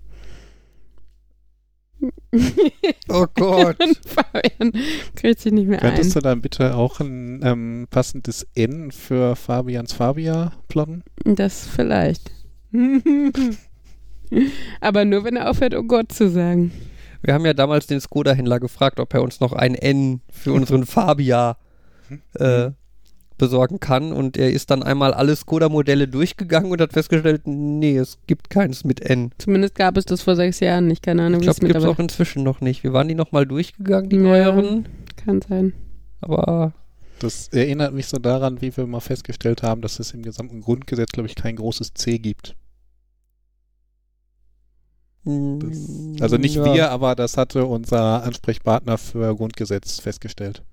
Oh 3.09 3.25
Gott. 3.33 3.77
Fabian 4.05 4.71
kriegt 5.15 5.39
sich 5.39 5.51
nicht 5.51 5.67
mehr 5.67 5.79
Könntest 5.79 6.11
ein. 6.11 6.13
du 6.13 6.19
dann 6.21 6.41
bitte 6.41 6.75
auch 6.75 6.99
ein 6.99 7.41
ähm, 7.43 7.87
passendes 7.89 8.45
N 8.53 8.91
für 8.91 9.35
Fabians 9.35 9.93
Fabia 9.93 10.51
plotten? 10.67 11.03
Das 11.23 11.67
vielleicht. 11.67 12.31
Aber 14.81 15.05
nur, 15.05 15.23
wenn 15.23 15.37
er 15.37 15.49
aufhört, 15.49 15.73
oh 15.73 15.83
Gott 15.83 16.11
zu 16.11 16.29
sagen. 16.29 16.71
Wir 17.21 17.33
haben 17.33 17.45
ja 17.45 17.53
damals 17.53 17.87
den 17.87 17.99
Skoda-Händler 17.99 18.59
gefragt, 18.59 18.99
ob 18.99 19.13
er 19.13 19.23
uns 19.23 19.39
noch 19.39 19.53
ein 19.53 19.73
N 19.73 20.21
für 20.29 20.53
unseren 20.53 20.85
Fabia 20.87 21.57
äh, 22.35 22.71
besorgen 23.37 23.79
kann. 23.79 24.11
Und 24.11 24.37
er 24.37 24.51
ist 24.51 24.69
dann 24.71 24.83
einmal 24.83 25.13
alle 25.13 25.35
Skoda-Modelle 25.35 26.07
durchgegangen 26.07 26.71
und 26.71 26.81
hat 26.81 26.93
festgestellt, 26.93 27.41
nee, 27.45 27.97
es 27.97 28.17
gibt 28.27 28.49
keins 28.49 28.83
mit 28.83 29.01
N. 29.01 29.31
Zumindest 29.37 29.75
gab 29.75 29.97
es 29.97 30.05
das 30.05 30.21
vor 30.21 30.35
sechs 30.35 30.59
Jahren 30.59 30.87
nicht. 30.87 31.03
Keine 31.03 31.23
Ahnung, 31.23 31.41
Ich 31.41 31.47
wie 31.47 31.49
es 31.51 31.57
glaube, 31.59 31.73
gibt 31.73 31.83
es 31.83 31.89
auch 31.89 31.99
inzwischen 31.99 32.43
noch 32.43 32.61
nicht. 32.61 32.83
Wir 32.83 32.93
waren 32.93 33.07
die 33.07 33.15
nochmal 33.15 33.45
durchgegangen, 33.45 34.09
die 34.09 34.15
Ja. 34.17 34.21
neueren. 34.21 34.87
kann 35.15 35.41
sein. 35.41 35.73
Aber 36.21 36.73
Das 37.19 37.47
erinnert 37.49 37.93
mich 37.93 38.07
so 38.07 38.17
daran, 38.17 38.61
wie 38.61 38.75
wir 38.77 38.85
mal 38.87 38.99
festgestellt 38.99 39.63
haben, 39.63 39.81
dass 39.81 39.99
es 39.99 40.11
im 40.13 40.21
gesamten 40.23 40.61
Grundgesetz, 40.61 41.11
glaube 41.11 41.27
ich, 41.27 41.35
kein 41.35 41.55
großes 41.55 41.93
C 41.95 42.19
gibt. 42.19 42.55
Das, 45.25 46.21
also 46.21 46.37
nicht 46.37 46.55
Mm, 46.57 46.59
ja, 46.65 46.73
wir, 46.73 46.91
aber 46.91 47.15
das 47.15 47.35
hatte 47.35 47.65
unser 47.65 48.23
Ansprechpartner 48.23 48.97
für 48.97 49.35
Grundgesetz 49.35 49.99
festgestellt. 49.99 50.63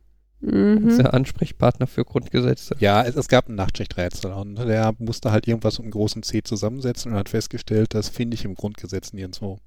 Mhm. 0.41 0.99
Der 0.99 1.14
Ansprechpartner 1.14 1.87
für 1.87 2.05
Grundgesetze. 2.05 2.76
Ja, 2.78 3.03
es, 3.03 3.16
es 3.16 3.28
gab 3.28 3.49
ein 3.49 3.55
Nachtschichträtsel 3.55 4.30
und 4.32 4.57
der 4.57 4.95
musste 4.99 5.32
halt 5.32 5.49
irgendwas 5.49 5.78
mit 5.78 5.85
einem 5.85 5.93
großen 5.93 6.22
C 6.22 6.43
zusammensetzen 6.43 7.12
und 7.12 7.18
hat 7.18 7.30
festgestellt, 7.30 7.95
das 7.95 8.09
finde 8.11 8.35
ich 8.35 8.45
im 8.45 8.55
Grundgesetz 8.55 9.12
nirgendwo. 9.14 9.59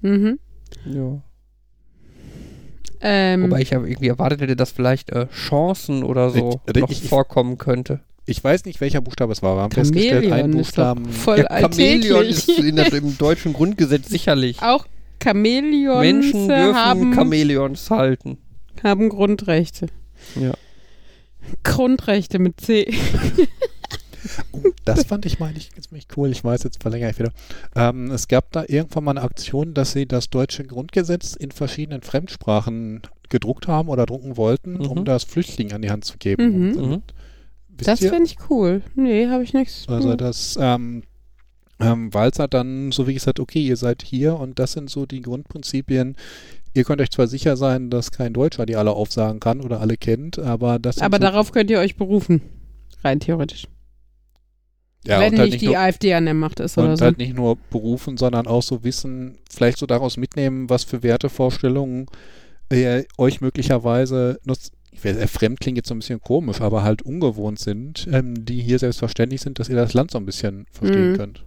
Mhm. 0.00 0.38
Ja. 0.86 1.22
Ähm, 3.00 3.44
Wobei 3.44 3.60
ich 3.60 3.70
ja 3.70 3.78
irgendwie 3.80 4.08
erwartet 4.08 4.40
hätte, 4.40 4.56
dass 4.56 4.72
vielleicht 4.72 5.10
äh, 5.10 5.28
Chancen 5.28 6.02
oder 6.02 6.30
so 6.30 6.60
Ich- 6.66 6.80
noch 6.80 6.90
ich- 6.90 7.08
vorkommen 7.08 7.58
könnte. 7.58 8.00
Ich 8.26 8.42
weiß 8.44 8.64
nicht, 8.66 8.80
welcher 8.82 9.00
Buchstabe 9.00 9.32
es 9.32 9.40
war. 9.40 9.56
Wir 9.56 9.62
haben 9.62 9.70
festgestellt, 9.72 10.30
einen 10.30 10.58
ist 10.58 10.76
doch 10.76 10.94
Buchstaben. 10.94 11.06
voll 11.12 11.38
ja, 11.38 11.60
Chamäleon 11.60 12.26
ist 12.26 12.46
in 12.50 12.76
der, 12.76 12.92
im 12.92 13.16
deutschen 13.16 13.54
Grundgesetz 13.54 14.08
sicherlich. 14.08 14.60
Auch 14.62 14.86
Chamäleons 15.22 16.00
Menschen 16.00 16.48
dürfen 16.48 16.74
haben, 16.76 17.14
Chamäleons 17.14 17.88
halten. 17.90 18.36
Haben 18.82 19.08
Grundrechte. 19.08 19.86
Ja. 20.40 20.52
Grundrechte 21.64 22.38
mit 22.38 22.60
C. 22.60 22.92
Oh, 24.52 24.60
das 24.84 25.04
fand 25.04 25.24
ich 25.26 25.38
mal 25.38 25.52
nicht 25.52 25.80
ziemlich 25.82 26.06
cool. 26.16 26.30
Ich 26.30 26.42
weiß, 26.42 26.64
jetzt 26.64 26.82
verlängere 26.82 27.10
ich 27.10 27.18
wieder. 27.18 27.32
Ähm, 27.76 28.10
es 28.10 28.26
gab 28.28 28.50
da 28.52 28.64
irgendwann 28.66 29.04
mal 29.04 29.12
eine 29.12 29.22
Aktion, 29.22 29.74
dass 29.74 29.92
sie 29.92 30.06
das 30.06 30.28
deutsche 30.28 30.64
Grundgesetz 30.64 31.34
in 31.34 31.52
verschiedenen 31.52 32.02
Fremdsprachen 32.02 33.02
gedruckt 33.28 33.68
haben 33.68 33.88
oder 33.88 34.06
drucken 34.06 34.36
wollten, 34.36 34.74
Mhm. 34.74 34.86
um 34.86 35.04
das 35.04 35.24
Flüchtlingen 35.24 35.72
an 35.74 35.82
die 35.82 35.90
Hand 35.90 36.04
zu 36.04 36.18
geben. 36.18 36.70
Mhm. 36.70 36.76
Und, 36.76 36.90
Mhm. 36.90 37.02
wisst 37.68 37.88
Das 37.88 38.00
finde 38.00 38.24
ich 38.24 38.36
cool. 38.50 38.82
Nee, 38.96 39.28
habe 39.28 39.44
ich 39.44 39.54
nichts. 39.54 39.86
Also 39.88 40.16
das 40.16 40.58
ähm, 40.60 41.04
ähm, 41.80 42.12
Walzer 42.12 42.48
dann 42.48 42.90
so 42.90 43.06
wie 43.06 43.14
gesagt, 43.14 43.38
okay, 43.38 43.60
ihr 43.62 43.76
seid 43.76 44.02
hier 44.02 44.34
und 44.36 44.58
das 44.58 44.72
sind 44.72 44.90
so 44.90 45.06
die 45.06 45.22
Grundprinzipien. 45.22 46.16
Ihr 46.78 46.84
könnt 46.84 47.00
euch 47.00 47.10
zwar 47.10 47.26
sicher 47.26 47.56
sein, 47.56 47.90
dass 47.90 48.12
kein 48.12 48.32
Deutscher 48.32 48.64
die 48.64 48.76
alle 48.76 48.92
aufsagen 48.92 49.40
kann 49.40 49.60
oder 49.60 49.80
alle 49.80 49.96
kennt, 49.96 50.38
aber 50.38 50.78
das 50.78 50.98
Aber 50.98 51.16
so, 51.16 51.22
darauf 51.22 51.50
könnt 51.50 51.70
ihr 51.72 51.80
euch 51.80 51.96
berufen. 51.96 52.40
Rein 53.02 53.18
theoretisch. 53.18 53.66
ja, 55.04 55.18
Wenn 55.18 55.32
und 55.32 55.40
halt 55.40 55.50
nicht 55.50 55.60
die 55.60 55.66
nur, 55.66 55.78
AfD 55.78 56.14
an 56.14 56.26
der 56.26 56.34
Macht 56.34 56.60
ist 56.60 56.78
oder 56.78 56.90
und 56.90 56.96
so. 56.96 57.04
halt 57.04 57.18
nicht 57.18 57.34
nur 57.34 57.56
berufen, 57.70 58.16
sondern 58.16 58.46
auch 58.46 58.62
so 58.62 58.84
wissen, 58.84 59.38
vielleicht 59.50 59.78
so 59.78 59.86
daraus 59.86 60.16
mitnehmen, 60.16 60.70
was 60.70 60.84
für 60.84 61.02
Wertevorstellungen 61.02 62.06
ihr 62.72 63.06
euch 63.18 63.40
möglicherweise 63.40 64.38
nutzt. 64.44 64.70
Ich 64.92 65.04
weiß, 65.04 65.16
äh, 65.16 65.26
fremd 65.26 65.58
klingt 65.58 65.78
jetzt 65.78 65.88
so 65.88 65.94
ein 65.96 65.98
bisschen 65.98 66.20
komisch, 66.20 66.60
aber 66.60 66.84
halt 66.84 67.02
ungewohnt 67.02 67.58
sind, 67.58 68.06
ähm, 68.12 68.44
die 68.44 68.60
hier 68.62 68.78
selbstverständlich 68.78 69.40
sind, 69.40 69.58
dass 69.58 69.68
ihr 69.68 69.74
das 69.76 69.94
Land 69.94 70.12
so 70.12 70.18
ein 70.18 70.26
bisschen 70.26 70.66
verstehen 70.70 71.10
Mhm. 71.12 71.16
könnt. 71.16 71.44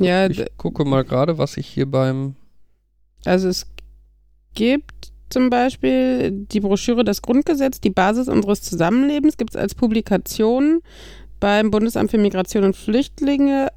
ja, 0.00 0.26
Ich 0.28 0.44
gucke 0.56 0.84
mal 0.84 1.04
gerade, 1.04 1.38
was 1.38 1.56
ich 1.56 1.68
hier 1.68 1.86
beim. 1.86 2.34
Also 3.24 3.48
es 3.48 3.66
gibt 4.54 5.12
zum 5.30 5.50
Beispiel 5.50 6.30
die 6.32 6.60
Broschüre 6.60 7.04
Das 7.04 7.22
Grundgesetz, 7.22 7.80
die 7.80 7.90
Basis 7.90 8.28
unseres 8.28 8.62
Zusammenlebens, 8.62 9.36
gibt 9.36 9.50
es 9.50 9.56
als 9.60 9.74
Publikation 9.74 10.80
beim 11.40 11.70
Bundesamt 11.70 12.10
für 12.10 12.18
Migration 12.18 12.64
und 12.64 12.76
Flüchtlinge 12.76 13.68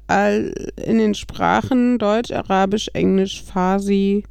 in 0.76 0.98
den 0.98 1.14
Sprachen 1.14 1.98
Deutsch, 1.98 2.32
Arabisch, 2.32 2.88
Englisch, 2.92 3.42
Farsi 3.42 4.24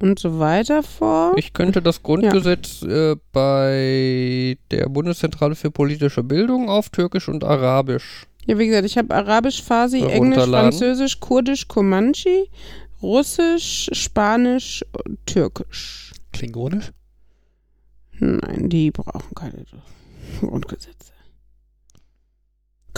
und 0.00 0.18
so 0.18 0.38
weiter 0.38 0.82
vor. 0.82 1.32
Ich 1.36 1.52
könnte 1.52 1.82
das 1.82 2.02
Grundgesetz 2.02 2.82
äh, 2.82 3.16
bei 3.32 4.56
der 4.70 4.88
Bundeszentrale 4.88 5.54
für 5.54 5.70
politische 5.70 6.22
Bildung 6.22 6.68
auf 6.68 6.90
Türkisch 6.90 7.28
und 7.28 7.44
Arabisch. 7.44 8.26
Ja, 8.46 8.58
wie 8.58 8.66
gesagt, 8.66 8.84
ich 8.84 8.98
habe 8.98 9.14
Arabisch, 9.14 9.62
Farsi, 9.62 10.02
Englisch. 10.02 10.44
Französisch, 10.44 11.20
Kurdisch, 11.20 11.68
Comanche, 11.68 12.46
Russisch, 13.04 13.90
Spanisch, 13.92 14.82
und 15.04 15.18
Türkisch. 15.26 16.12
Klingonisch? 16.32 16.90
Nein, 18.18 18.70
die 18.70 18.90
brauchen 18.90 19.34
keine 19.34 19.64
Grundgesetze. 20.40 21.12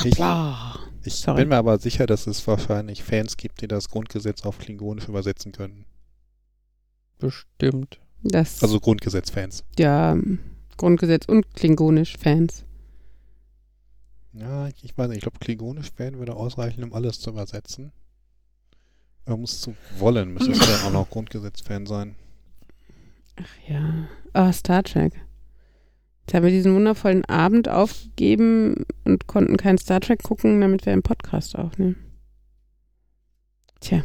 Ich- 0.05 0.15
Klar. 0.15 0.79
Ich 1.05 1.15
Sorry. 1.15 1.41
bin 1.43 1.49
mir 1.49 1.57
aber 1.57 1.79
sicher, 1.79 2.07
dass 2.07 2.27
es 2.27 2.47
wahrscheinlich 2.47 3.03
Fans 3.03 3.37
gibt, 3.37 3.61
die 3.63 3.69
das 3.69 3.89
Grundgesetz 3.89 4.43
auf 4.45 4.59
Klingonisch 4.59 5.09
übersetzen 5.09 5.53
können. 5.53 5.87
Bestimmt. 7.19 7.99
Das, 8.23 8.63
Also 8.63 8.79
Grundgesetz-Fans. 8.81 9.65
ja, 9.79 10.17
Grundgesetz 10.77 11.27
und 11.27 11.53
Klingonisch-Fans. 11.55 12.65
Ja, 14.35 14.69
ich, 14.69 14.85
ich 14.85 14.97
weiß 14.99 15.09
nicht, 15.09 15.17
ich 15.19 15.23
glaube, 15.23 15.39
Klingonisch-Fan 15.39 16.19
würde 16.19 16.35
ausreichen, 16.37 16.85
um 16.85 16.93
alles 16.93 17.21
zu 17.21 17.31
übersetzen. 17.31 17.93
Um 19.27 19.43
es 19.43 19.61
zu 19.61 19.75
wollen, 19.99 20.35
müsste 20.35 20.53
es 20.53 20.59
dann 20.59 20.87
auch 20.87 20.93
noch 20.93 21.11
Grundgesetz-Fan 21.11 21.87
sein. 21.87 22.15
Ach 23.37 23.69
ja. 23.69 24.09
Ah, 24.33 24.53
Star 24.53 24.85
Trek. 24.85 25.13
Jetzt 26.21 26.35
haben 26.35 26.45
wir 26.45 26.51
diesen 26.51 26.75
wundervollen 26.75 27.25
Abend 27.25 27.69
aufgegeben 27.69 28.85
und 29.05 29.27
konnten 29.27 29.57
kein 29.57 29.79
Star 29.79 30.01
Trek 30.01 30.23
gucken, 30.23 30.61
damit 30.61 30.87
wir 30.87 30.93
einen 30.93 31.03
Podcast 31.03 31.57
aufnehmen. 31.57 31.97
Tja. 33.81 34.03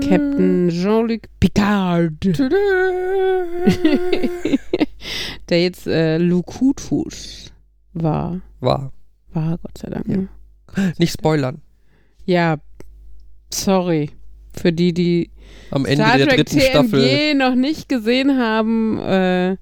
Captain 0.00 0.68
Jean-Luc 0.70 1.22
Picard. 1.38 2.12
Der 5.48 5.62
jetzt 5.62 5.86
äh, 5.86 6.18
Lukutus 6.18 7.52
war. 7.92 8.40
War. 8.60 8.92
War, 9.32 9.58
Gott 9.58 9.78
sei 9.78 9.90
Dank. 9.90 10.08
Ja. 10.08 10.16
ne? 10.16 10.28
Nicht 10.98 11.12
spoilern. 11.12 11.60
Ja, 12.30 12.58
sorry. 13.52 14.10
Für 14.56 14.72
die, 14.72 14.94
die 14.94 15.30
Am 15.72 15.84
Ende 15.84 16.04
Star 16.04 16.16
der 16.16 16.28
Trek 16.28 16.36
dritten 16.36 16.58
TNG 16.60 16.64
Staffel. 16.70 17.34
noch 17.34 17.56
nicht 17.56 17.88
gesehen 17.88 18.38
haben 18.38 19.00
äh, 19.00 19.56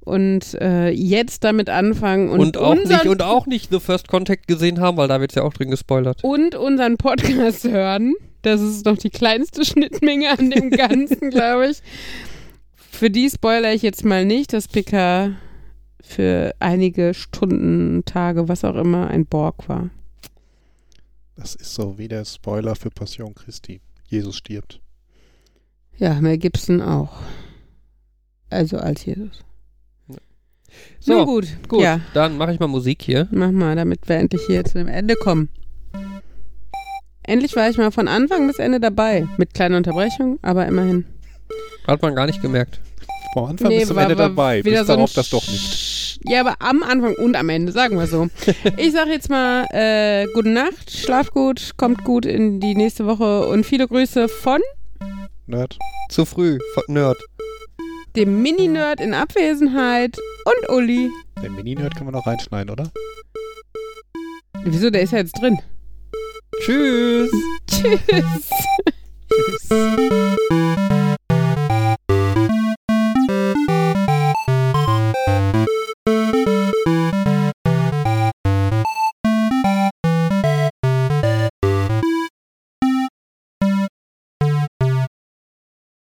und 0.00 0.54
äh, 0.54 0.88
jetzt 0.88 1.44
damit 1.44 1.68
anfangen 1.68 2.30
und, 2.30 2.40
Und, 2.40 2.56
auch 2.56 2.74
nicht, 2.74 3.04
und 3.06 3.22
auch 3.22 3.46
nicht 3.46 3.70
The 3.70 3.78
First 3.78 4.08
Contact 4.08 4.48
gesehen 4.48 4.80
haben, 4.80 4.96
weil 4.96 5.08
da 5.08 5.20
wird 5.20 5.34
ja 5.34 5.42
auch 5.42 5.52
drin 5.52 5.70
gespoilert. 5.70 6.24
und 6.24 6.54
unseren 6.54 6.96
Podcast 6.96 7.64
hören. 7.64 8.14
Das 8.40 8.62
ist 8.62 8.86
noch 8.86 8.96
die 8.96 9.10
kleinste 9.10 9.62
Schnittmenge 9.66 10.30
an 10.30 10.50
dem 10.50 10.70
Ganzen, 10.70 11.28
glaube 11.28 11.68
ich. 11.72 11.82
Für 12.74 13.10
die 13.10 13.28
spoiler 13.28 13.74
ich 13.74 13.82
jetzt 13.82 14.06
mal 14.06 14.24
nicht, 14.24 14.54
dass 14.54 14.66
PK 14.66 15.32
für 16.02 16.54
einige 16.58 17.12
Stunden, 17.12 18.02
Tage, 18.06 18.48
was 18.48 18.64
auch 18.64 18.76
immer, 18.76 19.08
ein 19.08 19.26
Borg 19.26 19.68
war. 19.68 19.90
Das 21.36 21.54
ist 21.54 21.74
so 21.74 21.98
wie 21.98 22.08
der 22.08 22.24
Spoiler 22.24 22.74
für 22.76 22.90
Passion 22.90 23.34
Christi. 23.34 23.80
Jesus 24.06 24.36
stirbt. 24.36 24.80
Ja, 25.96 26.20
Mel 26.20 26.38
Gibson 26.38 26.80
auch. 26.82 27.12
Also 28.50 28.76
als 28.78 29.04
Jesus. 29.04 29.40
So, 31.00 31.12
Nun 31.18 31.26
gut, 31.26 31.46
Gut, 31.68 31.82
Ja, 31.82 32.00
dann 32.14 32.36
mache 32.38 32.54
ich 32.54 32.60
mal 32.60 32.66
Musik 32.66 33.02
hier. 33.02 33.28
mach 33.30 33.50
mal, 33.50 33.76
damit 33.76 34.08
wir 34.08 34.16
endlich 34.16 34.42
hier 34.46 34.64
zu 34.64 34.78
dem 34.78 34.88
Ende 34.88 35.16
kommen. 35.16 35.48
Endlich 37.24 37.54
war 37.56 37.68
ich 37.70 37.76
mal 37.76 37.92
von 37.92 38.08
Anfang 38.08 38.46
bis 38.46 38.58
Ende 38.58 38.80
dabei. 38.80 39.28
Mit 39.36 39.54
kleiner 39.54 39.76
Unterbrechung, 39.76 40.38
aber 40.42 40.66
immerhin. 40.66 41.04
Hat 41.86 42.02
man 42.02 42.14
gar 42.14 42.26
nicht 42.26 42.40
gemerkt. 42.42 42.80
Vor 43.34 43.48
Anfang 43.48 43.68
Nee, 43.68 43.80
bis 43.80 43.88
zum 43.88 43.98
Ende 43.98 44.16
dabei. 44.16 44.64
wieder 44.64 44.78
Bis 44.80 44.86
so 44.86 44.92
ein 44.92 44.96
darauf 44.98 45.12
das 45.12 45.30
doch 45.30 45.46
nicht. 45.46 45.91
Ja, 46.24 46.40
aber 46.40 46.56
am 46.60 46.82
Anfang 46.82 47.14
und 47.16 47.36
am 47.36 47.48
Ende, 47.48 47.72
sagen 47.72 47.98
wir 47.98 48.06
so. 48.06 48.28
Ich 48.76 48.92
sag 48.92 49.08
jetzt 49.08 49.28
mal 49.30 49.66
äh, 49.72 50.26
gute 50.34 50.48
Nacht, 50.50 50.90
schlaf 50.90 51.30
gut, 51.30 51.72
kommt 51.76 52.04
gut 52.04 52.26
in 52.26 52.60
die 52.60 52.74
nächste 52.74 53.06
Woche 53.06 53.46
und 53.48 53.64
viele 53.64 53.86
Grüße 53.88 54.28
von 54.28 54.60
Nerd. 55.46 55.78
Zu 56.08 56.24
früh, 56.24 56.58
F- 56.76 56.88
Nerd. 56.88 57.18
dem 58.16 58.42
Mini-Nerd 58.42 59.00
in 59.00 59.14
Abwesenheit 59.14 60.16
und 60.44 60.68
Uli. 60.76 61.10
Den 61.42 61.54
Mini-Nerd 61.56 61.94
kann 61.96 62.04
man 62.04 62.14
noch 62.14 62.26
reinschneiden, 62.26 62.70
oder? 62.70 62.90
Wieso, 64.64 64.90
der 64.90 65.02
ist 65.02 65.12
ja 65.12 65.18
jetzt 65.18 65.40
drin. 65.40 65.58
Tschüss. 66.60 67.30
Tschüss. 67.68 68.50
Tschüss. 69.68 71.11